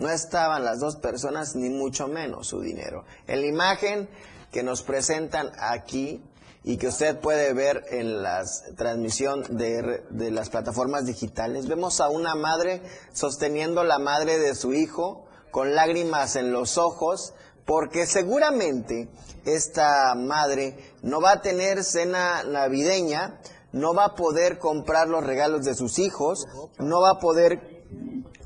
No 0.00 0.08
estaban 0.08 0.64
las 0.64 0.80
dos 0.80 0.96
personas, 0.96 1.54
ni 1.54 1.68
mucho 1.68 2.08
menos 2.08 2.48
su 2.48 2.60
dinero. 2.60 3.04
En 3.26 3.42
la 3.42 3.46
imagen 3.46 4.08
que 4.50 4.62
nos 4.62 4.82
presentan 4.82 5.52
aquí 5.58 6.24
y 6.64 6.78
que 6.78 6.88
usted 6.88 7.20
puede 7.20 7.52
ver 7.52 7.84
en 7.90 8.22
la 8.22 8.42
transmisión 8.76 9.44
de, 9.50 10.02
de, 10.08 10.30
las 10.30 10.48
plataformas 10.48 11.04
digitales, 11.04 11.68
vemos 11.68 12.00
a 12.00 12.08
una 12.08 12.34
madre 12.34 12.82
sosteniendo 13.12 13.84
la 13.84 13.98
madre 13.98 14.38
de 14.38 14.54
su 14.54 14.72
hijo 14.72 15.26
con 15.50 15.74
lágrimas 15.74 16.34
en 16.36 16.50
los 16.50 16.78
ojos, 16.78 17.34
porque 17.66 18.06
seguramente 18.06 19.08
esta 19.44 20.14
madre 20.14 20.78
no 21.02 21.20
va 21.20 21.32
a 21.32 21.42
tener 21.42 21.84
cena 21.84 22.42
navideña, 22.44 23.38
no 23.72 23.92
va 23.92 24.06
a 24.06 24.14
poder 24.14 24.58
comprar 24.58 25.08
los 25.08 25.24
regalos 25.24 25.66
de 25.66 25.74
sus 25.74 25.98
hijos, 25.98 26.46
no 26.78 27.02
va 27.02 27.10
a 27.10 27.18
poder 27.18 27.79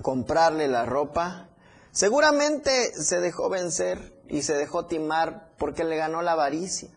comprarle 0.05 0.69
la 0.69 0.85
ropa. 0.85 1.49
Seguramente 1.90 2.93
se 2.93 3.21
dejó 3.21 3.49
vencer 3.49 4.12
y 4.29 4.43
se 4.43 4.55
dejó 4.55 4.85
timar 4.85 5.49
porque 5.57 5.83
le 5.83 5.97
ganó 5.97 6.21
la 6.21 6.33
avaricia. 6.33 6.90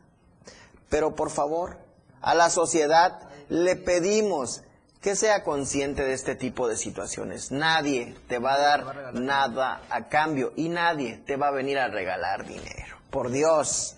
Pero 0.90 1.16
por 1.16 1.30
favor, 1.30 1.78
a 2.22 2.36
la 2.36 2.50
sociedad 2.50 3.22
le 3.48 3.78
pedimos 3.78 4.64
que 5.02 5.16
sea 5.16 5.46
consciente 5.46 6.04
de 6.04 6.12
este 6.12 6.36
tipo 6.36 6.68
de 6.68 6.76
situaciones. 6.76 7.50
Nadie 7.50 8.14
te 8.28 8.40
va 8.40 8.56
a 8.56 8.60
dar 8.60 9.14
nada 9.14 9.82
a 9.90 10.10
cambio 10.10 10.52
y 10.58 10.68
nadie 10.68 11.24
te 11.26 11.38
va 11.38 11.48
a 11.48 11.52
venir 11.52 11.80
a 11.80 11.88
regalar 11.88 12.46
dinero. 12.46 12.98
Por 13.10 13.32
Dios, 13.32 13.96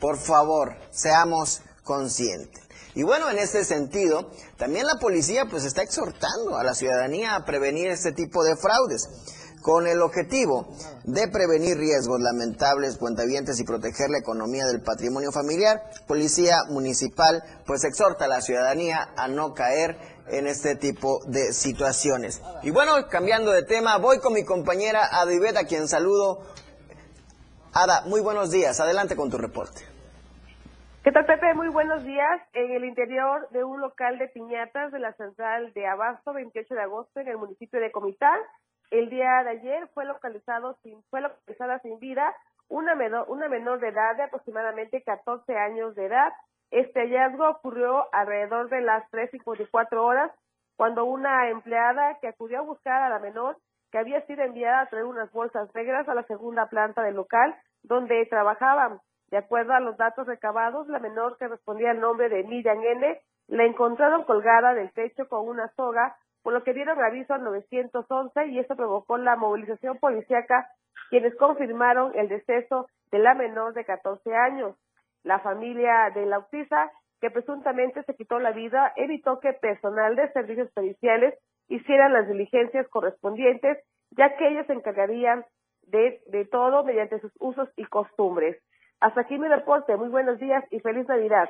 por 0.00 0.16
favor, 0.16 0.76
seamos 0.90 1.60
conscientes. 1.84 2.65
Y 2.96 3.02
bueno, 3.02 3.30
en 3.30 3.38
este 3.38 3.62
sentido, 3.62 4.30
también 4.56 4.86
la 4.86 4.94
policía 4.98 5.44
pues 5.50 5.64
está 5.64 5.82
exhortando 5.82 6.56
a 6.56 6.64
la 6.64 6.74
ciudadanía 6.74 7.36
a 7.36 7.44
prevenir 7.44 7.88
este 7.88 8.12
tipo 8.12 8.42
de 8.42 8.56
fraudes 8.56 9.10
con 9.60 9.86
el 9.86 10.00
objetivo 10.00 10.66
de 11.04 11.28
prevenir 11.28 11.76
riesgos 11.76 12.20
lamentables, 12.20 12.96
cuentavientes 12.96 13.60
y 13.60 13.64
proteger 13.64 14.08
la 14.08 14.18
economía 14.18 14.64
del 14.64 14.80
patrimonio 14.80 15.30
familiar. 15.30 15.82
Policía 16.08 16.56
Municipal 16.70 17.42
pues 17.66 17.84
exhorta 17.84 18.24
a 18.24 18.28
la 18.28 18.40
ciudadanía 18.40 19.12
a 19.14 19.28
no 19.28 19.52
caer 19.52 19.98
en 20.28 20.46
este 20.46 20.74
tipo 20.74 21.20
de 21.26 21.52
situaciones. 21.52 22.40
Y 22.62 22.70
bueno, 22.70 23.08
cambiando 23.10 23.50
de 23.50 23.62
tema, 23.62 23.98
voy 23.98 24.20
con 24.20 24.32
mi 24.32 24.44
compañera 24.44 25.06
Adiveta, 25.12 25.60
a 25.60 25.64
quien 25.64 25.86
saludo. 25.86 26.40
Ada, 27.74 28.04
muy 28.06 28.22
buenos 28.22 28.50
días. 28.50 28.80
Adelante 28.80 29.16
con 29.16 29.28
tu 29.28 29.36
reporte. 29.36 29.95
¿Qué 31.06 31.12
tal, 31.12 31.24
Pepe? 31.24 31.54
Muy 31.54 31.68
buenos 31.68 32.02
días. 32.02 32.42
En 32.52 32.72
el 32.72 32.84
interior 32.84 33.48
de 33.50 33.62
un 33.62 33.80
local 33.80 34.18
de 34.18 34.26
piñatas 34.26 34.90
de 34.90 34.98
la 34.98 35.12
central 35.12 35.72
de 35.72 35.86
Abasto, 35.86 36.32
28 36.32 36.74
de 36.74 36.82
agosto, 36.82 37.20
en 37.20 37.28
el 37.28 37.38
municipio 37.38 37.78
de 37.78 37.92
Comitán, 37.92 38.36
el 38.90 39.08
día 39.08 39.44
de 39.44 39.50
ayer 39.50 39.88
fue 39.94 40.04
localizado 40.04 40.76
sin, 40.82 41.00
fue 41.04 41.20
localizada 41.20 41.78
sin 41.78 42.00
vida 42.00 42.34
una 42.66 42.96
menor, 42.96 43.26
una 43.28 43.48
menor 43.48 43.78
de 43.78 43.90
edad 43.90 44.16
de 44.16 44.24
aproximadamente 44.24 45.04
14 45.04 45.56
años 45.56 45.94
de 45.94 46.06
edad. 46.06 46.32
Este 46.72 47.02
hallazgo 47.02 47.50
ocurrió 47.50 48.12
alrededor 48.12 48.68
de 48.68 48.80
las 48.80 49.08
3.54 49.12 49.98
horas 49.98 50.32
cuando 50.74 51.04
una 51.04 51.50
empleada 51.50 52.18
que 52.20 52.26
acudió 52.26 52.58
a 52.58 52.62
buscar 52.62 53.02
a 53.02 53.10
la 53.10 53.20
menor 53.20 53.56
que 53.92 53.98
había 53.98 54.26
sido 54.26 54.42
enviada 54.42 54.80
a 54.80 54.86
traer 54.88 55.04
unas 55.04 55.30
bolsas 55.30 55.72
negras 55.72 56.08
a 56.08 56.14
la 56.14 56.24
segunda 56.24 56.66
planta 56.66 57.04
del 57.04 57.14
local 57.14 57.54
donde 57.84 58.26
trabajaban. 58.26 58.98
De 59.30 59.38
acuerdo 59.38 59.72
a 59.72 59.80
los 59.80 59.96
datos 59.96 60.26
recabados, 60.26 60.88
la 60.88 60.98
menor 60.98 61.36
que 61.38 61.48
respondía 61.48 61.90
al 61.90 62.00
nombre 62.00 62.28
de 62.28 62.44
Miriam 62.44 62.80
N. 62.82 63.20
la 63.48 63.64
encontraron 63.64 64.24
colgada 64.24 64.74
del 64.74 64.92
techo 64.92 65.28
con 65.28 65.48
una 65.48 65.68
soga 65.74 66.16
por 66.46 66.52
lo 66.52 66.62
que 66.62 66.74
dieron 66.74 67.02
aviso 67.02 67.34
al 67.34 67.42
911 67.42 68.46
y 68.46 68.60
esto 68.60 68.76
provocó 68.76 69.18
la 69.18 69.34
movilización 69.34 69.98
policíaca, 69.98 70.70
quienes 71.10 71.34
confirmaron 71.34 72.12
el 72.14 72.28
deceso 72.28 72.86
de 73.10 73.18
la 73.18 73.34
menor 73.34 73.74
de 73.74 73.84
14 73.84 74.32
años. 74.32 74.76
La 75.24 75.40
familia 75.40 76.12
de 76.14 76.24
la 76.24 76.36
autista, 76.36 76.92
que 77.20 77.32
presuntamente 77.32 78.04
se 78.04 78.14
quitó 78.14 78.38
la 78.38 78.52
vida, 78.52 78.92
evitó 78.94 79.40
que 79.40 79.54
personal 79.54 80.14
de 80.14 80.30
servicios 80.34 80.70
periciales 80.70 81.34
hicieran 81.66 82.12
las 82.12 82.28
diligencias 82.28 82.86
correspondientes, 82.90 83.78
ya 84.12 84.36
que 84.36 84.46
ellos 84.46 84.68
se 84.68 84.74
encargarían 84.74 85.44
de, 85.88 86.20
de 86.28 86.44
todo 86.44 86.84
mediante 86.84 87.18
sus 87.18 87.32
usos 87.40 87.68
y 87.74 87.86
costumbres. 87.86 88.62
Hasta 89.00 89.20
aquí 89.20 89.38
mi 89.38 89.48
reporte. 89.48 89.96
Muy 89.96 90.08
buenos 90.08 90.38
días 90.38 90.64
y 90.70 90.80
feliz 90.80 91.06
Navidad. 91.08 91.48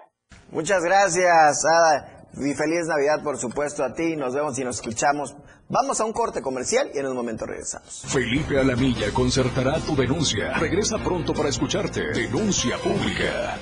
Muchas 0.51 0.83
gracias, 0.83 1.65
Ada. 1.65 2.13
Y 2.39 2.55
feliz 2.55 2.87
Navidad, 2.87 3.23
por 3.23 3.39
supuesto, 3.39 3.83
a 3.83 3.95
ti. 3.95 4.17
Nos 4.17 4.35
vemos 4.35 4.59
y 4.59 4.65
nos 4.65 4.77
escuchamos. 4.77 5.35
Vamos 5.69 6.01
a 6.01 6.05
un 6.05 6.13
corte 6.13 6.43
comercial 6.43 6.91
y 6.95 6.99
en 6.99 7.07
un 7.07 7.17
momento 7.17 7.47
regresamos. 7.47 8.05
Felipe 8.07 8.59
Alamilla 8.59 9.13
concertará 9.15 9.79
tu 9.81 9.97
denuncia. 9.97 10.53
Regresa 10.59 10.99
pronto 10.99 11.33
para 11.33 11.49
escucharte. 11.49 12.03
Denuncia 12.13 12.77
pública. 12.79 13.57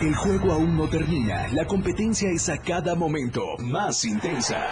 El 0.01 0.14
juego 0.16 0.53
aún 0.53 0.77
no 0.77 0.88
termina, 0.88 1.47
la 1.53 1.64
competencia 1.64 2.29
es 2.31 2.49
a 2.49 2.59
cada 2.59 2.95
momento 2.97 3.42
más 3.59 4.05
intensa. 4.05 4.66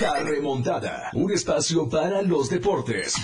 La 0.00 0.20
remontada, 0.20 1.10
un 1.14 1.32
espacio 1.32 1.88
para 1.88 2.22
los 2.22 2.50
deportes. 2.50 3.14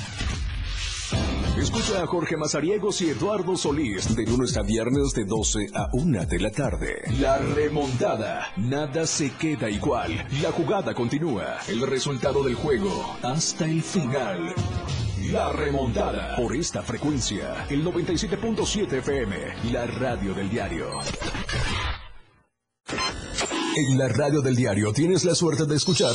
Escucha 1.58 2.02
a 2.02 2.06
Jorge 2.06 2.36
Mazariegos 2.38 3.02
y 3.02 3.10
Eduardo 3.10 3.56
Solís 3.56 4.16
de 4.16 4.24
lunes 4.24 4.56
a 4.56 4.62
viernes 4.62 5.12
de 5.12 5.24
12 5.24 5.66
a 5.74 5.88
1 5.92 6.26
de 6.26 6.40
la 6.40 6.50
tarde. 6.50 7.02
La 7.20 7.36
remontada. 7.36 8.52
Nada 8.56 9.06
se 9.06 9.30
queda 9.32 9.68
igual. 9.68 10.26
La 10.42 10.50
jugada 10.50 10.94
continúa. 10.94 11.58
El 11.68 11.86
resultado 11.86 12.42
del 12.42 12.54
juego 12.54 12.90
hasta 13.22 13.66
el 13.66 13.82
final. 13.82 14.54
La 15.30 15.52
remontada. 15.52 16.36
Por 16.36 16.56
esta 16.56 16.82
frecuencia. 16.82 17.66
El 17.68 17.84
97.7 17.84 18.92
FM. 18.94 19.36
La 19.72 19.86
radio 19.86 20.34
del 20.34 20.48
diario. 20.48 20.86
En 23.76 23.98
la 23.98 24.08
radio 24.08 24.40
del 24.40 24.56
diario 24.56 24.92
tienes 24.92 25.24
la 25.24 25.34
suerte 25.34 25.66
de 25.66 25.76
escuchar 25.76 26.14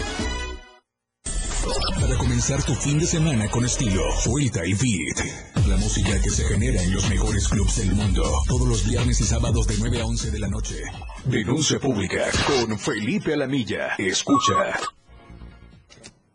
Comenzar 2.41 2.65
tu 2.65 2.73
fin 2.73 2.97
de 2.97 3.05
semana 3.05 3.47
con 3.51 3.63
estilo, 3.63 4.01
Vuelta 4.25 4.65
y 4.65 4.73
Beat. 4.73 5.67
La 5.67 5.77
música 5.77 6.19
que 6.19 6.31
se 6.31 6.43
genera 6.45 6.81
en 6.81 6.91
los 6.91 7.07
mejores 7.07 7.47
clubs 7.47 7.77
del 7.77 7.93
mundo. 7.93 8.23
Todos 8.47 8.67
los 8.67 8.83
viernes 8.83 9.21
y 9.21 9.25
sábados 9.25 9.67
de 9.67 9.75
9 9.77 10.01
a 10.01 10.05
11 10.07 10.31
de 10.31 10.39
la 10.39 10.47
noche. 10.47 10.81
Denuncia 11.25 11.79
pública 11.79 12.25
con 12.47 12.79
Felipe 12.79 13.35
Alamilla. 13.35 13.89
Escucha. 13.99 14.55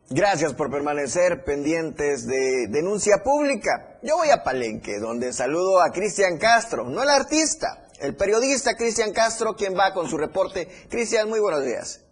Gracias 0.08 0.54
por 0.54 0.70
permanecer 0.70 1.42
pendientes 1.42 2.24
de 2.24 2.68
denuncia 2.68 3.24
pública. 3.24 3.98
Yo 4.00 4.16
voy 4.16 4.30
a 4.30 4.44
Palenque, 4.44 5.00
donde 5.00 5.32
saludo 5.32 5.80
a 5.80 5.90
Cristian 5.90 6.38
Castro, 6.38 6.88
no 6.88 7.02
el 7.02 7.08
artista, 7.08 7.88
el 7.98 8.14
periodista 8.14 8.76
Cristian 8.76 9.12
Castro, 9.12 9.56
quien 9.56 9.76
va 9.76 9.92
con 9.92 10.08
su 10.08 10.16
reporte. 10.16 10.68
Cristian, 10.88 11.28
muy 11.28 11.40
buenos 11.40 11.64
días. 11.64 12.05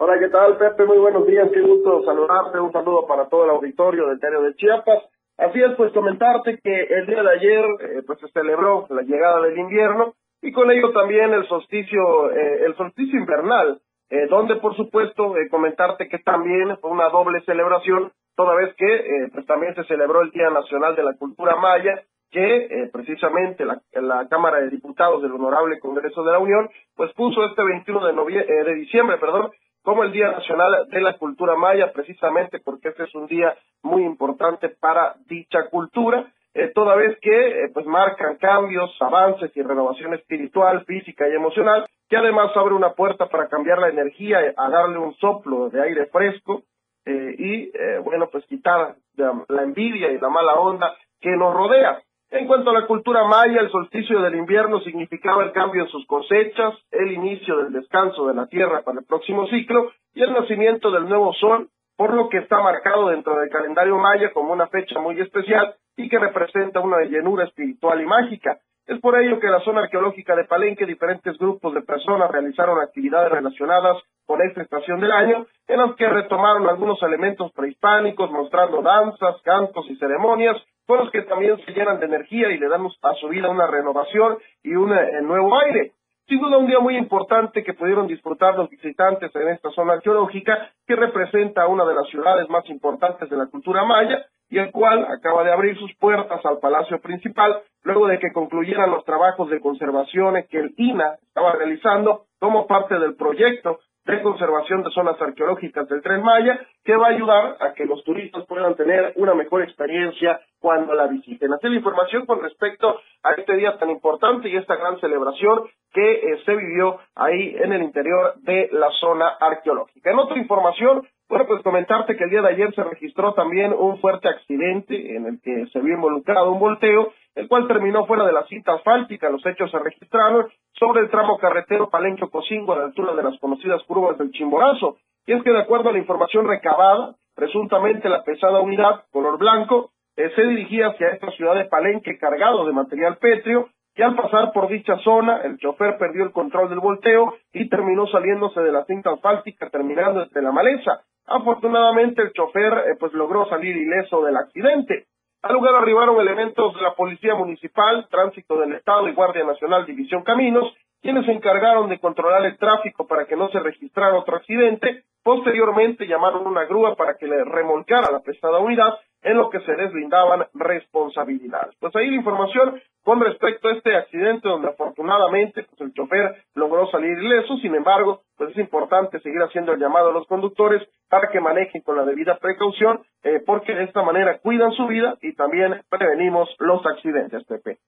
Hola, 0.00 0.16
¿qué 0.20 0.28
tal, 0.28 0.56
Pepe? 0.58 0.84
Muy 0.84 0.98
buenos 0.98 1.26
días, 1.26 1.50
qué 1.52 1.60
gusto 1.60 2.04
saludarte. 2.04 2.60
Un 2.60 2.70
saludo 2.70 3.04
para 3.08 3.28
todo 3.28 3.42
el 3.42 3.50
auditorio 3.50 4.06
del 4.06 4.20
diario 4.20 4.42
de 4.42 4.54
Chiapas. 4.54 5.02
Así 5.36 5.60
es, 5.60 5.74
pues 5.76 5.92
comentarte 5.92 6.60
que 6.62 6.82
el 6.82 7.04
día 7.06 7.20
de 7.20 7.30
ayer 7.30 7.64
eh, 7.80 8.02
pues 8.06 8.20
se 8.20 8.28
celebró 8.28 8.86
la 8.90 9.02
llegada 9.02 9.40
del 9.40 9.58
invierno 9.58 10.14
y 10.40 10.52
con 10.52 10.70
ello 10.70 10.92
también 10.92 11.34
el 11.34 11.48
solsticio, 11.48 12.30
eh, 12.30 12.66
el 12.66 12.76
solsticio 12.76 13.18
invernal, 13.18 13.80
eh, 14.08 14.28
donde 14.30 14.54
por 14.56 14.76
supuesto 14.76 15.34
comentarte 15.50 16.08
que 16.08 16.20
también 16.20 16.78
fue 16.78 16.92
una 16.92 17.08
doble 17.08 17.40
celebración, 17.40 18.12
toda 18.36 18.54
vez 18.54 18.72
que 18.76 19.30
pues 19.34 19.46
también 19.46 19.74
se 19.74 19.82
celebró 19.84 20.20
el 20.20 20.30
Día 20.30 20.48
Nacional 20.50 20.94
de 20.94 21.02
la 21.02 21.14
Cultura 21.14 21.56
Maya 21.56 22.04
que 22.30 22.56
eh, 22.56 22.90
precisamente 22.92 23.64
la, 23.64 23.80
Cámara 24.28 24.60
de 24.60 24.70
Diputados 24.70 25.22
del 25.22 25.32
Honorable 25.32 25.78
Congreso 25.80 26.22
de 26.22 26.32
la 26.32 26.38
Unión, 26.38 26.68
pues 26.94 27.12
puso 27.14 27.44
este 27.46 27.62
21 27.62 28.06
de, 28.06 28.12
noviembre, 28.12 28.54
eh, 28.54 28.64
de 28.64 28.74
diciembre, 28.74 29.16
perdón, 29.18 29.50
como 29.88 30.04
el 30.04 30.12
Día 30.12 30.32
Nacional 30.32 30.86
de 30.90 31.00
la 31.00 31.16
Cultura 31.16 31.56
Maya, 31.56 31.90
precisamente 31.94 32.58
porque 32.58 32.90
este 32.90 33.04
es 33.04 33.14
un 33.14 33.26
día 33.26 33.56
muy 33.82 34.04
importante 34.04 34.68
para 34.68 35.14
dicha 35.26 35.70
cultura, 35.70 36.30
eh, 36.52 36.70
toda 36.74 36.94
vez 36.94 37.18
que 37.22 37.30
eh, 37.64 37.70
pues 37.72 37.86
marcan 37.86 38.36
cambios, 38.36 38.94
avances 39.00 39.50
y 39.56 39.62
renovación 39.62 40.12
espiritual, 40.12 40.84
física 40.84 41.26
y 41.26 41.32
emocional, 41.32 41.86
que 42.06 42.18
además 42.18 42.54
abre 42.54 42.74
una 42.74 42.92
puerta 42.92 43.30
para 43.30 43.48
cambiar 43.48 43.78
la 43.78 43.88
energía, 43.88 44.52
a 44.54 44.68
darle 44.68 44.98
un 44.98 45.14
soplo 45.14 45.70
de 45.70 45.80
aire 45.80 46.04
fresco 46.08 46.64
eh, 47.06 47.34
y, 47.38 47.72
bueno, 48.04 48.28
pues 48.30 48.44
quitar 48.44 48.94
la 49.16 49.62
envidia 49.62 50.12
y 50.12 50.18
la 50.18 50.28
mala 50.28 50.56
onda 50.56 50.94
que 51.18 51.30
nos 51.30 51.54
rodea. 51.54 52.02
En 52.30 52.46
cuanto 52.46 52.68
a 52.68 52.74
la 52.74 52.86
cultura 52.86 53.24
maya, 53.24 53.60
el 53.60 53.70
solsticio 53.70 54.20
del 54.20 54.34
invierno 54.34 54.80
significaba 54.80 55.44
el 55.44 55.52
cambio 55.52 55.84
en 55.84 55.88
sus 55.88 56.06
cosechas, 56.06 56.74
el 56.90 57.12
inicio 57.12 57.56
del 57.56 57.72
descanso 57.72 58.26
de 58.26 58.34
la 58.34 58.46
tierra 58.46 58.82
para 58.82 59.00
el 59.00 59.06
próximo 59.06 59.46
ciclo 59.46 59.90
y 60.14 60.22
el 60.22 60.34
nacimiento 60.34 60.90
del 60.90 61.08
nuevo 61.08 61.32
sol, 61.32 61.70
por 61.96 62.12
lo 62.12 62.28
que 62.28 62.38
está 62.38 62.60
marcado 62.60 63.08
dentro 63.08 63.34
del 63.38 63.48
calendario 63.48 63.96
maya 63.96 64.30
como 64.34 64.52
una 64.52 64.66
fecha 64.66 65.00
muy 65.00 65.18
especial 65.18 65.74
y 65.96 66.10
que 66.10 66.18
representa 66.18 66.80
una 66.80 67.00
llenura 67.00 67.44
espiritual 67.44 68.02
y 68.02 68.04
mágica. 68.04 68.58
Es 68.86 69.00
por 69.00 69.18
ello 69.18 69.40
que 69.40 69.46
en 69.46 69.52
la 69.52 69.60
zona 69.60 69.80
arqueológica 69.80 70.36
de 70.36 70.44
Palenque 70.44 70.84
diferentes 70.84 71.36
grupos 71.38 71.72
de 71.72 71.82
personas 71.82 72.30
realizaron 72.30 72.78
actividades 72.78 73.32
relacionadas 73.32 73.96
con 74.26 74.42
esta 74.42 74.60
estación 74.60 75.00
del 75.00 75.12
año, 75.12 75.46
en 75.66 75.78
las 75.78 75.96
que 75.96 76.08
retomaron 76.08 76.68
algunos 76.68 77.02
elementos 77.02 77.50
prehispánicos, 77.52 78.30
mostrando 78.30 78.82
danzas, 78.82 79.40
cantos 79.42 79.88
y 79.88 79.96
ceremonias, 79.96 80.56
los 80.96 81.10
que 81.10 81.22
también 81.22 81.58
se 81.64 81.72
llenan 81.72 82.00
de 82.00 82.06
energía 82.06 82.50
y 82.50 82.58
le 82.58 82.68
damos 82.68 82.98
a 83.02 83.14
su 83.14 83.28
vida 83.28 83.50
una 83.50 83.66
renovación 83.66 84.38
y 84.62 84.74
un 84.74 84.92
eh, 84.92 85.20
nuevo 85.22 85.58
aire. 85.60 85.92
Sin 86.26 86.40
duda 86.40 86.58
un 86.58 86.66
día 86.66 86.78
muy 86.78 86.96
importante 86.96 87.64
que 87.64 87.72
pudieron 87.74 88.06
disfrutar 88.06 88.54
los 88.56 88.68
visitantes 88.68 89.34
en 89.34 89.48
esta 89.48 89.70
zona 89.70 89.94
arqueológica 89.94 90.70
que 90.86 90.94
representa 90.94 91.66
una 91.66 91.84
de 91.84 91.94
las 91.94 92.06
ciudades 92.08 92.48
más 92.50 92.68
importantes 92.68 93.30
de 93.30 93.36
la 93.36 93.46
cultura 93.46 93.84
maya 93.84 94.26
y 94.50 94.58
el 94.58 94.70
cual 94.70 95.06
acaba 95.06 95.44
de 95.44 95.52
abrir 95.52 95.78
sus 95.78 95.94
puertas 95.96 96.44
al 96.44 96.58
Palacio 96.58 97.00
Principal 97.00 97.62
luego 97.82 98.06
de 98.08 98.18
que 98.18 98.32
concluyeran 98.32 98.90
los 98.90 99.04
trabajos 99.04 99.48
de 99.50 99.60
conservación 99.60 100.34
que 100.50 100.58
el 100.58 100.74
INA 100.76 101.16
estaba 101.22 101.52
realizando 101.52 102.24
como 102.38 102.66
parte 102.66 102.98
del 102.98 103.14
proyecto 103.16 103.80
de 104.12 104.22
conservación 104.22 104.82
de 104.82 104.90
zonas 104.90 105.20
arqueológicas 105.20 105.86
del 105.88 106.02
Tren 106.02 106.22
Maya, 106.22 106.58
que 106.82 106.96
va 106.96 107.08
a 107.08 107.10
ayudar 107.10 107.56
a 107.60 107.74
que 107.74 107.84
los 107.84 108.02
turistas 108.04 108.46
puedan 108.46 108.74
tener 108.74 109.12
una 109.16 109.34
mejor 109.34 109.62
experiencia 109.62 110.40
cuando 110.58 110.94
la 110.94 111.06
visiten. 111.06 111.52
Así 111.52 111.68
la 111.68 111.76
información 111.76 112.24
con 112.24 112.40
respecto 112.40 113.00
a 113.22 113.32
este 113.32 113.56
día 113.56 113.76
tan 113.78 113.90
importante 113.90 114.48
y 114.48 114.56
esta 114.56 114.76
gran 114.76 114.98
celebración 115.00 115.64
que 115.92 116.12
eh, 116.12 116.42
se 116.44 116.56
vivió 116.56 116.98
ahí 117.14 117.54
en 117.58 117.72
el 117.72 117.82
interior 117.82 118.34
de 118.38 118.70
la 118.72 118.90
zona 118.92 119.28
arqueológica. 119.40 120.10
En 120.10 120.18
otra 120.18 120.38
información, 120.38 121.06
bueno, 121.28 121.46
pues 121.46 121.62
comentarte 121.62 122.16
que 122.16 122.24
el 122.24 122.30
día 122.30 122.40
de 122.40 122.48
ayer 122.48 122.74
se 122.74 122.82
registró 122.82 123.34
también 123.34 123.74
un 123.74 124.00
fuerte 124.00 124.28
accidente 124.28 125.14
en 125.14 125.26
el 125.26 125.40
que 125.42 125.66
se 125.72 125.80
vio 125.80 125.94
involucrado 125.94 126.52
un 126.52 126.58
volteo, 126.58 127.12
el 127.34 127.48
cual 127.48 127.68
terminó 127.68 128.06
fuera 128.06 128.24
de 128.24 128.32
la 128.32 128.46
cinta 128.46 128.72
asfáltica. 128.72 129.28
Los 129.28 129.44
hechos 129.44 129.70
se 129.70 129.78
registraron 129.78 130.48
sobre 130.72 131.02
el 131.02 131.10
tramo 131.10 131.38
carretero 131.38 131.90
Palenque-Cocingo 131.90 132.72
a 132.72 132.78
la 132.78 132.84
altura 132.84 133.14
de 133.14 133.22
las 133.22 133.38
conocidas 133.40 133.82
curvas 133.84 134.16
del 134.16 134.30
Chimborazo. 134.30 134.96
Y 135.26 135.34
es 135.34 135.42
que 135.42 135.50
de 135.50 135.60
acuerdo 135.60 135.90
a 135.90 135.92
la 135.92 135.98
información 135.98 136.48
recabada, 136.48 137.14
presuntamente 137.34 138.08
la 138.08 138.24
pesada 138.24 138.60
unidad 138.60 139.04
color 139.12 139.36
blanco 139.36 139.90
eh, 140.16 140.32
se 140.34 140.42
dirigía 140.42 140.88
hacia 140.88 141.10
esta 141.10 141.30
ciudad 141.32 141.56
de 141.56 141.66
Palenque 141.66 142.18
cargado 142.18 142.64
de 142.66 142.72
material 142.72 143.18
pétreo 143.18 143.68
y 143.98 144.02
al 144.02 144.14
pasar 144.14 144.52
por 144.52 144.68
dicha 144.68 144.96
zona, 144.98 145.40
el 145.42 145.58
chofer 145.58 145.98
perdió 145.98 146.22
el 146.22 146.30
control 146.30 146.70
del 146.70 146.78
volteo 146.78 147.34
y 147.52 147.68
terminó 147.68 148.06
saliéndose 148.06 148.60
de 148.60 148.70
la 148.70 148.84
cinta 148.84 149.10
asfáltica, 149.10 149.68
terminando 149.70 150.20
desde 150.20 150.40
la 150.40 150.52
maleza. 150.52 151.00
Afortunadamente 151.26 152.22
el 152.22 152.32
chofer 152.32 152.72
eh, 152.72 152.96
pues 153.00 153.12
logró 153.12 153.48
salir 153.48 153.76
ileso 153.76 154.24
del 154.24 154.36
accidente. 154.36 155.06
Al 155.42 155.54
lugar 155.54 155.74
arribaron 155.74 156.20
elementos 156.20 156.76
de 156.76 156.82
la 156.82 156.94
Policía 156.94 157.34
Municipal, 157.34 158.06
Tránsito 158.08 158.60
del 158.60 158.74
Estado 158.74 159.08
y 159.08 159.14
Guardia 159.14 159.42
Nacional 159.42 159.84
División 159.84 160.22
Caminos, 160.22 160.72
quienes 161.02 161.26
se 161.26 161.32
encargaron 161.32 161.88
de 161.88 161.98
controlar 161.98 162.46
el 162.46 162.56
tráfico 162.56 163.08
para 163.08 163.24
que 163.26 163.34
no 163.34 163.48
se 163.48 163.58
registrara 163.58 164.16
otro 164.16 164.36
accidente. 164.36 165.02
Posteriormente 165.22 166.06
llamaron 166.06 166.46
una 166.46 166.64
grúa 166.64 166.94
para 166.96 167.14
que 167.14 167.26
le 167.26 167.44
remolcara 167.44 168.10
la 168.10 168.20
pesada 168.20 168.58
unidad, 168.58 168.94
en 169.22 169.36
lo 169.36 169.50
que 169.50 169.60
se 169.60 169.72
deslindaban 169.72 170.46
responsabilidades. 170.54 171.74
Pues 171.80 171.94
ahí 171.96 172.10
la 172.10 172.16
información 172.16 172.80
con 173.02 173.20
respecto 173.20 173.68
a 173.68 173.72
este 173.72 173.96
accidente 173.96 174.48
donde 174.48 174.68
afortunadamente 174.68 175.64
pues, 175.64 175.80
el 175.80 175.92
chofer 175.92 176.44
logró 176.54 176.88
salir 176.90 177.18
ileso, 177.18 177.56
sin 177.56 177.74
embargo, 177.74 178.22
pues 178.36 178.50
es 178.50 178.58
importante 178.58 179.20
seguir 179.20 179.40
haciendo 179.42 179.72
el 179.72 179.80
llamado 179.80 180.10
a 180.10 180.12
los 180.12 180.26
conductores 180.26 180.86
para 181.08 181.28
que 181.30 181.40
manejen 181.40 181.82
con 181.82 181.96
la 181.96 182.04
debida 182.04 182.38
precaución, 182.38 183.02
eh, 183.22 183.40
porque 183.44 183.74
de 183.74 183.84
esta 183.84 184.02
manera 184.02 184.38
cuidan 184.38 184.72
su 184.72 184.86
vida 184.86 185.16
y 185.22 185.34
también 185.34 185.82
prevenimos 185.88 186.48
los 186.58 186.84
accidentes, 186.86 187.44
Pepe. 187.44 187.78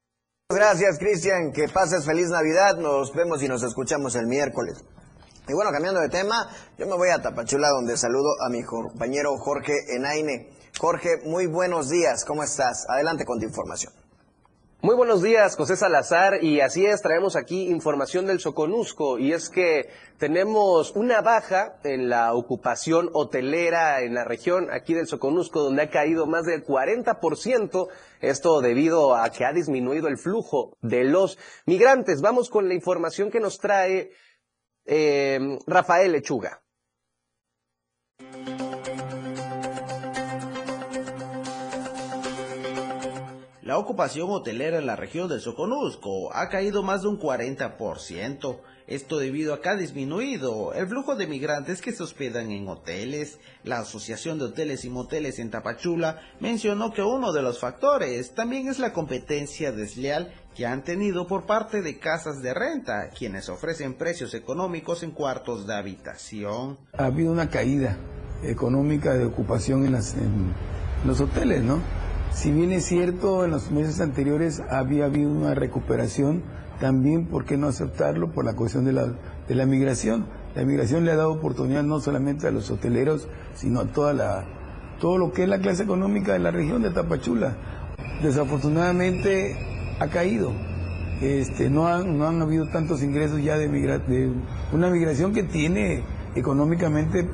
Gracias, 0.48 0.98
Cristian. 0.98 1.52
Que 1.54 1.72
pases 1.72 2.04
feliz 2.04 2.28
Navidad. 2.30 2.76
Nos 2.80 3.14
vemos 3.14 3.40
y 3.44 3.48
nos 3.48 3.62
escuchamos 3.62 4.16
el 4.16 4.26
miércoles. 4.26 4.82
Y 5.48 5.52
bueno, 5.52 5.72
cambiando 5.72 6.00
de 6.00 6.08
tema, 6.08 6.48
yo 6.78 6.86
me 6.86 6.96
voy 6.96 7.08
a 7.08 7.20
Tapachula 7.20 7.70
donde 7.70 7.96
saludo 7.96 8.30
a 8.40 8.48
mi 8.48 8.62
compañero 8.62 9.36
Jorge 9.38 9.74
Enaine. 9.88 10.48
Jorge, 10.78 11.18
muy 11.24 11.46
buenos 11.46 11.88
días. 11.88 12.24
¿Cómo 12.24 12.42
estás? 12.42 12.86
Adelante 12.88 13.24
con 13.24 13.40
tu 13.40 13.46
información. 13.46 13.92
Muy 14.82 14.94
buenos 14.96 15.20
días, 15.20 15.56
José 15.56 15.76
Salazar, 15.76 16.42
y 16.42 16.62
así 16.62 16.86
es, 16.86 17.02
traemos 17.02 17.36
aquí 17.36 17.68
información 17.68 18.26
del 18.26 18.40
Soconusco, 18.40 19.18
y 19.18 19.34
es 19.34 19.50
que 19.50 19.90
tenemos 20.16 20.92
una 20.96 21.20
baja 21.20 21.74
en 21.84 22.08
la 22.08 22.32
ocupación 22.32 23.10
hotelera 23.12 24.00
en 24.00 24.14
la 24.14 24.24
región 24.24 24.68
aquí 24.72 24.94
del 24.94 25.06
Soconusco, 25.06 25.60
donde 25.60 25.82
ha 25.82 25.90
caído 25.90 26.26
más 26.26 26.46
del 26.46 26.64
40%, 26.64 27.88
esto 28.22 28.62
debido 28.62 29.16
a 29.16 29.28
que 29.28 29.44
ha 29.44 29.52
disminuido 29.52 30.08
el 30.08 30.16
flujo 30.16 30.78
de 30.80 31.04
los 31.04 31.36
migrantes. 31.66 32.22
Vamos 32.22 32.48
con 32.48 32.66
la 32.66 32.72
información 32.72 33.30
que 33.30 33.40
nos 33.40 33.58
trae 33.58 34.12
eh, 34.92 35.38
Rafael 35.68 36.10
Lechuga. 36.10 36.60
La 43.62 43.78
ocupación 43.78 44.28
hotelera 44.30 44.78
en 44.78 44.86
la 44.86 44.96
región 44.96 45.28
del 45.28 45.40
Soconusco 45.40 46.34
ha 46.34 46.48
caído 46.48 46.82
más 46.82 47.02
de 47.02 47.08
un 47.08 47.20
40%. 47.20 48.58
Esto 48.88 49.18
debido 49.20 49.54
a 49.54 49.60
que 49.60 49.68
ha 49.68 49.76
disminuido 49.76 50.74
el 50.74 50.88
flujo 50.88 51.14
de 51.14 51.28
migrantes 51.28 51.80
que 51.80 51.92
se 51.92 52.02
hospedan 52.02 52.50
en 52.50 52.66
hoteles. 52.66 53.38
La 53.62 53.78
Asociación 53.78 54.40
de 54.40 54.46
Hoteles 54.46 54.84
y 54.84 54.90
Moteles 54.90 55.38
en 55.38 55.52
Tapachula 55.52 56.20
mencionó 56.40 56.92
que 56.92 57.02
uno 57.02 57.32
de 57.32 57.42
los 57.42 57.60
factores 57.60 58.34
también 58.34 58.66
es 58.66 58.80
la 58.80 58.92
competencia 58.92 59.70
desleal 59.70 60.34
que 60.54 60.66
han 60.66 60.82
tenido 60.82 61.26
por 61.26 61.46
parte 61.46 61.82
de 61.82 61.98
casas 61.98 62.42
de 62.42 62.54
renta, 62.54 63.10
quienes 63.10 63.48
ofrecen 63.48 63.94
precios 63.94 64.34
económicos 64.34 65.02
en 65.02 65.12
cuartos 65.12 65.66
de 65.66 65.74
habitación. 65.74 66.78
Ha 66.98 67.06
habido 67.06 67.32
una 67.32 67.48
caída 67.48 67.96
económica 68.42 69.14
de 69.14 69.24
ocupación 69.24 69.86
en, 69.86 69.94
en 69.94 70.54
los 71.04 71.20
hoteles, 71.20 71.62
¿no? 71.62 71.78
Si 72.32 72.50
bien 72.50 72.72
es 72.72 72.84
cierto, 72.86 73.44
en 73.44 73.50
los 73.50 73.70
meses 73.70 74.00
anteriores 74.00 74.62
había 74.70 75.06
habido 75.06 75.30
una 75.30 75.54
recuperación, 75.54 76.42
también, 76.80 77.26
¿por 77.26 77.44
qué 77.44 77.56
no 77.56 77.68
aceptarlo? 77.68 78.32
Por 78.32 78.44
la 78.44 78.54
cuestión 78.54 78.86
de 78.86 78.92
la, 78.92 79.06
de 79.46 79.54
la 79.54 79.66
migración. 79.66 80.26
La 80.54 80.64
migración 80.64 81.04
le 81.04 81.12
ha 81.12 81.16
dado 81.16 81.32
oportunidad 81.32 81.82
no 81.82 82.00
solamente 82.00 82.48
a 82.48 82.50
los 82.50 82.70
hoteleros, 82.70 83.28
sino 83.54 83.80
a 83.80 83.84
toda 83.84 84.14
la, 84.14 84.44
todo 84.98 85.18
lo 85.18 85.32
que 85.32 85.42
es 85.42 85.48
la 85.48 85.60
clase 85.60 85.82
económica 85.82 86.32
de 86.32 86.38
la 86.38 86.50
región 86.50 86.82
de 86.82 86.90
Tapachula. 86.90 87.54
Desafortunadamente 88.22 89.69
ha 90.00 90.08
caído. 90.08 90.52
Este, 91.20 91.70
no, 91.70 91.86
han, 91.86 92.18
no 92.18 92.26
han 92.26 92.40
habido 92.42 92.66
tantos 92.68 93.02
ingresos 93.02 93.42
ya 93.42 93.56
de, 93.58 93.68
de 93.68 94.32
una 94.72 94.88
migración 94.90 95.32
que 95.32 95.42
tiene 95.42 96.02
económicamente 96.34 97.28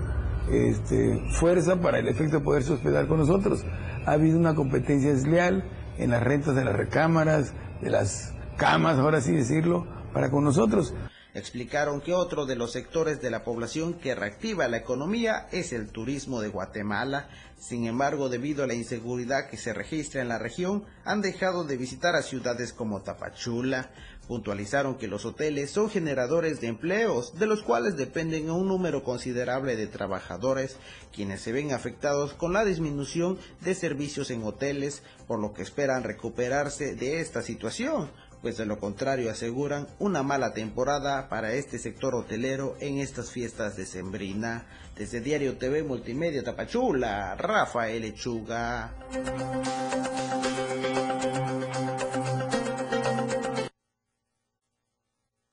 este, 0.51 1.23
fuerza 1.31 1.81
para 1.81 1.99
el 1.99 2.09
efecto 2.09 2.39
de 2.39 2.45
poderse 2.45 2.73
hospedar 2.73 3.07
con 3.07 3.19
nosotros 3.19 3.65
ha 4.07 4.13
habido 4.13 4.39
una 4.39 4.55
competencia 4.55 5.11
desleal 5.13 5.65
en 5.99 6.11
las 6.11 6.23
rentas 6.23 6.55
de 6.55 6.65
las 6.65 6.77
recámaras, 6.77 7.53
de 7.83 7.91
las 7.91 8.33
camas, 8.57 8.99
ahora 8.99 9.21
sí 9.21 9.33
decirlo, 9.33 9.87
para 10.13 10.31
con 10.31 10.45
nosotros. 10.45 10.95
Explicaron 11.37 12.01
que 12.01 12.15
otro 12.15 12.47
de 12.47 12.57
los 12.57 12.73
sectores 12.73 13.21
de 13.21 13.29
la 13.29 13.45
población 13.45 13.93
que 13.93 14.15
reactiva 14.15 14.69
la 14.69 14.79
economía 14.79 15.49
es 15.53 15.75
el 15.75 15.89
turismo 15.89 16.41
de 16.41 16.49
Guatemala. 16.49 17.29
Sin 17.61 17.87
embargo, 17.87 18.31
debido 18.31 18.65
a 18.65 18.67
la 18.67 18.73
inseguridad 18.73 19.51
que 19.51 19.59
se 19.59 19.75
registra 19.75 20.23
en 20.23 20.29
la 20.29 20.39
región, 20.39 20.85
han 21.05 21.21
dejado 21.21 21.65
de 21.65 21.77
visitar 21.77 22.17
a 22.17 22.23
ciudades 22.23 22.73
como 22.73 23.03
Tapachula. 23.03 23.91
Puntualizaron 24.27 24.97
que 24.97 25.09
los 25.09 25.27
hoteles 25.27 25.71
son 25.71 25.91
generadores 25.91 26.63
de 26.63 26.69
empleos, 26.69 27.39
de 27.39 27.47
los 27.47 27.63
cuales 27.63 27.99
dependen 27.99 28.51
un 28.51 28.67
número 28.67 29.05
considerable 29.05 29.77
de 29.77 29.89
trabajadores, 29.89 30.79
quienes 31.13 31.43
se 31.43 31.53
ven 31.53 31.73
afectados 31.73 32.33
con 32.33 32.55
la 32.55 32.65
disminución 32.65 33.39
de 33.61 33.75
servicios 33.75 34.31
en 34.31 34.43
hoteles, 34.43 35.03
por 35.29 35.39
lo 35.39 35.53
que 35.53 35.63
esperan 35.63 36.03
recuperarse 36.03 36.95
de 36.95 37.21
esta 37.21 37.43
situación, 37.43 38.11
pues 38.43 38.57
de 38.57 38.67
lo 38.67 38.79
contrario 38.79 39.31
aseguran 39.31 39.87
una 39.99 40.23
mala 40.23 40.53
temporada 40.53 41.29
para 41.29 41.53
este 41.53 41.79
sector 41.79 42.15
hotelero 42.15 42.77
en 42.81 42.99
estas 42.99 43.31
fiestas 43.31 43.77
de 43.77 43.87
Sembrina. 43.87 44.67
Desde 44.97 45.21
Diario 45.21 45.59
TV 45.59 45.83
Multimedia 45.83 46.43
Tapachula, 46.43 47.35
Rafael 47.37 48.03
Lechuga. 48.03 48.95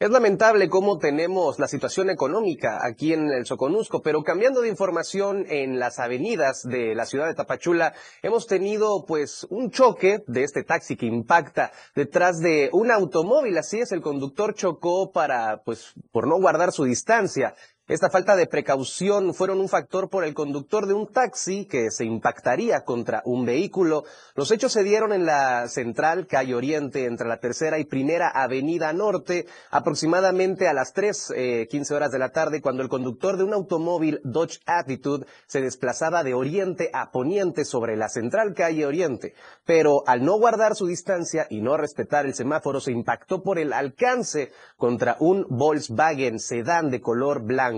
Es 0.04 0.10
lamentable 0.10 0.68
cómo 0.68 0.98
tenemos 0.98 1.60
la 1.60 1.68
situación 1.70 2.10
económica 2.10 2.82
aquí 2.86 3.14
en 3.14 3.32
el 3.32 3.46
Soconusco, 3.46 4.02
pero 4.02 4.22
cambiando 4.22 4.60
de 4.60 4.68
información 4.68 5.46
en 5.48 5.80
las 5.80 5.98
avenidas 5.98 6.64
de 6.64 6.94
la 6.94 7.06
ciudad 7.06 7.28
de 7.28 7.36
Tapachula, 7.36 7.94
hemos 8.22 8.46
tenido 8.46 9.06
pues 9.06 9.48
un 9.50 9.72
choque 9.72 10.22
de 10.28 10.44
este 10.44 10.66
taxi 10.66 10.98
que 10.98 11.06
impacta 11.06 11.72
detrás 11.96 12.40
de 12.40 12.70
un 12.74 12.92
automóvil. 12.92 13.58
Así 13.58 13.80
es, 13.80 13.94
el 13.94 14.02
conductor 14.02 14.54
chocó 14.56 15.14
para 15.14 15.62
pues 15.64 15.94
por 16.12 16.28
no 16.28 16.36
guardar 16.36 16.74
su 16.74 16.84
distancia 16.84 17.56
esta 17.90 18.10
falta 18.10 18.38
de 18.38 18.48
precaución 18.48 19.34
fueron 19.34 19.60
un 19.60 19.68
factor 19.68 20.10
por 20.10 20.24
el 20.24 20.34
conductor 20.34 20.88
de 20.88 20.94
un 20.94 21.06
taxi 21.06 21.66
que 21.66 21.92
se 21.92 22.06
impactaría 22.06 22.86
contra 22.86 23.22
un 23.26 23.46
vehículo. 23.46 24.06
Los 24.36 24.52
hechos 24.52 24.72
se 24.72 24.84
dieron 24.84 25.12
en 25.12 25.26
la 25.26 25.68
central 25.68 26.26
calle 26.26 26.56
Oriente 26.56 27.04
entre 27.04 27.28
la 27.28 27.42
tercera 27.42 27.80
y 27.80 27.84
primera 27.84 28.30
avenida 28.30 28.94
norte 28.94 29.48
aproximadamente 29.70 30.70
a 30.70 30.74
las 30.74 30.94
3, 30.94 31.34
eh, 31.36 31.68
15 31.70 31.94
horas 31.94 32.12
de 32.14 32.20
la 32.20 32.30
tarde 32.30 32.62
cuando 32.62 32.84
el 32.84 32.88
conductor 32.88 33.36
de 33.36 33.44
un 33.44 33.54
automóvil 33.54 34.22
Dodge 34.24 34.62
Attitude 34.66 35.26
se 35.46 35.60
desplazaba 35.60 36.24
de 36.24 36.36
oriente 36.36 36.90
a 36.94 37.12
poniente 37.12 37.66
sobre 37.66 37.98
la 37.98 38.08
central 38.08 38.54
calle 38.54 38.86
Oriente. 38.86 39.34
Pero 39.66 40.04
al 40.08 40.24
no 40.24 40.40
guardar 40.40 40.76
su 40.76 40.88
distancia 40.88 41.48
y 41.50 41.60
no 41.60 41.76
respetar 41.76 42.26
el 42.26 42.34
semáforo 42.34 42.80
se 42.80 42.94
impactó 42.94 43.44
por 43.44 43.60
el 43.60 43.74
alcance 43.74 44.54
contra 44.78 45.18
un 45.20 45.46
Volkswagen 45.50 46.40
sedán 46.40 46.90
de 46.90 47.02
color 47.02 47.42
blanco. 47.42 47.73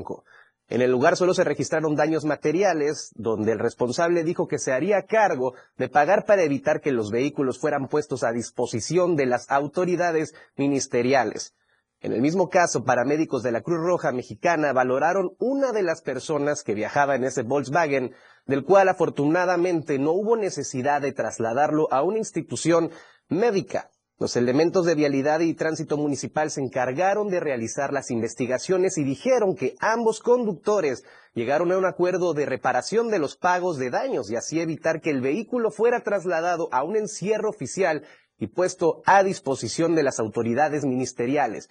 En 0.68 0.82
el 0.82 0.90
lugar 0.90 1.16
solo 1.16 1.36
se 1.36 1.44
registraron 1.44 1.96
daños 1.96 2.26
materiales, 2.26 3.12
donde 3.14 3.52
el 3.52 3.60
responsable 3.60 4.24
dijo 4.24 4.48
que 4.48 4.58
se 4.58 4.74
haría 4.74 5.04
cargo 5.04 5.54
de 5.78 5.90
pagar 5.90 6.26
para 6.26 6.42
evitar 6.42 6.82
que 6.82 6.92
los 6.92 7.12
vehículos 7.12 7.60
fueran 7.60 7.88
puestos 7.88 8.24
a 8.24 8.32
disposición 8.32 9.16
de 9.16 9.28
las 9.28 9.52
autoridades 9.52 10.34
ministeriales. 10.56 11.54
En 12.02 12.14
el 12.14 12.22
mismo 12.22 12.50
caso, 12.50 12.84
paramédicos 12.84 13.44
de 13.44 13.52
la 13.52 13.62
Cruz 13.62 13.80
Roja 13.80 14.12
Mexicana 14.12 14.74
valoraron 14.74 15.32
una 15.40 15.72
de 15.72 15.84
las 15.84 16.02
personas 16.02 16.64
que 16.64 16.74
viajaba 16.74 17.16
en 17.16 17.24
ese 17.24 17.44
Volkswagen, 17.44 18.14
del 18.46 18.64
cual 18.64 18.90
afortunadamente 18.90 20.00
no 20.00 20.12
hubo 20.12 20.36
necesidad 20.36 21.02
de 21.02 21.14
trasladarlo 21.14 21.88
a 21.92 22.04
una 22.04 22.18
institución 22.18 22.92
médica. 23.28 23.90
Los 24.18 24.38
elementos 24.38 24.86
de 24.86 24.96
vialidad 24.96 25.42
y 25.42 25.54
tránsito 25.56 25.98
municipal 25.98 26.50
se 26.50 26.62
encargaron 26.62 27.28
de 27.28 27.42
realizar 27.42 27.92
las 27.92 28.12
investigaciones 28.12 28.98
y 28.98 29.04
dijeron 29.04 29.58
que 29.58 29.76
ambos 29.82 30.22
conductores 30.22 31.04
llegaron 31.34 31.74
a 31.74 31.78
un 31.78 31.86
acuerdo 31.86 32.34
de 32.34 32.46
reparación 32.46 33.10
de 33.10 33.20
los 33.20 33.36
pagos 33.36 33.78
de 33.78 33.90
daños 33.90 34.32
y 34.32 34.38
así 34.38 34.62
evitar 34.62 35.02
que 35.02 35.10
el 35.10 35.20
vehículo 35.20 35.70
fuera 35.70 36.00
trasladado 36.00 36.70
a 36.72 36.84
un 36.84 36.96
encierro 36.96 37.50
oficial 37.50 38.06
y 38.38 38.48
puesto 38.48 39.02
a 39.06 39.22
disposición 39.22 39.96
de 39.96 40.04
las 40.04 40.18
autoridades 40.22 40.86
ministeriales. 40.86 41.70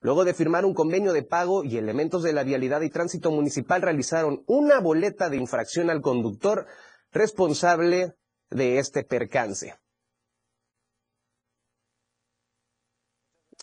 Luego 0.00 0.26
de 0.26 0.34
firmar 0.34 0.66
un 0.66 0.74
convenio 0.74 1.14
de 1.14 1.22
pago 1.22 1.64
y 1.64 1.78
elementos 1.78 2.22
de 2.22 2.34
la 2.34 2.42
vialidad 2.42 2.82
y 2.82 2.90
tránsito 2.90 3.30
municipal 3.30 3.80
realizaron 3.80 4.44
una 4.46 4.78
boleta 4.78 5.30
de 5.30 5.38
infracción 5.38 5.88
al 5.88 6.02
conductor 6.02 6.66
responsable 7.12 8.12
de 8.50 8.78
este 8.78 9.04
percance. 9.04 9.74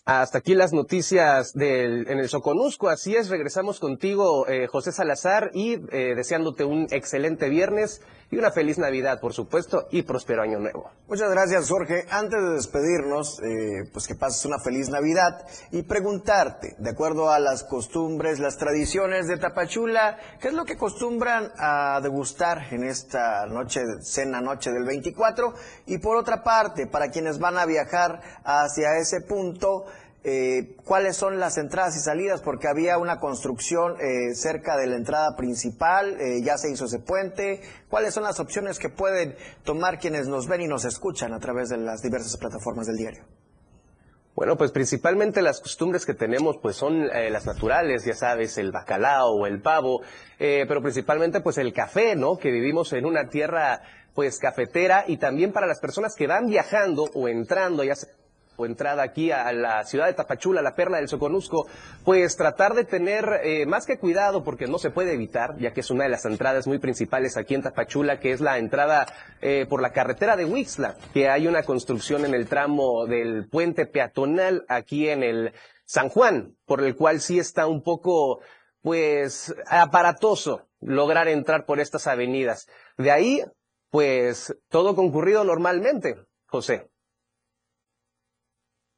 Hasta 0.06 0.38
aquí 0.38 0.54
las 0.54 0.72
noticias 0.72 1.52
del, 1.52 2.08
en 2.08 2.20
el 2.20 2.28
Soconusco. 2.28 2.88
Así 2.88 3.16
es, 3.16 3.28
regresamos 3.28 3.80
contigo, 3.80 4.46
eh, 4.46 4.68
José 4.68 4.92
Salazar, 4.92 5.50
y 5.52 5.72
eh, 5.90 6.14
deseándote 6.14 6.62
un 6.62 6.86
excelente 6.92 7.48
viernes 7.48 8.00
y 8.30 8.36
una 8.36 8.50
feliz 8.50 8.78
Navidad, 8.78 9.20
por 9.20 9.32
supuesto, 9.32 9.86
y 9.90 10.02
próspero 10.02 10.42
año 10.42 10.58
nuevo. 10.58 10.90
Muchas 11.08 11.30
gracias, 11.30 11.68
Jorge. 11.68 12.06
Antes 12.10 12.40
de 12.40 12.54
despedirnos, 12.54 13.40
eh, 13.40 13.88
pues 13.92 14.06
que 14.06 14.14
pases 14.14 14.44
una 14.44 14.58
feliz 14.58 14.88
Navidad 14.88 15.44
y 15.70 15.82
preguntarte, 15.82 16.76
de 16.78 16.90
acuerdo 16.90 17.30
a 17.30 17.38
las 17.38 17.64
costumbres, 17.64 18.40
las 18.40 18.58
tradiciones 18.58 19.26
de 19.28 19.38
Tapachula, 19.38 20.18
¿qué 20.40 20.48
es 20.48 20.54
lo 20.54 20.64
que 20.64 20.74
acostumbran 20.74 21.52
a 21.58 22.00
degustar 22.00 22.72
en 22.72 22.84
esta 22.84 23.46
noche, 23.46 23.80
cena 24.02 24.40
noche 24.40 24.70
del 24.70 24.84
24? 24.84 25.54
Y 25.86 25.98
por 25.98 26.16
otra 26.16 26.42
parte, 26.42 26.86
para 26.86 27.10
quienes 27.10 27.38
van 27.38 27.58
a 27.58 27.66
viajar 27.66 28.20
hacia 28.44 28.98
ese 28.98 29.20
punto, 29.20 29.84
eh, 30.28 30.74
cuáles 30.84 31.16
son 31.16 31.38
las 31.38 31.56
entradas 31.56 31.96
y 31.96 32.00
salidas, 32.00 32.42
porque 32.42 32.66
había 32.66 32.98
una 32.98 33.20
construcción 33.20 33.94
eh, 34.00 34.34
cerca 34.34 34.76
de 34.76 34.88
la 34.88 34.96
entrada 34.96 35.36
principal, 35.36 36.20
eh, 36.20 36.42
ya 36.42 36.58
se 36.58 36.68
hizo 36.68 36.86
ese 36.86 36.98
puente, 36.98 37.60
cuáles 37.88 38.12
son 38.12 38.24
las 38.24 38.40
opciones 38.40 38.80
que 38.80 38.88
pueden 38.88 39.36
tomar 39.62 40.00
quienes 40.00 40.26
nos 40.26 40.48
ven 40.48 40.62
y 40.62 40.66
nos 40.66 40.84
escuchan 40.84 41.32
a 41.32 41.38
través 41.38 41.68
de 41.68 41.76
las 41.76 42.02
diversas 42.02 42.36
plataformas 42.38 42.88
del 42.88 42.96
diario. 42.96 43.22
Bueno, 44.34 44.56
pues 44.56 44.72
principalmente 44.72 45.42
las 45.42 45.60
costumbres 45.60 46.04
que 46.04 46.14
tenemos 46.14 46.56
pues 46.60 46.74
son 46.74 47.06
las 47.06 47.46
naturales, 47.46 48.04
ya 48.04 48.14
sabes, 48.14 48.58
el 48.58 48.72
bacalao 48.72 49.30
o 49.30 49.46
el 49.46 49.62
pavo, 49.62 50.02
pero 50.38 50.82
principalmente 50.82 51.40
pues 51.40 51.56
el 51.56 51.72
café, 51.72 52.16
¿no? 52.16 52.36
Que 52.36 52.50
vivimos 52.50 52.92
en 52.92 53.06
una 53.06 53.28
tierra 53.28 53.80
pues 54.14 54.38
cafetera 54.38 55.04
y 55.06 55.18
también 55.18 55.52
para 55.52 55.66
las 55.66 55.80
personas 55.80 56.14
que 56.16 56.26
van 56.26 56.48
viajando 56.48 57.04
o 57.14 57.28
entrando, 57.28 57.82
ya 57.82 57.94
sea 57.94 58.10
o 58.56 58.66
entrada 58.66 59.02
aquí 59.02 59.30
a 59.30 59.52
la 59.52 59.84
ciudad 59.84 60.06
de 60.06 60.14
Tapachula, 60.14 60.62
la 60.62 60.74
perla 60.74 60.98
del 60.98 61.08
Soconusco, 61.08 61.66
pues 62.04 62.36
tratar 62.36 62.74
de 62.74 62.84
tener 62.84 63.40
eh, 63.42 63.66
más 63.66 63.86
que 63.86 63.98
cuidado 63.98 64.44
porque 64.44 64.66
no 64.66 64.78
se 64.78 64.90
puede 64.90 65.12
evitar, 65.12 65.56
ya 65.58 65.72
que 65.72 65.80
es 65.80 65.90
una 65.90 66.04
de 66.04 66.10
las 66.10 66.24
entradas 66.24 66.66
muy 66.66 66.78
principales 66.78 67.36
aquí 67.36 67.54
en 67.54 67.62
Tapachula, 67.62 68.20
que 68.20 68.32
es 68.32 68.40
la 68.40 68.58
entrada 68.58 69.06
eh, 69.40 69.66
por 69.68 69.82
la 69.82 69.92
carretera 69.92 70.36
de 70.36 70.44
Huixla, 70.44 70.96
que 71.12 71.28
hay 71.28 71.46
una 71.46 71.62
construcción 71.62 72.24
en 72.24 72.34
el 72.34 72.46
tramo 72.46 73.06
del 73.06 73.48
puente 73.48 73.86
peatonal 73.86 74.64
aquí 74.68 75.08
en 75.08 75.22
el 75.22 75.52
San 75.84 76.08
Juan, 76.08 76.56
por 76.66 76.82
el 76.82 76.96
cual 76.96 77.20
sí 77.20 77.38
está 77.38 77.66
un 77.66 77.82
poco, 77.82 78.40
pues, 78.82 79.54
aparatoso 79.68 80.68
lograr 80.80 81.28
entrar 81.28 81.64
por 81.64 81.80
estas 81.80 82.06
avenidas. 82.06 82.68
De 82.98 83.10
ahí, 83.10 83.42
pues, 83.90 84.56
todo 84.68 84.94
concurrido 84.96 85.44
normalmente, 85.44 86.16
José. 86.46 86.90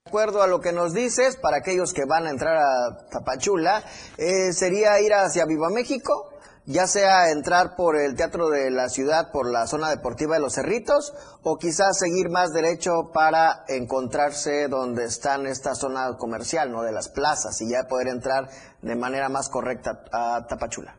Acuerdo 0.09 0.41
a 0.43 0.47
lo 0.47 0.61
que 0.61 0.73
nos 0.73 0.95
dices, 0.95 1.37
para 1.37 1.59
aquellos 1.59 1.93
que 1.93 2.07
van 2.07 2.27
a 2.27 2.31
entrar 2.31 2.57
a 2.57 2.97
Tapachula, 3.11 3.85
eh, 4.17 4.55
sería 4.55 4.99
ir 5.03 5.13
hacia 5.13 5.45
Viva 5.45 5.69
México, 5.69 6.31
ya 6.65 6.87
sea 6.87 7.29
entrar 7.29 7.77
por 7.77 7.95
el 7.95 8.17
Teatro 8.17 8.49
de 8.49 8.71
la 8.71 8.89
Ciudad, 8.89 9.31
por 9.31 9.53
la 9.53 9.67
zona 9.67 9.91
deportiva 9.91 10.37
de 10.37 10.41
los 10.41 10.55
Cerritos, 10.55 11.13
o 11.43 11.59
quizás 11.59 11.99
seguir 11.99 12.31
más 12.31 12.55
derecho 12.55 13.11
para 13.13 13.65
encontrarse 13.69 14.69
donde 14.69 15.05
están 15.05 15.47
esta 15.47 15.75
zona 15.75 16.17
comercial, 16.17 16.73
¿no? 16.73 16.85
De 16.85 16.93
las 16.93 17.11
plazas, 17.11 17.61
y 17.61 17.69
ya 17.69 17.87
poder 17.87 18.09
entrar 18.09 18.49
de 18.81 18.97
manera 18.97 19.29
más 19.29 19.51
correcta 19.51 20.05
a 20.11 20.47
Tapachula. 20.49 20.97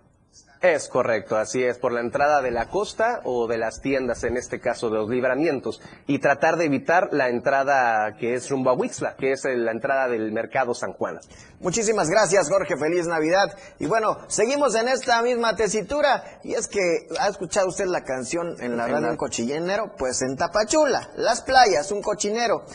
Es 0.61 0.89
correcto, 0.89 1.37
así 1.37 1.63
es, 1.63 1.77
por 1.77 1.93
la 1.93 2.01
entrada 2.01 2.41
de 2.41 2.51
la 2.51 2.67
costa 2.67 3.21
o 3.23 3.47
de 3.47 3.57
las 3.57 3.79
tiendas, 3.79 4.25
en 4.25 4.35
este 4.35 4.59
caso 4.59 4.89
de 4.89 4.97
los 4.97 5.09
libramientos, 5.09 5.81
y 6.05 6.19
tratar 6.19 6.57
de 6.57 6.65
evitar 6.65 7.07
la 7.13 7.29
entrada 7.29 8.17
que 8.17 8.33
es 8.33 8.49
rumbo 8.49 8.69
a 8.69 8.73
Huixla, 8.73 9.15
que 9.15 9.31
es 9.31 9.45
la 9.45 9.71
entrada 9.71 10.09
del 10.09 10.33
mercado 10.33 10.73
San 10.73 10.91
Juan. 10.91 11.17
Muchísimas 11.61 12.09
gracias, 12.09 12.49
Jorge, 12.49 12.75
feliz 12.75 13.07
Navidad. 13.07 13.57
Y 13.79 13.85
bueno, 13.85 14.17
seguimos 14.27 14.75
en 14.75 14.89
esta 14.89 15.21
misma 15.21 15.55
tesitura, 15.55 16.41
y 16.43 16.55
es 16.55 16.67
que 16.67 17.07
ha 17.17 17.29
escuchado 17.29 17.69
usted 17.69 17.85
la 17.85 18.03
canción 18.03 18.57
en 18.59 18.75
la 18.75 18.85
radio 18.85 19.11
Un 19.11 19.15
Cochinero, 19.15 19.95
pues 19.97 20.21
en 20.23 20.35
Tapachula, 20.35 21.11
las 21.15 21.41
playas, 21.41 21.89
un 21.93 22.01
cochinero. 22.01 22.65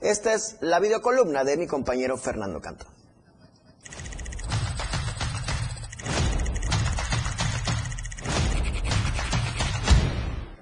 Esta 0.00 0.32
es 0.32 0.56
la 0.60 0.80
videocolumna 0.80 1.44
de 1.44 1.56
mi 1.56 1.68
compañero 1.68 2.16
Fernando 2.16 2.60
Canto. 2.60 2.86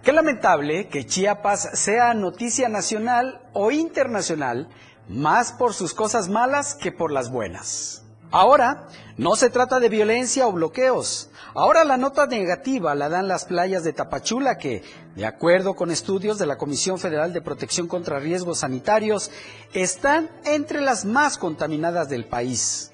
Qué 0.02 0.14
lamentable 0.14 0.88
que 0.88 1.04
Chiapas 1.04 1.78
sea 1.78 2.14
noticia 2.14 2.70
nacional 2.70 3.42
o 3.52 3.70
internacional 3.70 4.68
más 5.08 5.52
por 5.52 5.74
sus 5.74 5.92
cosas 5.92 6.30
malas 6.30 6.74
que 6.74 6.90
por 6.90 7.12
las 7.12 7.30
buenas. 7.30 8.02
Ahora, 8.30 8.86
no 9.18 9.36
se 9.36 9.50
trata 9.50 9.78
de 9.78 9.90
violencia 9.90 10.46
o 10.46 10.52
bloqueos. 10.52 11.28
Ahora 11.52 11.84
la 11.84 11.98
nota 11.98 12.26
negativa 12.26 12.94
la 12.94 13.10
dan 13.10 13.28
las 13.28 13.44
playas 13.44 13.84
de 13.84 13.92
Tapachula 13.92 14.56
que, 14.56 14.82
de 15.16 15.26
acuerdo 15.26 15.74
con 15.74 15.90
estudios 15.90 16.38
de 16.38 16.46
la 16.46 16.56
Comisión 16.56 16.98
Federal 16.98 17.34
de 17.34 17.42
Protección 17.42 17.86
contra 17.86 18.20
Riesgos 18.20 18.60
Sanitarios, 18.60 19.30
están 19.74 20.30
entre 20.46 20.80
las 20.80 21.04
más 21.04 21.36
contaminadas 21.36 22.08
del 22.08 22.24
país. 22.24 22.92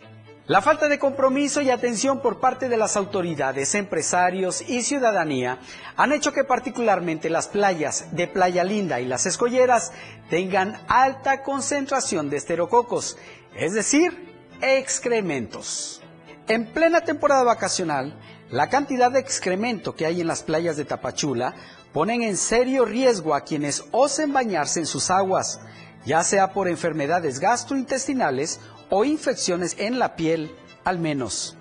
La 0.49 0.62
falta 0.62 0.86
de 0.86 1.01
compromiso 1.01 1.61
y 1.61 1.70
atención 1.70 2.20
por 2.20 2.38
parte 2.38 2.68
de 2.68 2.76
las 2.76 2.97
autoridades, 2.97 3.74
empresarios 3.74 4.62
y 4.62 4.82
ciudadanía 4.82 5.59
han 5.97 6.12
hecho 6.12 6.32
que 6.32 6.44
particularmente 6.44 7.28
las 7.30 7.49
playas 7.49 8.07
de 8.12 8.28
Playa 8.28 8.62
Linda 8.62 9.01
y 9.01 9.07
las 9.07 9.26
escolleras 9.26 9.90
tengan 10.30 10.80
alta 10.86 11.42
concentración 11.42 12.30
de 12.30 12.36
esterococos, 12.36 13.18
es 13.57 13.72
decir, 13.72 14.32
excrementos. 14.61 16.01
En 16.47 16.66
plena 16.66 17.01
temporada 17.01 17.42
vacacional, 17.42 18.16
la 18.49 18.68
cantidad 18.68 19.11
de 19.11 19.18
excremento 19.18 19.97
que 19.97 20.07
hay 20.07 20.20
en 20.20 20.28
las 20.28 20.44
playas 20.44 20.76
de 20.76 20.84
Tapachula 20.84 21.57
ponen 21.92 22.22
en 22.22 22.36
serio 22.36 22.84
riesgo 22.84 23.34
a 23.34 23.40
quienes 23.40 23.82
osen 23.90 24.32
bañarse 24.32 24.78
en 24.78 24.86
sus 24.86 25.11
aguas, 25.11 25.59
ya 26.05 26.22
sea 26.22 26.53
por 26.53 26.68
enfermedades 26.68 27.40
gastrointestinales 27.40 28.61
o 28.91 29.05
infecciones 29.05 29.76
en 29.78 29.99
la 29.99 30.16
piel, 30.16 30.55
al 30.84 30.99
menos. 30.99 31.57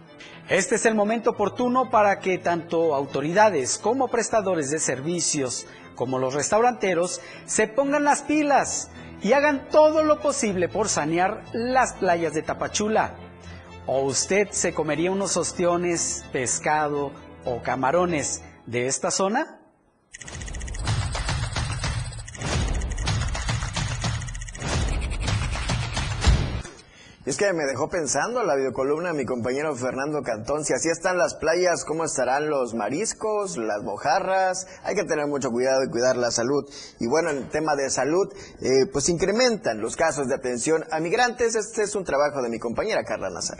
Este 0.49 0.75
es 0.75 0.85
el 0.85 0.93
momento 0.93 1.31
oportuno 1.31 1.89
para 1.89 2.19
que 2.19 2.37
tanto 2.37 2.93
autoridades 2.93 3.79
como 3.79 4.09
prestadores 4.09 4.69
de 4.69 4.79
servicios, 4.79 5.65
como 5.95 6.19
los 6.19 6.35
restauranteros, 6.35 7.19
se 7.45 7.67
pongan 7.67 8.03
las 8.03 8.21
pilas 8.21 8.91
y 9.23 9.33
hagan 9.33 9.69
todo 9.69 10.03
lo 10.03 10.19
posible 10.19 10.69
por 10.69 10.87
sanear 10.87 11.43
las 11.53 11.93
playas 11.93 12.33
de 12.33 12.43
Tapachula. 12.43 13.15
¿O 13.87 14.01
usted 14.01 14.49
se 14.51 14.73
comería 14.73 15.11
unos 15.11 15.35
ostiones, 15.35 16.25
pescado 16.31 17.11
o 17.43 17.61
camarones 17.63 18.43
de 18.67 18.85
esta 18.85 19.09
zona? 19.09 19.59
Y 27.25 27.31
es 27.31 27.37
que 27.37 27.51
me 27.53 27.65
dejó 27.65 27.89
pensando 27.89 28.43
la 28.43 28.55
videocolumna 28.55 29.11
mi 29.11 29.25
compañero 29.25 29.75
Fernando 29.75 30.21
Cantón. 30.21 30.63
Si 30.63 30.73
así 30.73 30.89
están 30.89 31.17
las 31.17 31.33
playas, 31.33 31.83
¿cómo 31.83 32.05
estarán 32.05 32.51
los 32.51 32.75
mariscos, 32.75 33.57
las 33.57 33.81
mojarras? 33.81 34.67
Hay 34.83 34.93
que 34.93 35.05
tener 35.05 35.25
mucho 35.25 35.49
cuidado 35.49 35.83
y 35.83 35.89
cuidar 35.89 36.17
la 36.17 36.29
salud. 36.29 36.69
Y 36.99 37.07
bueno, 37.07 37.31
en 37.31 37.37
el 37.37 37.49
tema 37.49 37.75
de 37.75 37.89
salud, 37.89 38.31
eh, 38.61 38.85
pues 38.93 39.09
incrementan 39.09 39.81
los 39.81 39.95
casos 39.95 40.27
de 40.27 40.35
atención 40.35 40.83
a 40.91 40.99
migrantes. 40.99 41.55
Este 41.55 41.81
es 41.81 41.95
un 41.95 42.03
trabajo 42.03 42.43
de 42.43 42.49
mi 42.49 42.59
compañera 42.59 43.03
Carla 43.03 43.31
Nazar. 43.31 43.57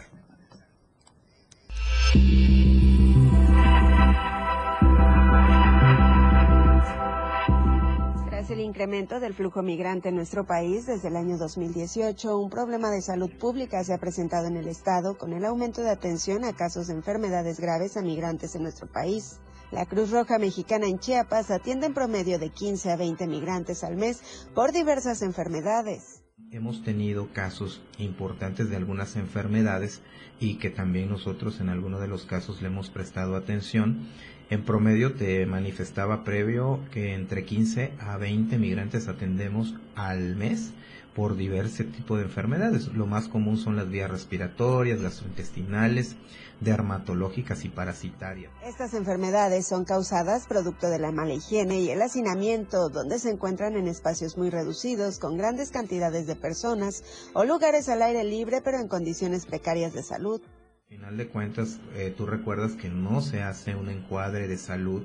Incremento 8.66 9.20
del 9.20 9.34
flujo 9.34 9.62
migrante 9.62 10.10
en 10.10 10.16
nuestro 10.16 10.46
país 10.46 10.86
desde 10.86 11.08
el 11.08 11.16
año 11.16 11.38
2018, 11.38 12.38
un 12.38 12.50
problema 12.50 12.90
de 12.90 13.02
salud 13.02 13.32
pública 13.40 13.84
se 13.84 13.94
ha 13.94 13.98
presentado 13.98 14.48
en 14.48 14.58
el 14.58 14.68
Estado 14.68 15.18
con 15.18 15.32
el 15.32 15.46
aumento 15.46 15.82
de 15.82 15.92
atención 15.92 16.44
a 16.44 16.54
casos 16.54 16.88
de 16.88 16.94
enfermedades 16.94 17.60
graves 17.60 17.96
a 17.96 18.02
migrantes 18.02 18.56
en 18.56 18.64
nuestro 18.64 18.92
país. 18.92 19.40
La 19.72 19.86
Cruz 19.86 20.12
Roja 20.12 20.38
Mexicana 20.40 20.88
en 20.88 21.00
Chiapas 21.00 21.52
atiende 21.52 21.86
en 21.86 21.94
promedio 21.94 22.40
de 22.40 22.50
15 22.50 22.92
a 22.92 22.96
20 22.98 23.28
migrantes 23.28 23.84
al 23.84 23.96
mes 23.96 24.48
por 24.54 24.72
diversas 24.72 25.22
enfermedades. 25.22 26.24
Hemos 26.52 26.84
tenido 26.84 27.32
casos 27.34 27.82
importantes 27.98 28.70
de 28.70 28.76
algunas 28.76 29.16
enfermedades 29.16 30.02
y 30.40 30.56
que 30.56 30.70
también 30.70 31.10
nosotros 31.10 31.60
en 31.60 31.70
algunos 31.70 32.02
de 32.02 32.08
los 32.08 32.26
casos 32.26 32.62
le 32.62 32.68
hemos 32.68 32.90
prestado 32.90 33.36
atención. 33.36 34.08
En 34.50 34.64
promedio 34.64 35.14
te 35.14 35.46
manifestaba 35.46 36.24
previo 36.24 36.80
que 36.92 37.14
entre 37.14 37.46
15 37.46 37.94
a 38.00 38.18
20 38.18 38.58
migrantes 38.60 39.08
atendemos 39.08 39.74
al 39.96 40.36
mes 40.36 40.74
por 41.16 41.38
diversos 41.38 41.88
tipos 41.94 42.18
de 42.18 42.26
enfermedades. 42.26 42.88
Lo 42.90 43.08
más 43.08 43.30
común 43.30 43.58
son 43.58 43.78
las 43.78 43.90
vías 43.90 44.12
respiratorias, 44.12 45.02
gastrointestinales, 45.02 46.18
dermatológicas 46.60 47.64
y 47.64 47.70
parasitarias. 47.70 48.52
Estas 48.66 48.94
enfermedades 48.94 49.66
son 49.66 49.86
causadas 49.86 50.46
producto 50.46 50.90
de 50.90 51.00
la 51.00 51.12
mala 51.12 51.34
higiene 51.34 51.80
y 51.80 51.90
el 51.90 52.02
hacinamiento, 52.02 52.90
donde 52.90 53.18
se 53.20 53.32
encuentran 53.32 53.76
en 53.76 53.88
espacios 53.88 54.38
muy 54.38 54.50
reducidos, 54.50 55.18
con 55.18 55.38
grandes 55.38 55.72
cantidades 55.72 56.28
de 56.28 56.36
personas 56.36 57.04
o 57.34 57.46
lugares 57.46 57.88
al 57.88 58.02
aire 58.02 58.24
libre 58.26 58.62
pero 58.62 58.80
en 58.80 58.90
condiciones 58.90 59.46
precarias 59.46 59.94
de 59.94 60.04
salud. 60.04 60.42
Al 60.88 60.98
final 60.98 61.18
de 61.18 61.30
cuentas, 61.30 61.80
eh, 61.96 62.14
tú 62.16 62.26
recuerdas 62.26 62.74
que 62.74 62.90
no 62.90 63.22
se 63.22 63.42
hace 63.42 63.76
un 63.76 63.90
encuadre 63.90 64.48
de 64.48 64.58
salud 64.58 65.04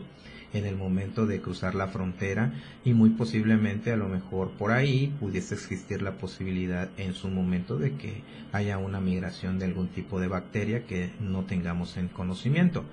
en 0.52 0.66
el 0.66 0.76
momento 0.76 1.26
de 1.26 1.40
cruzar 1.40 1.74
la 1.74 1.88
frontera 1.88 2.52
y 2.84 2.94
muy 2.94 3.10
posiblemente 3.10 3.92
a 3.92 3.96
lo 3.96 4.08
mejor 4.08 4.50
por 4.52 4.72
ahí 4.72 5.14
pudiese 5.20 5.54
existir 5.54 6.02
la 6.02 6.12
posibilidad 6.18 6.88
en 6.96 7.14
su 7.14 7.28
momento 7.28 7.78
de 7.78 7.96
que 7.96 8.22
haya 8.52 8.78
una 8.78 9.00
migración 9.00 9.58
de 9.58 9.66
algún 9.66 9.88
tipo 9.88 10.20
de 10.20 10.28
bacteria 10.28 10.86
que 10.86 11.12
no 11.20 11.44
tengamos 11.44 11.96
en 11.96 12.08
conocimiento. 12.08 12.84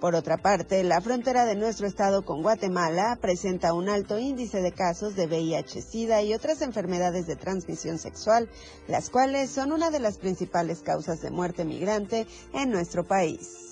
Por 0.00 0.14
otra 0.14 0.38
parte, 0.38 0.82
la 0.82 1.02
frontera 1.02 1.44
de 1.44 1.56
nuestro 1.56 1.86
estado 1.86 2.24
con 2.24 2.40
Guatemala 2.40 3.18
presenta 3.20 3.74
un 3.74 3.90
alto 3.90 4.18
índice 4.18 4.62
de 4.62 4.72
casos 4.72 5.14
de 5.14 5.26
VIH, 5.26 5.82
SIDA 5.82 6.22
y 6.22 6.32
otras 6.32 6.62
enfermedades 6.62 7.26
de 7.26 7.36
transmisión 7.36 7.98
sexual, 7.98 8.48
las 8.88 9.10
cuales 9.10 9.50
son 9.50 9.72
una 9.72 9.90
de 9.90 10.00
las 10.00 10.16
principales 10.16 10.80
causas 10.80 11.20
de 11.20 11.30
muerte 11.30 11.66
migrante 11.66 12.26
en 12.54 12.70
nuestro 12.70 13.04
país. 13.04 13.69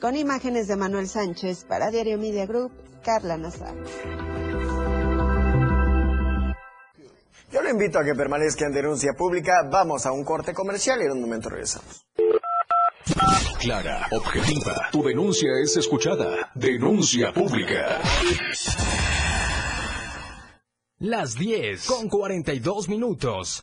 Con 0.00 0.16
imágenes 0.16 0.68
de 0.68 0.76
Manuel 0.76 1.08
Sánchez 1.08 1.64
para 1.64 1.90
Diario 1.90 2.18
Media 2.18 2.46
Group, 2.46 2.70
Carla 3.04 3.36
Nazar. 3.36 3.74
Yo 7.50 7.62
lo 7.62 7.70
invito 7.70 7.98
a 7.98 8.04
que 8.04 8.14
permanezca 8.14 8.66
en 8.66 8.72
denuncia 8.72 9.12
pública. 9.16 9.62
Vamos 9.68 10.06
a 10.06 10.12
un 10.12 10.24
corte 10.24 10.54
comercial 10.54 11.00
y 11.02 11.06
en 11.06 11.12
un 11.12 11.20
momento 11.22 11.48
regresamos. 11.48 12.04
Clara, 13.58 14.06
objetiva. 14.12 14.88
Tu 14.92 15.02
denuncia 15.02 15.50
es 15.64 15.76
escuchada. 15.76 16.50
Denuncia 16.54 17.32
pública. 17.32 18.00
Las 21.00 21.36
10 21.36 21.86
con 21.86 22.08
42 22.08 22.88
minutos. 22.88 23.62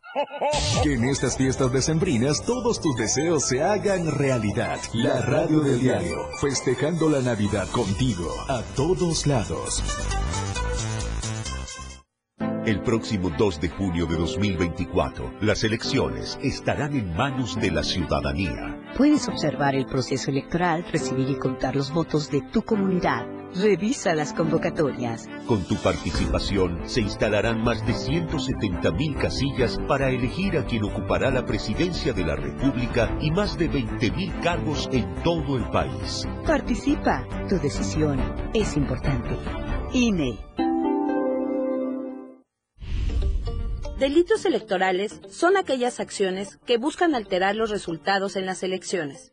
Que 0.82 0.94
en 0.94 1.04
estas 1.04 1.36
fiestas 1.36 1.70
decembrinas 1.70 2.42
todos 2.42 2.80
tus 2.80 2.96
deseos 2.96 3.44
se 3.46 3.62
hagan 3.62 4.10
realidad. 4.10 4.78
La 4.94 5.20
radio 5.20 5.60
del 5.60 5.78
diario, 5.78 6.16
festejando 6.40 7.10
la 7.10 7.20
Navidad 7.20 7.68
contigo, 7.72 8.26
a 8.48 8.62
todos 8.74 9.26
lados. 9.26 9.82
El 12.64 12.80
próximo 12.80 13.28
2 13.28 13.60
de 13.60 13.68
junio 13.68 14.06
de 14.06 14.16
2024, 14.16 15.34
las 15.42 15.62
elecciones 15.62 16.38
estarán 16.42 16.96
en 16.96 17.14
manos 17.14 17.60
de 17.60 17.70
la 17.70 17.82
ciudadanía. 17.82 18.80
Puedes 18.96 19.28
observar 19.28 19.74
el 19.74 19.84
proceso 19.84 20.30
electoral, 20.30 20.86
recibir 20.90 21.28
y 21.28 21.38
contar 21.38 21.76
los 21.76 21.92
votos 21.92 22.30
de 22.30 22.40
tu 22.40 22.62
comunidad. 22.62 23.35
Revisa 23.58 24.14
las 24.14 24.34
convocatorias. 24.34 25.28
Con 25.46 25.64
tu 25.64 25.76
participación 25.76 26.86
se 26.86 27.00
instalarán 27.00 27.62
más 27.62 27.86
de 27.86 27.94
170 27.94 28.90
mil 28.92 29.16
casillas 29.16 29.78
para 29.88 30.10
elegir 30.10 30.58
a 30.58 30.66
quien 30.66 30.84
ocupará 30.84 31.30
la 31.30 31.46
presidencia 31.46 32.12
de 32.12 32.24
la 32.26 32.36
República 32.36 33.16
y 33.20 33.30
más 33.30 33.56
de 33.56 33.68
20 33.68 34.10
mil 34.10 34.38
cargos 34.40 34.90
en 34.92 35.22
todo 35.22 35.56
el 35.56 35.64
país. 35.70 36.26
Participa. 36.46 37.26
Tu 37.48 37.58
decisión 37.58 38.20
es 38.52 38.76
importante. 38.76 39.38
INE. 39.94 40.38
Delitos 43.98 44.44
electorales 44.44 45.22
son 45.30 45.56
aquellas 45.56 46.00
acciones 46.00 46.58
que 46.66 46.76
buscan 46.76 47.14
alterar 47.14 47.56
los 47.56 47.70
resultados 47.70 48.36
en 48.36 48.44
las 48.44 48.62
elecciones. 48.62 49.32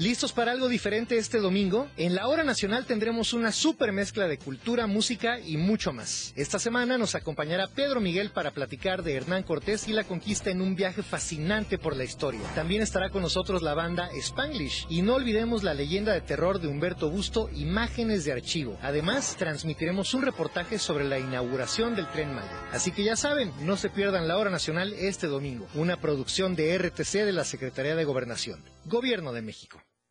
¿Listos 0.00 0.32
para 0.32 0.52
algo 0.52 0.70
diferente 0.70 1.18
este 1.18 1.40
domingo? 1.40 1.86
En 1.98 2.14
la 2.14 2.26
Hora 2.26 2.42
Nacional 2.42 2.86
tendremos 2.86 3.34
una 3.34 3.52
super 3.52 3.92
mezcla 3.92 4.28
de 4.28 4.38
cultura, 4.38 4.86
música 4.86 5.38
y 5.38 5.58
mucho 5.58 5.92
más. 5.92 6.32
Esta 6.36 6.58
semana 6.58 6.96
nos 6.96 7.14
acompañará 7.14 7.66
Pedro 7.66 8.00
Miguel 8.00 8.30
para 8.30 8.52
platicar 8.52 9.02
de 9.02 9.16
Hernán 9.16 9.42
Cortés 9.42 9.88
y 9.88 9.92
la 9.92 10.04
conquista 10.04 10.48
en 10.48 10.62
un 10.62 10.74
viaje 10.74 11.02
fascinante 11.02 11.76
por 11.76 11.98
la 11.98 12.04
historia. 12.04 12.40
También 12.54 12.80
estará 12.80 13.10
con 13.10 13.20
nosotros 13.20 13.60
la 13.60 13.74
banda 13.74 14.08
Spanglish 14.14 14.86
y 14.88 15.02
no 15.02 15.16
olvidemos 15.16 15.64
la 15.64 15.74
leyenda 15.74 16.14
de 16.14 16.22
terror 16.22 16.62
de 16.62 16.68
Humberto 16.68 17.10
Busto, 17.10 17.50
Imágenes 17.54 18.24
de 18.24 18.32
Archivo. 18.32 18.78
Además, 18.80 19.36
transmitiremos 19.36 20.14
un 20.14 20.22
reportaje 20.22 20.78
sobre 20.78 21.04
la 21.04 21.18
inauguración 21.18 21.94
del 21.94 22.10
Tren 22.10 22.34
Maya. 22.34 22.68
Así 22.72 22.90
que 22.90 23.04
ya 23.04 23.16
saben, 23.16 23.52
no 23.66 23.76
se 23.76 23.90
pierdan 23.90 24.28
la 24.28 24.38
Hora 24.38 24.48
Nacional 24.48 24.94
este 24.94 25.26
domingo, 25.26 25.66
una 25.74 26.00
producción 26.00 26.56
de 26.56 26.78
RTC 26.78 27.26
de 27.26 27.32
la 27.32 27.44
Secretaría 27.44 27.94
de 27.96 28.04
Gobernación. 28.04 28.64
Gobierno 28.86 29.34
de 29.34 29.42
México. 29.42 29.82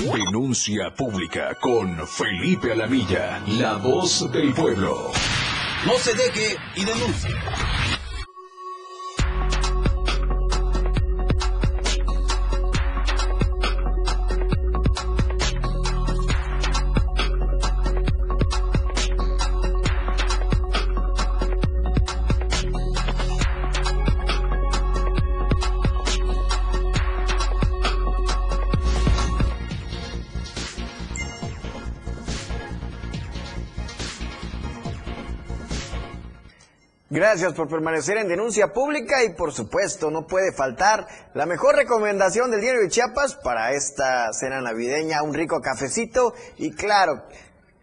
Denuncia 0.00 0.94
pública 0.94 1.54
con 1.60 2.06
Felipe 2.06 2.72
Alamilla, 2.72 3.42
la 3.46 3.74
voz 3.74 4.30
del 4.32 4.54
pueblo. 4.54 5.12
No 5.84 5.98
se 5.98 6.14
deje 6.14 6.56
y 6.74 6.84
denuncie. 6.84 7.34
Gracias 37.30 37.52
por 37.52 37.68
permanecer 37.68 38.16
en 38.16 38.26
denuncia 38.26 38.72
pública 38.72 39.22
y 39.22 39.34
por 39.34 39.52
supuesto 39.52 40.10
no 40.10 40.26
puede 40.26 40.50
faltar 40.50 41.06
la 41.32 41.46
mejor 41.46 41.76
recomendación 41.76 42.50
del 42.50 42.60
diario 42.60 42.80
de 42.80 42.88
Chiapas 42.88 43.36
para 43.36 43.70
esta 43.70 44.32
cena 44.32 44.60
navideña, 44.60 45.22
un 45.22 45.32
rico 45.32 45.60
cafecito 45.60 46.34
y 46.56 46.72
claro, 46.72 47.22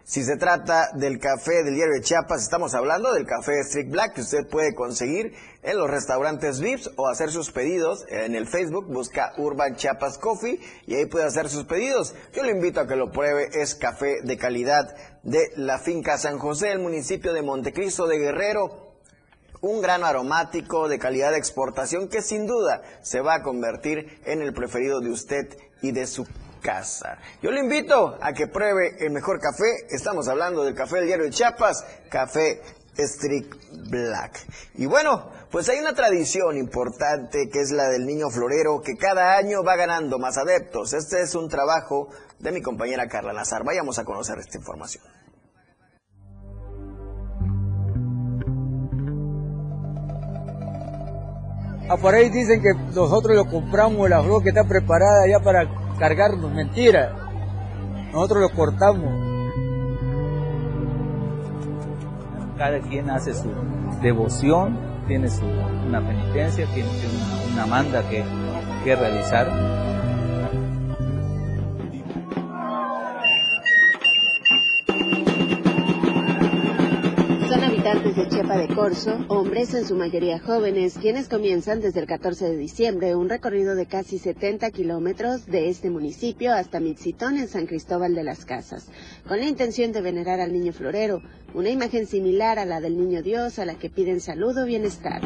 si 0.04 0.26
se 0.26 0.36
trata 0.36 0.90
del 0.96 1.18
café 1.18 1.64
del 1.64 1.76
diario 1.76 1.94
de 1.94 2.02
Chiapas, 2.02 2.44
estamos 2.44 2.76
hablando 2.76 3.14
del 3.14 3.26
café 3.26 3.54
Strict 3.64 3.90
Black 3.90 4.16
que 4.16 4.22
usted 4.22 4.50
puede 4.50 4.76
conseguir 4.76 5.32
en 5.64 5.78
los 5.78 5.90
restaurantes 5.90 6.60
VIPs 6.60 6.92
o 6.98 7.08
hacer 7.08 7.30
sus 7.32 7.50
pedidos 7.50 8.04
en 8.10 8.36
el 8.36 8.48
Facebook, 8.48 8.92
busca 8.92 9.32
Urban 9.38 9.78
Chiapas 9.78 10.18
Coffee 10.18 10.60
y 10.88 10.96
ahí 10.96 11.06
puede 11.06 11.26
hacer 11.26 11.48
sus 11.48 11.64
pedidos. 11.64 12.16
Yo 12.34 12.44
le 12.44 12.52
invito 12.52 12.82
a 12.82 12.88
que 12.88 12.98
lo 12.98 13.12
pruebe, 13.12 13.48
es 13.54 13.76
café 13.76 14.18
de 14.24 14.38
calidad 14.38 14.94
de 15.24 15.52
la 15.56 15.80
finca 15.80 16.18
San 16.18 16.38
José, 16.38 16.74
el 16.74 16.80
municipio 16.80 17.32
de 17.32 17.44
Montecristo 17.44 18.08
de 18.08 18.18
Guerrero 18.18 18.87
un 19.68 19.82
grano 19.82 20.06
aromático 20.06 20.88
de 20.88 20.98
calidad 20.98 21.32
de 21.32 21.38
exportación 21.38 22.08
que 22.08 22.22
sin 22.22 22.48
duda 22.48 22.82
se 23.02 23.22
va 23.22 23.36
a 23.36 23.44
convertir 23.44 24.22
en 24.26 24.42
el 24.42 24.54
preferido 24.54 25.02
de 25.02 25.10
usted 25.10 25.58
y 25.82 25.92
de 25.92 26.08
su 26.08 26.26
casa. 26.62 27.18
Yo 27.42 27.52
le 27.52 27.60
invito 27.60 28.18
a 28.22 28.34
que 28.34 28.48
pruebe 28.48 28.96
el 29.00 29.12
mejor 29.12 29.40
café. 29.40 29.88
Estamos 29.90 30.28
hablando 30.28 30.64
del 30.64 30.74
café 30.74 30.98
del 30.98 31.08
diario 31.08 31.26
de 31.26 31.32
Chiapas, 31.32 31.86
café 32.10 32.62
Strict 32.98 33.54
Black. 33.90 34.40
Y 34.76 34.86
bueno, 34.86 35.30
pues 35.52 35.70
hay 35.70 35.80
una 35.80 35.94
tradición 35.94 36.58
importante 36.58 37.50
que 37.50 37.60
es 37.60 37.72
la 37.72 37.90
del 37.90 38.06
niño 38.06 38.30
florero 38.30 38.82
que 38.82 38.96
cada 38.96 39.38
año 39.38 39.64
va 39.64 39.76
ganando 39.76 40.18
más 40.18 40.38
adeptos. 40.38 40.94
Este 40.94 41.22
es 41.22 41.36
un 41.36 41.50
trabajo 41.50 42.10
de 42.40 42.52
mi 42.52 42.62
compañera 42.62 43.08
Carla 43.08 43.34
Nazar. 43.34 43.64
Vayamos 43.64 44.00
a 44.00 44.06
conocer 44.06 44.40
esta 44.40 44.58
información. 44.58 45.04
Ah, 51.90 51.96
por 51.96 52.14
ahí 52.14 52.30
dicen 52.30 52.62
que 52.62 52.74
nosotros 52.94 53.36
lo 53.36 53.46
compramos, 53.46 54.10
la 54.10 54.22
flor 54.22 54.44
que 54.44 54.50
está 54.50 54.66
preparada 54.66 55.26
ya 55.28 55.40
para 55.40 55.70
cargarnos, 55.98 56.52
mentira. 56.52 57.16
Nosotros 58.12 58.42
lo 58.42 58.50
cortamos. 58.50 59.10
Cada 62.58 62.80
quien 62.80 63.10
hace 63.10 63.34
su 63.34 63.50
devoción, 64.02 64.78
tiene 65.08 65.30
su, 65.30 65.46
una 65.46 66.06
penitencia, 66.06 66.66
tiene 66.74 66.90
una, 66.90 67.54
una 67.54 67.66
manda 67.68 68.10
que, 68.10 68.26
que 68.84 68.96
realizar. 68.96 69.48
Habitantes 78.50 78.68
de 78.70 78.76
Corzo, 78.76 79.26
hombres 79.28 79.74
en 79.74 79.86
su 79.86 79.96
mayoría 79.96 80.40
jóvenes, 80.40 80.98
quienes 81.00 81.28
comienzan 81.30 81.82
desde 81.82 82.00
el 82.00 82.08
14 82.08 82.46
de 82.46 82.58
diciembre 82.58 83.16
un 83.16 83.30
recorrido 83.30 83.76
de 83.76 83.86
casi 83.86 84.18
70 84.20 84.72
kilómetros 84.72 85.46
de 85.46 85.70
este 85.70 85.90
municipio 85.90 86.54
hasta 86.54 86.80
Mitzitón 86.80 87.38
en 87.38 87.48
San 87.48 87.66
Cristóbal 87.66 88.16
de 88.16 88.24
las 88.24 88.46
Casas, 88.46 88.90
con 89.28 89.40
la 89.40 89.46
intención 89.48 89.92
de 89.92 90.02
venerar 90.02 90.40
al 90.40 90.54
niño 90.54 90.74
florero, 90.74 91.22
una 91.54 91.70
imagen 91.70 92.08
similar 92.08 92.60
a 92.60 92.66
la 92.66 92.80
del 92.80 92.98
niño 92.98 93.22
Dios 93.22 93.60
a 93.60 93.66
la 93.66 93.76
que 93.76 93.90
piden 93.90 94.20
salud 94.22 94.58
o 94.58 94.66
bienestar. 94.66 95.22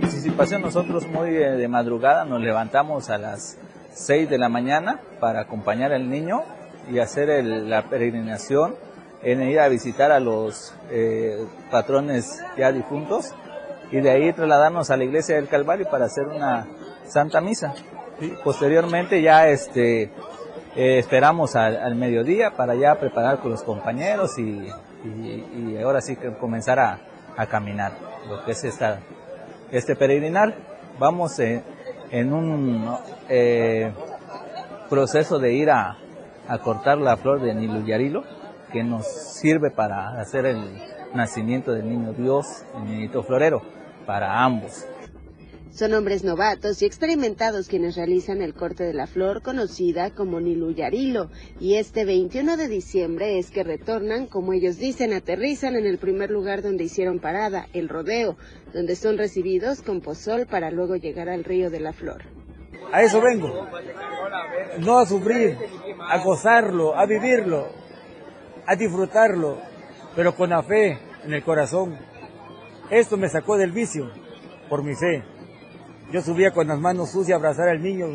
Participación 0.00 0.62
nosotros 0.62 1.06
muy 1.08 1.30
de, 1.30 1.56
de 1.56 1.68
madrugada 1.68 2.24
nos 2.24 2.40
levantamos 2.40 3.10
a 3.10 3.18
las 3.18 3.56
6 3.94 4.28
de 4.30 4.38
la 4.38 4.48
mañana 4.48 5.00
para 5.20 5.40
acompañar 5.40 5.92
al 5.92 6.08
niño 6.08 6.42
y 6.90 6.98
hacer 7.00 7.28
el- 7.30 7.68
la 7.68 7.88
peregrinación 7.88 8.74
en 9.22 9.42
ir 9.42 9.58
a 9.60 9.68
visitar 9.68 10.12
a 10.12 10.20
los 10.20 10.74
eh, 10.90 11.44
patrones 11.70 12.42
ya 12.56 12.70
difuntos 12.72 13.34
y 13.90 14.00
de 14.00 14.10
ahí 14.10 14.32
trasladarnos 14.32 14.90
a 14.90 14.96
la 14.96 15.04
iglesia 15.04 15.36
del 15.36 15.48
Calvario 15.48 15.88
para 15.90 16.04
hacer 16.06 16.26
una 16.28 16.66
santa 17.06 17.40
misa. 17.40 17.74
¿sí? 18.20 18.32
Posteriormente 18.44 19.20
ya 19.22 19.48
este 19.48 20.10
eh, 20.76 20.98
esperamos 20.98 21.56
al, 21.56 21.76
al 21.76 21.94
mediodía 21.94 22.52
para 22.56 22.74
ya 22.74 22.94
preparar 22.96 23.38
con 23.40 23.50
los 23.50 23.62
compañeros 23.62 24.38
y, 24.38 24.42
y- 25.04 25.74
y 25.74 25.78
ahora 25.82 26.00
sí 26.00 26.16
que 26.16 26.32
comenzar 26.34 26.78
a, 26.78 26.98
a 27.36 27.46
caminar 27.46 27.92
lo 28.28 28.44
que 28.44 28.52
es 28.52 28.62
esta, 28.64 29.00
este 29.72 29.96
peregrinar. 29.96 30.54
Vamos 30.98 31.38
eh, 31.40 31.62
en 32.10 32.32
un 32.32 32.96
proceso 34.88 35.38
de 35.38 35.52
ir 35.52 35.70
a, 35.70 35.96
a 36.48 36.58
cortar 36.58 36.98
la 36.98 37.16
flor 37.16 37.40
de 37.40 37.54
Niluyarilo, 37.54 38.24
que 38.72 38.82
nos 38.82 39.06
sirve 39.06 39.70
para 39.70 40.20
hacer 40.20 40.46
el 40.46 40.58
nacimiento 41.14 41.72
del 41.72 41.88
niño 41.88 42.12
Dios, 42.12 42.64
el 42.76 42.84
niñito 42.84 43.22
florero, 43.22 43.62
para 44.06 44.42
ambos. 44.42 44.86
Son 45.70 45.94
hombres 45.94 46.24
novatos 46.24 46.82
y 46.82 46.86
experimentados 46.86 47.68
quienes 47.68 47.94
realizan 47.94 48.42
el 48.42 48.54
corte 48.54 48.82
de 48.82 48.94
la 48.94 49.06
flor 49.06 49.42
conocida 49.42 50.10
como 50.10 50.40
Niluyarilo 50.40 51.30
y 51.60 51.74
este 51.74 52.04
21 52.04 52.56
de 52.56 52.68
diciembre 52.68 53.38
es 53.38 53.50
que 53.50 53.62
retornan, 53.62 54.26
como 54.26 54.54
ellos 54.54 54.78
dicen, 54.78 55.12
aterrizan 55.12 55.76
en 55.76 55.86
el 55.86 55.98
primer 55.98 56.30
lugar 56.30 56.62
donde 56.62 56.84
hicieron 56.84 57.20
parada, 57.20 57.66
el 57.74 57.88
rodeo, 57.88 58.36
donde 58.72 58.96
son 58.96 59.18
recibidos 59.18 59.82
con 59.82 60.00
pozol 60.00 60.46
para 60.46 60.70
luego 60.70 60.96
llegar 60.96 61.28
al 61.28 61.44
río 61.44 61.70
de 61.70 61.80
la 61.80 61.92
flor. 61.92 62.24
A 62.90 63.02
eso 63.02 63.20
vengo. 63.20 63.68
No 64.80 64.98
a 64.98 65.06
sufrir, 65.06 65.56
a 66.00 66.18
gozarlo, 66.24 66.96
a 66.96 67.06
vivirlo, 67.06 67.68
a 68.68 68.76
disfrutarlo, 68.76 69.56
pero 70.14 70.36
con 70.36 70.50
la 70.50 70.62
fe 70.62 70.98
en 71.24 71.32
el 71.32 71.42
corazón. 71.42 71.98
Esto 72.90 73.16
me 73.16 73.30
sacó 73.30 73.56
del 73.56 73.72
vicio 73.72 74.10
por 74.68 74.84
mi 74.84 74.94
fe. 74.94 75.24
Yo 76.12 76.20
subía 76.20 76.50
con 76.50 76.68
las 76.68 76.78
manos 76.78 77.10
sucias 77.10 77.36
a 77.36 77.38
abrazar 77.38 77.70
al 77.70 77.82
niño 77.82 78.06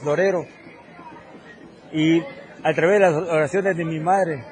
florero 0.00 0.46
y 1.92 2.20
a 2.20 2.72
través 2.74 2.94
de 2.94 3.00
las 3.00 3.14
oraciones 3.14 3.76
de 3.76 3.84
mi 3.84 4.00
madre 4.00 4.42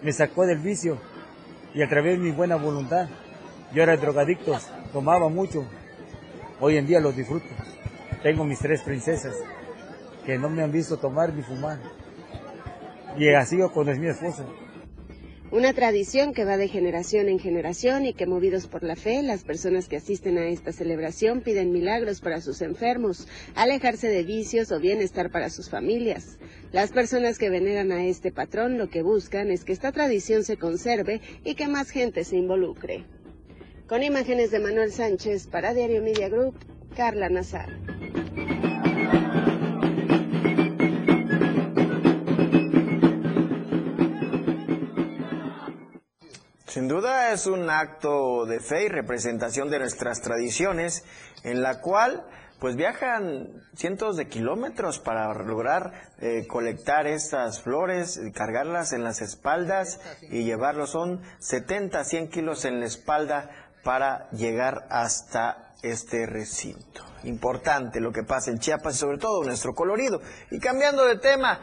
me 0.00 0.12
sacó 0.12 0.46
del 0.46 0.58
vicio 0.58 0.98
y 1.74 1.82
a 1.82 1.88
través 1.88 2.16
de 2.16 2.24
mi 2.24 2.30
buena 2.30 2.54
voluntad. 2.54 3.08
Yo 3.74 3.82
era 3.82 3.96
drogadicto, 3.96 4.56
tomaba 4.92 5.28
mucho, 5.28 5.66
hoy 6.60 6.76
en 6.76 6.86
día 6.86 7.00
lo 7.00 7.10
disfruto. 7.10 7.48
tengo 8.22 8.44
mis 8.44 8.60
tres 8.60 8.82
princesas 8.82 9.34
que 10.24 10.38
no 10.38 10.48
me 10.48 10.62
han 10.62 10.70
visto 10.70 10.98
tomar 10.98 11.32
ni 11.32 11.42
fumar. 11.42 11.78
Y 13.16 13.34
así 13.34 13.58
con 13.74 13.88
es 13.88 13.98
mi 13.98 14.06
esposa. 14.06 14.44
Una 15.50 15.72
tradición 15.72 16.34
que 16.34 16.44
va 16.44 16.58
de 16.58 16.68
generación 16.68 17.30
en 17.30 17.38
generación 17.38 18.04
y 18.04 18.12
que 18.12 18.26
movidos 18.26 18.66
por 18.66 18.84
la 18.84 18.96
fe, 18.96 19.22
las 19.22 19.44
personas 19.44 19.88
que 19.88 19.96
asisten 19.96 20.36
a 20.36 20.46
esta 20.46 20.72
celebración 20.72 21.40
piden 21.40 21.72
milagros 21.72 22.20
para 22.20 22.42
sus 22.42 22.60
enfermos, 22.60 23.26
alejarse 23.54 24.08
de 24.08 24.24
vicios 24.24 24.70
o 24.72 24.78
bienestar 24.78 25.30
para 25.30 25.48
sus 25.48 25.70
familias. 25.70 26.38
Las 26.70 26.92
personas 26.92 27.38
que 27.38 27.48
veneran 27.48 27.92
a 27.92 28.04
este 28.04 28.30
patrón 28.30 28.76
lo 28.76 28.90
que 28.90 29.00
buscan 29.00 29.50
es 29.50 29.64
que 29.64 29.72
esta 29.72 29.90
tradición 29.90 30.44
se 30.44 30.58
conserve 30.58 31.22
y 31.44 31.54
que 31.54 31.66
más 31.66 31.88
gente 31.88 32.24
se 32.24 32.36
involucre. 32.36 33.06
Con 33.86 34.02
imágenes 34.02 34.50
de 34.50 34.58
Manuel 34.58 34.92
Sánchez 34.92 35.46
para 35.46 35.72
Diario 35.72 36.02
Media 36.02 36.28
Group, 36.28 36.56
Carla 36.94 37.30
Nazar. 37.30 37.70
Sin 46.78 46.86
duda 46.86 47.32
es 47.32 47.48
un 47.48 47.68
acto 47.70 48.46
de 48.46 48.60
fe 48.60 48.84
y 48.84 48.88
representación 48.88 49.68
de 49.68 49.80
nuestras 49.80 50.20
tradiciones 50.20 51.02
en 51.42 51.60
la 51.60 51.80
cual 51.80 52.24
pues 52.60 52.76
viajan 52.76 53.48
cientos 53.74 54.16
de 54.16 54.28
kilómetros 54.28 55.00
para 55.00 55.34
lograr 55.34 55.92
eh, 56.20 56.46
colectar 56.46 57.08
estas 57.08 57.62
flores, 57.62 58.20
cargarlas 58.32 58.92
en 58.92 59.02
las 59.02 59.20
espaldas 59.22 59.98
y 60.30 60.44
llevarlos. 60.44 60.90
Son 60.90 61.20
70, 61.40 62.04
100 62.04 62.28
kilos 62.28 62.64
en 62.64 62.78
la 62.78 62.86
espalda 62.86 63.50
para 63.82 64.30
llegar 64.30 64.86
hasta 64.88 65.74
este 65.82 66.26
recinto. 66.26 67.04
Importante 67.24 68.00
lo 68.00 68.12
que 68.12 68.22
pasa 68.22 68.52
en 68.52 68.60
Chiapas 68.60 68.94
y 68.94 68.98
sobre 68.98 69.18
todo 69.18 69.42
nuestro 69.42 69.74
colorido. 69.74 70.20
Y 70.52 70.60
cambiando 70.60 71.04
de 71.04 71.18
tema, 71.18 71.58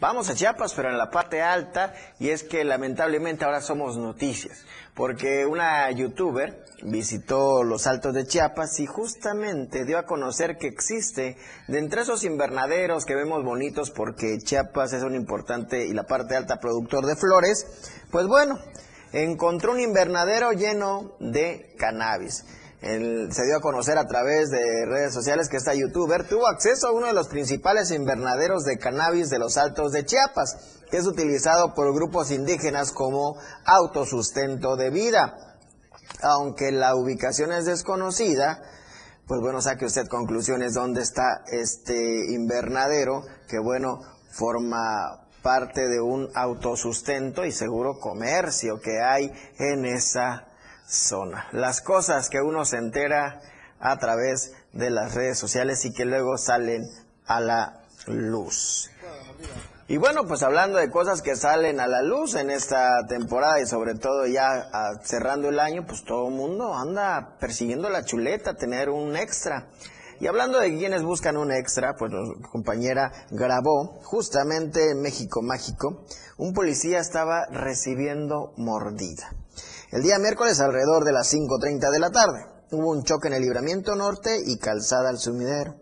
vamos 0.00 0.30
a 0.30 0.34
Chiapas, 0.34 0.72
pero 0.74 0.88
en 0.88 0.98
la 0.98 1.10
parte 1.10 1.42
alta, 1.42 1.94
y 2.18 2.30
es 2.30 2.42
que 2.42 2.64
lamentablemente 2.64 3.44
ahora 3.44 3.60
somos 3.60 3.98
noticias, 3.98 4.64
porque 4.94 5.46
una 5.46 5.90
youtuber 5.90 6.64
visitó 6.82 7.62
los 7.62 7.86
altos 7.86 8.14
de 8.14 8.26
Chiapas 8.26 8.80
y 8.80 8.86
justamente 8.86 9.84
dio 9.84 9.98
a 9.98 10.06
conocer 10.06 10.56
que 10.56 10.66
existe 10.66 11.36
de 11.68 11.78
entre 11.78 12.02
esos 12.02 12.24
invernaderos 12.24 13.04
que 13.04 13.14
vemos 13.14 13.44
bonitos 13.44 13.90
porque 13.90 14.38
Chiapas 14.38 14.94
es 14.94 15.02
un 15.02 15.14
importante 15.14 15.86
y 15.86 15.92
la 15.92 16.04
parte 16.04 16.34
alta 16.34 16.58
productor 16.58 17.04
de 17.04 17.16
flores, 17.16 17.66
pues 18.10 18.26
bueno, 18.26 18.58
encontró 19.12 19.72
un 19.72 19.80
invernadero 19.80 20.52
lleno 20.52 21.12
de 21.20 21.74
cannabis 21.78 22.44
se 22.80 23.44
dio 23.44 23.56
a 23.56 23.60
conocer 23.60 23.98
a 23.98 24.06
través 24.06 24.50
de 24.50 24.86
redes 24.86 25.12
sociales 25.12 25.48
que 25.48 25.58
esta 25.58 25.74
youtuber 25.74 26.26
tuvo 26.26 26.48
acceso 26.48 26.88
a 26.88 26.92
uno 26.92 27.08
de 27.08 27.12
los 27.12 27.28
principales 27.28 27.90
invernaderos 27.90 28.64
de 28.64 28.78
cannabis 28.78 29.28
de 29.28 29.38
los 29.38 29.58
Altos 29.58 29.92
de 29.92 30.06
Chiapas, 30.06 30.80
que 30.90 30.96
es 30.96 31.06
utilizado 31.06 31.74
por 31.74 31.94
grupos 31.94 32.30
indígenas 32.30 32.92
como 32.92 33.36
autosustento 33.66 34.76
de 34.76 34.90
vida. 34.90 35.58
Aunque 36.22 36.72
la 36.72 36.94
ubicación 36.96 37.52
es 37.52 37.66
desconocida, 37.66 38.62
pues 39.26 39.40
bueno, 39.42 39.60
saque 39.60 39.84
usted 39.84 40.08
conclusiones 40.08 40.72
dónde 40.72 41.02
está 41.02 41.42
este 41.52 42.32
invernadero, 42.32 43.22
que 43.46 43.58
bueno, 43.58 44.00
forma 44.30 45.28
parte 45.42 45.86
de 45.88 46.00
un 46.00 46.28
autosustento 46.34 47.44
y 47.44 47.52
seguro 47.52 47.98
comercio 48.00 48.80
que 48.80 49.00
hay 49.02 49.30
en 49.58 49.84
esa 49.84 50.49
zona. 50.90 51.46
Las 51.52 51.80
cosas 51.80 52.28
que 52.28 52.40
uno 52.40 52.64
se 52.64 52.78
entera 52.78 53.40
a 53.78 53.96
través 53.98 54.52
de 54.72 54.90
las 54.90 55.14
redes 55.14 55.38
sociales 55.38 55.84
y 55.84 55.92
que 55.92 56.04
luego 56.04 56.36
salen 56.36 56.82
a 57.26 57.40
la 57.40 57.82
luz. 58.06 58.90
Y 59.88 59.96
bueno, 59.96 60.24
pues 60.24 60.42
hablando 60.44 60.78
de 60.78 60.90
cosas 60.90 61.20
que 61.20 61.34
salen 61.34 61.80
a 61.80 61.88
la 61.88 62.02
luz 62.02 62.34
en 62.36 62.50
esta 62.50 63.04
temporada 63.08 63.60
y 63.60 63.66
sobre 63.66 63.94
todo 63.94 64.24
ya 64.26 64.68
ah, 64.72 64.92
cerrando 65.02 65.48
el 65.48 65.58
año, 65.58 65.84
pues 65.84 66.04
todo 66.04 66.28
el 66.28 66.34
mundo 66.34 66.74
anda 66.74 67.36
persiguiendo 67.40 67.88
la 67.88 68.04
chuleta, 68.04 68.54
tener 68.54 68.88
un 68.88 69.16
extra. 69.16 69.68
Y 70.20 70.26
hablando 70.26 70.60
de 70.60 70.76
quienes 70.76 71.02
buscan 71.02 71.36
un 71.36 71.50
extra, 71.50 71.94
pues 71.98 72.12
la 72.12 72.48
compañera 72.50 73.10
grabó 73.30 73.98
justamente 74.04 74.90
en 74.90 75.00
México 75.00 75.42
Mágico, 75.42 76.04
un 76.36 76.52
policía 76.52 77.00
estaba 77.00 77.46
recibiendo 77.46 78.52
mordida. 78.56 79.32
El 79.90 80.02
día 80.04 80.20
miércoles 80.20 80.60
alrededor 80.60 81.04
de 81.04 81.10
las 81.10 81.34
5.30 81.34 81.90
de 81.90 81.98
la 81.98 82.10
tarde 82.10 82.46
hubo 82.70 82.90
un 82.90 83.02
choque 83.02 83.26
en 83.26 83.34
el 83.34 83.42
libramiento 83.42 83.96
norte 83.96 84.38
y 84.46 84.56
calzada 84.56 85.08
al 85.08 85.18
sumidero, 85.18 85.74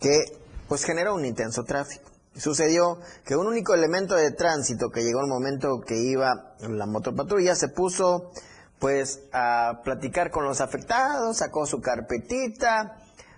que 0.00 0.24
pues 0.66 0.82
generó 0.82 1.14
un 1.14 1.24
intenso 1.24 1.62
tráfico. 1.62 2.10
Sucedió 2.34 2.98
que 3.24 3.36
un 3.36 3.46
único 3.46 3.74
elemento 3.74 4.16
de 4.16 4.32
tránsito 4.32 4.90
que 4.90 5.04
llegó 5.04 5.20
al 5.20 5.28
momento 5.28 5.80
que 5.86 5.98
iba 5.98 6.56
la 6.68 6.86
motopatrulla 6.86 7.54
se 7.54 7.68
puso 7.68 8.32
pues 8.80 9.20
a 9.32 9.82
platicar 9.84 10.32
con 10.32 10.44
los 10.44 10.60
afectados, 10.60 11.36
sacó 11.36 11.64
su 11.64 11.80
carpetita, 11.80 12.96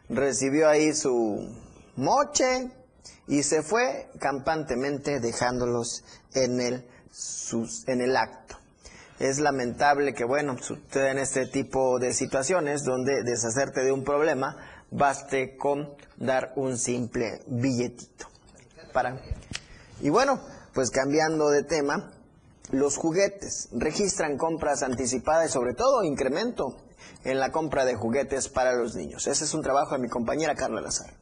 recibió 0.08 0.70
ahí 0.70 0.94
su 0.94 1.46
moche 1.96 2.70
y 3.26 3.42
se 3.42 3.62
fue 3.62 4.08
campantemente 4.18 5.20
dejándolos 5.20 6.04
en 6.32 6.58
el, 6.58 6.88
en 7.86 8.00
el 8.00 8.16
acto. 8.16 8.59
Es 9.20 9.38
lamentable 9.38 10.14
que, 10.14 10.24
bueno, 10.24 10.56
sucedan 10.62 11.18
este 11.18 11.46
tipo 11.46 11.98
de 11.98 12.14
situaciones 12.14 12.84
donde 12.84 13.22
deshacerte 13.22 13.84
de 13.84 13.92
un 13.92 14.02
problema 14.02 14.56
baste 14.90 15.58
con 15.58 15.94
dar 16.16 16.54
un 16.56 16.78
simple 16.78 17.42
billetito. 17.46 18.26
Y 20.00 20.08
bueno, 20.08 20.40
pues 20.72 20.90
cambiando 20.90 21.50
de 21.50 21.64
tema, 21.64 22.12
los 22.70 22.96
juguetes 22.96 23.68
registran 23.72 24.38
compras 24.38 24.82
anticipadas 24.82 25.50
y 25.50 25.52
sobre 25.52 25.74
todo 25.74 26.02
incremento 26.02 26.78
en 27.22 27.38
la 27.38 27.52
compra 27.52 27.84
de 27.84 27.96
juguetes 27.96 28.48
para 28.48 28.72
los 28.72 28.94
niños. 28.94 29.26
Ese 29.26 29.44
es 29.44 29.52
un 29.52 29.60
trabajo 29.60 29.94
de 29.94 30.00
mi 30.00 30.08
compañera 30.08 30.54
Carla 30.54 30.80
Lazar. 30.80 31.19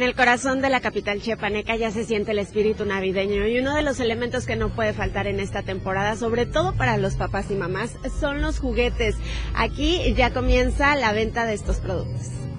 En 0.00 0.06
el 0.06 0.14
corazón 0.14 0.62
de 0.62 0.70
la 0.70 0.80
capital 0.80 1.20
chiapaneca 1.20 1.76
ya 1.76 1.90
se 1.90 2.06
siente 2.06 2.30
el 2.30 2.38
espíritu 2.38 2.86
navideño 2.86 3.46
y 3.46 3.58
uno 3.58 3.74
de 3.74 3.82
los 3.82 4.00
elementos 4.00 4.46
que 4.46 4.56
no 4.56 4.70
puede 4.70 4.94
faltar 4.94 5.26
en 5.26 5.40
esta 5.40 5.62
temporada, 5.62 6.16
sobre 6.16 6.46
todo 6.46 6.74
para 6.74 6.96
los 6.96 7.16
papás 7.16 7.50
y 7.50 7.54
mamás, 7.54 7.98
son 8.18 8.40
los 8.40 8.58
juguetes. 8.58 9.16
Aquí 9.54 10.14
ya 10.14 10.32
comienza 10.32 10.96
la 10.96 11.12
venta 11.12 11.44
de 11.44 11.52
estos 11.52 11.80
productos. 11.80 12.49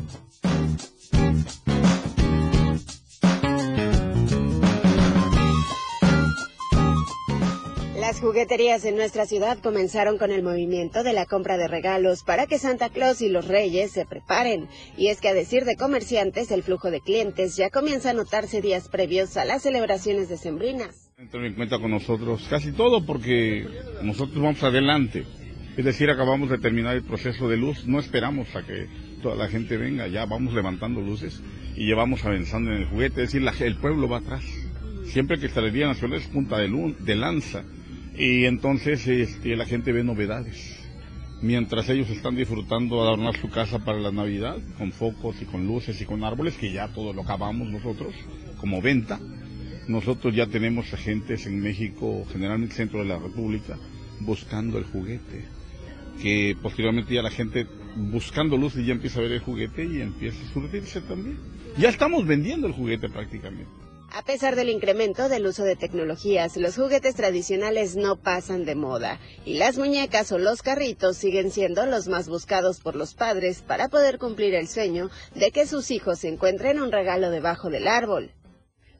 Jugueterías 8.21 8.85
en 8.85 8.97
nuestra 8.97 9.25
ciudad 9.25 9.57
comenzaron 9.57 10.19
con 10.19 10.29
el 10.29 10.43
movimiento 10.43 11.01
de 11.01 11.11
la 11.11 11.25
compra 11.25 11.57
de 11.57 11.67
regalos 11.67 12.21
para 12.23 12.45
que 12.45 12.59
Santa 12.59 12.89
Claus 12.89 13.19
y 13.23 13.29
los 13.29 13.47
Reyes 13.47 13.93
se 13.93 14.05
preparen. 14.05 14.67
Y 14.95 15.07
es 15.07 15.19
que 15.19 15.29
a 15.29 15.33
decir 15.33 15.65
de 15.65 15.75
comerciantes, 15.75 16.51
el 16.51 16.61
flujo 16.61 16.91
de 16.91 17.01
clientes 17.01 17.55
ya 17.55 17.71
comienza 17.71 18.11
a 18.11 18.13
notarse 18.13 18.61
días 18.61 18.89
previos 18.89 19.37
a 19.37 19.45
las 19.45 19.63
celebraciones 19.63 20.29
decembrinas. 20.29 21.09
Entran 21.17 21.45
en 21.45 21.55
cuenta 21.55 21.79
con 21.79 21.89
nosotros 21.89 22.45
casi 22.47 22.71
todo 22.73 23.03
porque 23.03 23.67
nosotros 24.03 24.39
vamos 24.39 24.61
adelante. 24.61 25.25
Es 25.75 25.83
decir, 25.83 26.11
acabamos 26.11 26.51
de 26.51 26.59
terminar 26.59 26.95
el 26.95 27.03
proceso 27.03 27.49
de 27.49 27.57
luz, 27.57 27.87
no 27.87 27.99
esperamos 27.99 28.55
a 28.55 28.63
que 28.63 28.87
toda 29.23 29.35
la 29.35 29.47
gente 29.47 29.77
venga, 29.77 30.07
ya 30.07 30.25
vamos 30.25 30.53
levantando 30.53 31.01
luces 31.01 31.41
y 31.75 31.87
llevamos 31.87 32.23
avanzando 32.23 32.69
en 32.69 32.83
el 32.83 32.85
juguete, 32.85 33.23
es 33.23 33.33
decir, 33.33 33.65
el 33.65 33.77
pueblo 33.77 34.07
va 34.07 34.19
atrás. 34.19 34.43
Siempre 35.05 35.39
que 35.39 35.47
Día 35.71 35.87
Nacional 35.87 36.19
es 36.19 36.27
punta 36.27 36.59
de, 36.59 36.95
de 36.99 37.15
lanza 37.15 37.63
y 38.15 38.45
entonces 38.45 39.07
este, 39.07 39.55
la 39.55 39.65
gente 39.65 39.91
ve 39.91 40.03
novedades. 40.03 40.77
Mientras 41.41 41.89
ellos 41.89 42.09
están 42.09 42.35
disfrutando 42.35 43.01
adornar 43.01 43.35
su 43.35 43.49
casa 43.49 43.79
para 43.79 43.99
la 43.99 44.11
Navidad, 44.11 44.57
con 44.77 44.91
focos 44.91 45.41
y 45.41 45.45
con 45.45 45.65
luces 45.65 45.99
y 45.99 46.05
con 46.05 46.23
árboles, 46.23 46.55
que 46.55 46.71
ya 46.71 46.89
todo 46.89 47.13
lo 47.13 47.23
acabamos 47.23 47.67
nosotros 47.69 48.13
como 48.59 48.79
venta, 48.79 49.19
nosotros 49.87 50.35
ya 50.35 50.45
tenemos 50.45 50.93
agentes 50.93 51.47
en 51.47 51.59
México, 51.59 52.25
generalmente 52.31 52.75
centro 52.75 52.99
de 52.99 53.05
la 53.05 53.17
República, 53.17 53.77
buscando 54.19 54.77
el 54.77 54.83
juguete. 54.83 55.45
Que 56.21 56.55
posteriormente 56.61 57.15
ya 57.15 57.23
la 57.23 57.31
gente 57.31 57.65
buscando 57.95 58.55
luces 58.57 58.85
ya 58.85 58.93
empieza 58.93 59.19
a 59.19 59.23
ver 59.23 59.31
el 59.31 59.39
juguete 59.39 59.83
y 59.83 60.01
empieza 60.01 60.37
a 60.45 60.53
surtirse 60.53 61.01
también. 61.01 61.39
Ya 61.77 61.89
estamos 61.89 62.27
vendiendo 62.27 62.67
el 62.67 62.73
juguete 62.73 63.09
prácticamente. 63.09 63.90
A 64.13 64.23
pesar 64.23 64.57
del 64.57 64.69
incremento 64.69 65.29
del 65.29 65.47
uso 65.47 65.63
de 65.63 65.77
tecnologías, 65.77 66.57
los 66.57 66.75
juguetes 66.75 67.15
tradicionales 67.15 67.95
no 67.95 68.17
pasan 68.17 68.65
de 68.65 68.75
moda 68.75 69.19
y 69.45 69.53
las 69.53 69.77
muñecas 69.77 70.31
o 70.33 70.37
los 70.37 70.61
carritos 70.61 71.15
siguen 71.15 71.49
siendo 71.49 71.85
los 71.85 72.09
más 72.09 72.27
buscados 72.27 72.81
por 72.81 72.97
los 72.97 73.13
padres 73.13 73.61
para 73.61 73.87
poder 73.87 74.17
cumplir 74.17 74.53
el 74.53 74.67
sueño 74.67 75.09
de 75.33 75.51
que 75.51 75.65
sus 75.65 75.91
hijos 75.91 76.19
se 76.19 76.27
encuentren 76.27 76.81
un 76.81 76.91
regalo 76.91 77.29
debajo 77.29 77.69
del 77.69 77.87
árbol. 77.87 78.31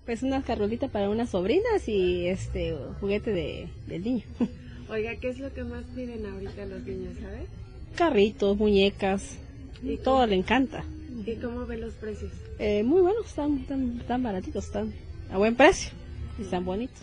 Pues 0.06 0.24
una 0.24 0.44
carrolita 0.44 0.88
para 0.88 1.10
unas 1.10 1.32
sobrinas 1.32 1.88
y 1.88 2.28
este 2.28 2.78
juguete 3.02 3.32
de, 3.32 3.70
del 3.88 4.04
niño. 4.04 4.24
Oiga, 4.90 5.16
¿qué 5.18 5.30
es 5.30 5.40
lo 5.40 5.54
que 5.54 5.64
más 5.66 5.84
piden 5.94 6.26
ahorita 6.26 6.66
los 6.66 6.84
niños, 6.84 7.16
sabes? 7.22 7.50
Carritos, 7.98 8.58
muñecas, 8.58 9.38
¿Y 9.84 9.98
todo 9.98 10.26
le 10.28 10.36
encanta. 10.36 10.84
¿Y 11.26 11.36
cómo 11.36 11.66
ven 11.66 11.82
los 11.82 11.94
precios? 11.94 12.32
Eh, 12.58 12.84
muy 12.84 13.02
buenos, 13.02 13.28
están, 13.28 13.60
están, 13.60 14.00
están 14.00 14.24
baratitos, 14.24 14.66
están 14.66 14.94
a 15.32 15.38
buen 15.38 15.56
precio 15.56 15.92
y 16.40 16.44
están 16.44 16.66
bonitos. 16.66 17.02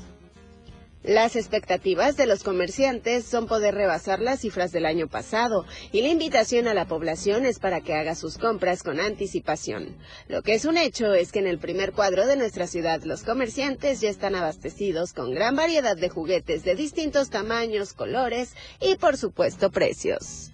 Las 1.05 1.37
expectativas 1.37 2.17
de 2.17 2.27
los 2.27 2.43
comerciantes 2.43 3.25
son 3.25 3.47
poder 3.47 3.75
rebasar 3.75 4.21
las 4.21 4.41
cifras 4.41 4.73
del 4.73 4.85
año 4.85 5.07
pasado 5.07 5.65
y 5.93 6.03
la 6.03 6.09
invitación 6.09 6.67
a 6.67 6.75
la 6.75 6.87
población 6.87 7.47
es 7.47 7.61
para 7.61 7.81
que 7.81 7.95
haga 7.95 8.17
sus 8.17 8.37
compras 8.37 8.83
con 8.83 8.99
anticipación. 8.99 9.97
Lo 10.27 10.43
que 10.43 10.55
es 10.55 10.65
un 10.65 10.77
hecho 10.77 11.15
es 11.15 11.31
que 11.31 11.39
en 11.39 11.47
el 11.47 11.61
primer 11.61 11.93
cuadro 11.93 12.27
de 12.27 12.37
nuestra 12.37 12.67
ciudad 12.67 13.05
los 13.05 13.23
comerciantes 13.23 14.01
ya 14.01 14.11
están 14.11 14.35
abastecidos 14.35 15.13
con 15.13 15.33
gran 15.33 15.55
variedad 15.55 15.97
de 15.97 16.09
juguetes 16.09 16.65
de 16.65 16.75
distintos 16.75 17.31
tamaños, 17.31 17.93
colores 17.93 18.55
y 18.81 18.97
por 18.97 19.17
supuesto 19.17 19.71
precios. 19.71 20.51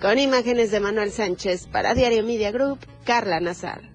Con 0.00 0.18
imágenes 0.18 0.70
de 0.70 0.80
Manuel 0.80 1.12
Sánchez 1.12 1.66
para 1.66 1.94
Diario 1.94 2.22
Media 2.24 2.50
Group, 2.50 2.78
Carla 3.04 3.40
Nazar. 3.40 3.94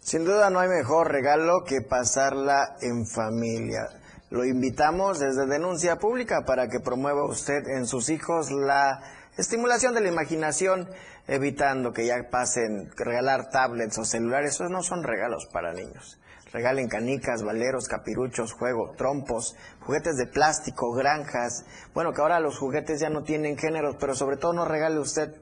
Sin 0.00 0.24
duda 0.24 0.50
no 0.50 0.60
hay 0.60 0.68
mejor 0.68 1.10
regalo 1.10 1.64
que 1.64 1.80
pasarla 1.80 2.76
en 2.82 3.06
familia. 3.06 3.88
Lo 4.28 4.44
invitamos 4.44 5.18
desde 5.18 5.46
Denuncia 5.46 5.96
Pública 5.96 6.44
para 6.44 6.68
que 6.68 6.80
promueva 6.80 7.24
usted 7.24 7.66
en 7.68 7.86
sus 7.86 8.10
hijos 8.10 8.50
la 8.50 9.02
estimulación 9.36 9.94
de 9.94 10.02
la 10.02 10.08
imaginación, 10.08 10.88
evitando 11.26 11.92
que 11.92 12.06
ya 12.06 12.28
pasen 12.30 12.90
regalar 12.96 13.50
tablets 13.50 13.98
o 13.98 14.04
celulares. 14.04 14.54
Esos 14.54 14.70
no 14.70 14.82
son 14.82 15.02
regalos 15.02 15.46
para 15.52 15.72
niños. 15.72 16.18
Regalen 16.52 16.88
canicas, 16.88 17.42
valeros, 17.42 17.88
capiruchos, 17.88 18.52
juego, 18.52 18.92
trompos, 18.96 19.56
juguetes 19.80 20.16
de 20.16 20.26
plástico, 20.26 20.92
granjas. 20.92 21.64
Bueno, 21.94 22.12
que 22.12 22.20
ahora 22.20 22.40
los 22.40 22.58
juguetes 22.58 23.00
ya 23.00 23.08
no 23.08 23.22
tienen 23.22 23.56
géneros, 23.56 23.96
pero 23.98 24.14
sobre 24.14 24.36
todo 24.36 24.52
no 24.52 24.66
regale 24.66 24.98
usted 24.98 25.34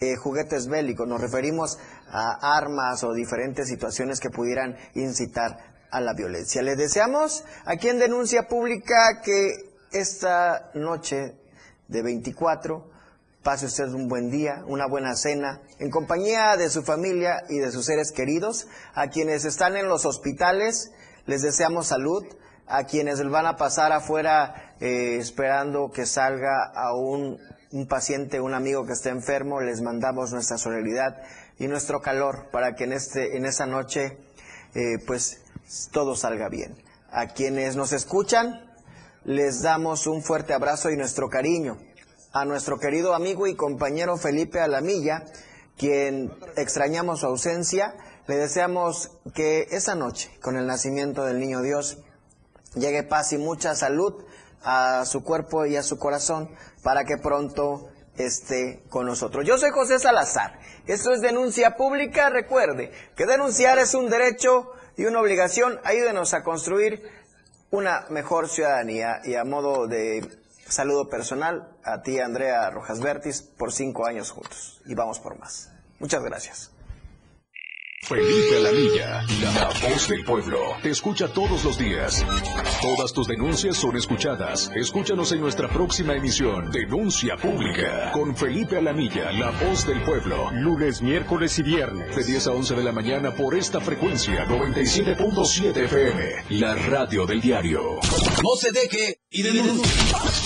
eh, 0.00 0.16
juguetes 0.16 0.68
bélicos, 0.68 1.08
nos 1.08 1.20
referimos 1.20 1.78
a 2.08 2.56
armas 2.56 3.02
o 3.02 3.14
diferentes 3.14 3.68
situaciones 3.68 4.20
que 4.20 4.28
pudieran 4.28 4.76
incitar 4.94 5.74
a 5.90 6.00
la 6.00 6.12
violencia. 6.12 6.62
Les 6.62 6.76
deseamos 6.76 7.44
aquí 7.64 7.88
en 7.88 7.98
Denuncia 7.98 8.46
Pública 8.46 9.22
que 9.24 9.70
esta 9.92 10.70
noche 10.74 11.36
de 11.88 12.02
24 12.02 12.95
pase 13.46 13.66
usted 13.66 13.86
un 13.90 14.08
buen 14.08 14.28
día, 14.28 14.64
una 14.66 14.88
buena 14.88 15.14
cena, 15.14 15.60
en 15.78 15.88
compañía 15.88 16.56
de 16.56 16.68
su 16.68 16.82
familia 16.82 17.44
y 17.48 17.58
de 17.58 17.70
sus 17.70 17.86
seres 17.86 18.10
queridos. 18.10 18.66
A 18.92 19.06
quienes 19.06 19.44
están 19.44 19.76
en 19.76 19.88
los 19.88 20.04
hospitales, 20.04 20.90
les 21.26 21.42
deseamos 21.42 21.86
salud. 21.86 22.24
A 22.66 22.86
quienes 22.86 23.22
van 23.30 23.46
a 23.46 23.54
pasar 23.54 23.92
afuera 23.92 24.74
eh, 24.80 25.18
esperando 25.20 25.92
que 25.92 26.06
salga 26.06 26.72
a 26.74 26.92
un, 26.96 27.38
paciente, 27.88 28.40
un 28.40 28.52
amigo 28.52 28.84
que 28.84 28.94
esté 28.94 29.10
enfermo, 29.10 29.60
les 29.60 29.80
mandamos 29.80 30.32
nuestra 30.32 30.58
solidaridad 30.58 31.22
y 31.60 31.68
nuestro 31.68 32.00
calor 32.00 32.50
para 32.50 32.74
que 32.74 32.82
en, 32.82 32.94
este, 32.94 33.36
en 33.36 33.46
esa 33.46 33.66
noche 33.66 34.18
eh, 34.74 34.98
pues 35.06 35.40
todo 35.92 36.16
salga 36.16 36.48
bien. 36.48 36.74
A 37.12 37.28
quienes 37.28 37.76
nos 37.76 37.92
escuchan, 37.92 38.74
les 39.22 39.62
damos 39.62 40.08
un 40.08 40.24
fuerte 40.24 40.52
abrazo 40.52 40.90
y 40.90 40.96
nuestro 40.96 41.28
cariño. 41.28 41.78
A 42.38 42.44
nuestro 42.44 42.78
querido 42.78 43.14
amigo 43.14 43.46
y 43.46 43.54
compañero 43.54 44.18
Felipe 44.18 44.60
Alamilla, 44.60 45.24
quien 45.78 46.30
extrañamos 46.58 47.20
su 47.20 47.26
ausencia, 47.26 47.94
le 48.26 48.36
deseamos 48.36 49.10
que 49.34 49.68
esa 49.70 49.94
noche, 49.94 50.30
con 50.42 50.58
el 50.58 50.66
nacimiento 50.66 51.24
del 51.24 51.40
Niño 51.40 51.62
Dios, 51.62 51.96
llegue 52.74 53.04
paz 53.04 53.32
y 53.32 53.38
mucha 53.38 53.74
salud 53.74 54.22
a 54.62 55.06
su 55.06 55.24
cuerpo 55.24 55.64
y 55.64 55.76
a 55.76 55.82
su 55.82 55.98
corazón 55.98 56.50
para 56.82 57.04
que 57.06 57.16
pronto 57.16 57.88
esté 58.18 58.82
con 58.90 59.06
nosotros. 59.06 59.46
Yo 59.46 59.56
soy 59.56 59.70
José 59.70 59.98
Salazar. 59.98 60.58
Esto 60.86 61.14
es 61.14 61.22
denuncia 61.22 61.74
pública. 61.78 62.28
Recuerde 62.28 62.92
que 63.16 63.24
denunciar 63.24 63.78
es 63.78 63.94
un 63.94 64.10
derecho 64.10 64.72
y 64.98 65.06
una 65.06 65.22
obligación. 65.22 65.80
Ayúdenos 65.84 66.34
a 66.34 66.42
construir 66.42 67.02
una 67.70 68.04
mejor 68.10 68.50
ciudadanía 68.50 69.22
y 69.24 69.36
a 69.36 69.44
modo 69.44 69.86
de 69.86 70.44
saludo 70.68 71.08
personal 71.08 71.76
a 71.84 72.02
ti 72.02 72.18
Andrea 72.18 72.70
Rojas 72.70 73.00
Bertis 73.00 73.42
por 73.42 73.72
cinco 73.72 74.06
años 74.06 74.30
juntos 74.30 74.80
y 74.86 74.94
vamos 74.94 75.18
por 75.20 75.38
más. 75.38 75.70
Muchas 75.98 76.22
gracias. 76.22 76.72
Felipe 78.06 78.58
Alamilla, 78.58 79.24
la 79.42 79.68
voz 79.88 80.06
del 80.08 80.22
pueblo, 80.24 80.60
te 80.80 80.90
escucha 80.90 81.26
todos 81.26 81.64
los 81.64 81.76
días. 81.76 82.24
Todas 82.80 83.12
tus 83.12 83.26
denuncias 83.26 83.76
son 83.76 83.96
escuchadas. 83.96 84.70
Escúchanos 84.76 85.32
en 85.32 85.40
nuestra 85.40 85.68
próxima 85.68 86.14
emisión, 86.14 86.70
Denuncia 86.70 87.36
Pública, 87.36 88.12
con 88.12 88.36
Felipe 88.36 88.76
Alamilla, 88.76 89.32
la 89.32 89.50
voz 89.50 89.84
del 89.88 90.04
pueblo. 90.04 90.52
Lunes, 90.52 91.02
miércoles 91.02 91.58
y 91.58 91.64
viernes. 91.64 92.14
De 92.14 92.22
10 92.22 92.46
a 92.46 92.52
11 92.52 92.74
de 92.76 92.84
la 92.84 92.92
mañana 92.92 93.34
por 93.34 93.56
esta 93.56 93.80
frecuencia, 93.80 94.46
97.7 94.46 95.76
FM, 95.76 96.60
la 96.60 96.76
radio 96.76 97.26
del 97.26 97.40
diario. 97.40 97.98
No 98.40 98.54
se 98.56 98.70
deje 98.70 99.18
y 99.30 99.42
denuncie. 99.42 100.45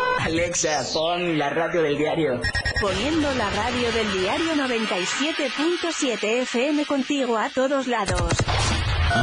Alexa, 0.23 0.83
pon 0.93 1.39
la 1.39 1.49
radio 1.49 1.81
del 1.81 1.97
diario. 1.97 2.39
Poniendo 2.79 3.33
la 3.33 3.49
radio 3.49 3.91
del 3.91 4.11
diario 4.13 4.53
97.7 4.53 6.41
FM 6.43 6.85
contigo 6.85 7.37
a 7.39 7.49
todos 7.49 7.87
lados. 7.87 8.31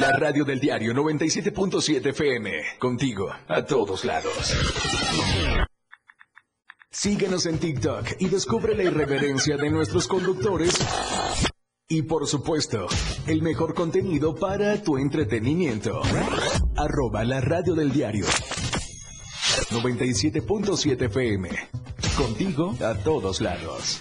La 0.00 0.10
radio 0.18 0.44
del 0.44 0.58
diario 0.58 0.92
97.7 0.92 2.06
FM. 2.06 2.50
Contigo, 2.80 3.30
a 3.46 3.64
todos 3.64 4.04
lados. 4.04 4.54
Síguenos 6.90 7.46
en 7.46 7.58
TikTok 7.58 8.16
y 8.18 8.28
descubre 8.28 8.74
la 8.74 8.82
irreverencia 8.82 9.56
de 9.56 9.70
nuestros 9.70 10.08
conductores. 10.08 10.74
Y 11.88 12.02
por 12.02 12.26
supuesto, 12.26 12.88
el 13.28 13.40
mejor 13.42 13.72
contenido 13.72 14.34
para 14.34 14.82
tu 14.82 14.98
entretenimiento. 14.98 16.02
Arroba 16.76 17.24
la 17.24 17.40
radio 17.40 17.74
del 17.74 17.92
diario. 17.92 18.26
97.7 19.70 21.02
FM. 21.06 21.48
Contigo 22.16 22.74
a 22.80 22.94
todos 22.94 23.40
lados. 23.40 24.00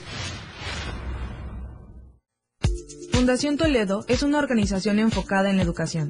Fundación 3.11 3.57
Toledo 3.57 4.05
es 4.07 4.23
una 4.23 4.39
organización 4.39 4.99
enfocada 4.99 5.49
en 5.49 5.57
la 5.57 5.63
educación. 5.63 6.09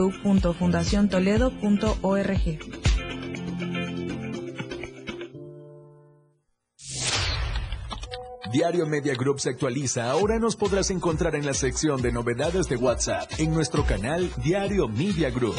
www.fundaciontoledo.org. 0.00 2.58
Diario 8.52 8.84
Media 8.86 9.14
Group 9.14 9.40
se 9.40 9.50
actualiza. 9.50 10.10
Ahora 10.10 10.40
nos 10.40 10.56
podrás 10.56 10.90
encontrar 10.90 11.36
en 11.36 11.46
la 11.46 11.54
sección 11.54 12.02
de 12.02 12.10
novedades 12.10 12.68
de 12.68 12.74
WhatsApp 12.76 13.30
en 13.38 13.54
nuestro 13.54 13.84
canal 13.84 14.28
Diario 14.42 14.88
Media 14.88 15.30
Group. 15.30 15.54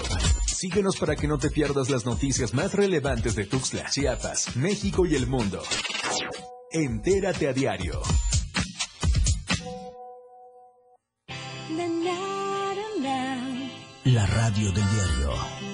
Síguenos 0.46 0.98
para 0.98 1.16
que 1.16 1.28
no 1.28 1.38
te 1.38 1.50
pierdas 1.50 1.90
las 1.90 2.06
noticias 2.06 2.54
más 2.54 2.74
relevantes 2.74 3.36
de 3.36 3.46
Tuxtla, 3.46 3.90
Chiapas, 3.90 4.58
México 4.58 5.06
y 5.06 5.16
el 5.16 5.28
mundo. 5.28 5.62
Entérate 6.72 7.48
a 7.48 7.54
diario. 7.54 8.02
La 14.04 14.26
radio 14.26 14.72
del 14.72 14.84
diario. 14.90 15.71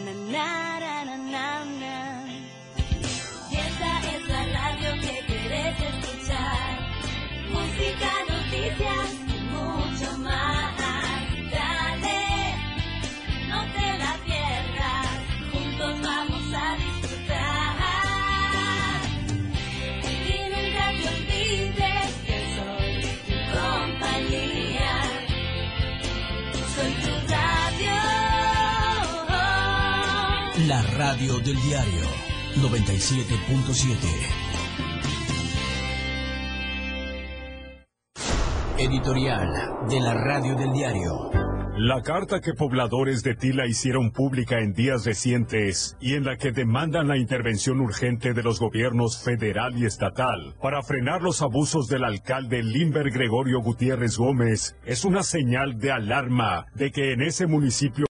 Radio 31.17 31.39
del 31.39 31.59
diario 31.61 32.05
97.7. 32.57 33.97
Editorial 38.77 39.49
de 39.89 39.99
la 39.99 40.13
radio 40.13 40.55
del 40.55 40.71
diario. 40.73 41.31
La 41.79 42.01
carta 42.01 42.39
que 42.39 42.53
pobladores 42.53 43.23
de 43.23 43.33
Tila 43.33 43.65
hicieron 43.65 44.11
pública 44.11 44.59
en 44.59 44.73
días 44.73 45.05
recientes 45.05 45.97
y 45.99 46.13
en 46.13 46.23
la 46.23 46.35
que 46.35 46.51
demandan 46.51 47.07
la 47.07 47.17
intervención 47.17 47.81
urgente 47.81 48.33
de 48.33 48.43
los 48.43 48.59
gobiernos 48.59 49.23
federal 49.23 49.75
y 49.77 49.85
estatal 49.85 50.55
para 50.61 50.83
frenar 50.83 51.23
los 51.23 51.41
abusos 51.41 51.87
del 51.87 52.03
alcalde 52.03 52.61
Limber 52.61 53.09
Gregorio 53.09 53.59
Gutiérrez 53.61 54.17
Gómez 54.17 54.75
es 54.85 55.03
una 55.03 55.23
señal 55.23 55.79
de 55.79 55.91
alarma 55.91 56.67
de 56.75 56.91
que 56.91 57.13
en 57.13 57.23
ese 57.23 57.47
municipio 57.47 58.05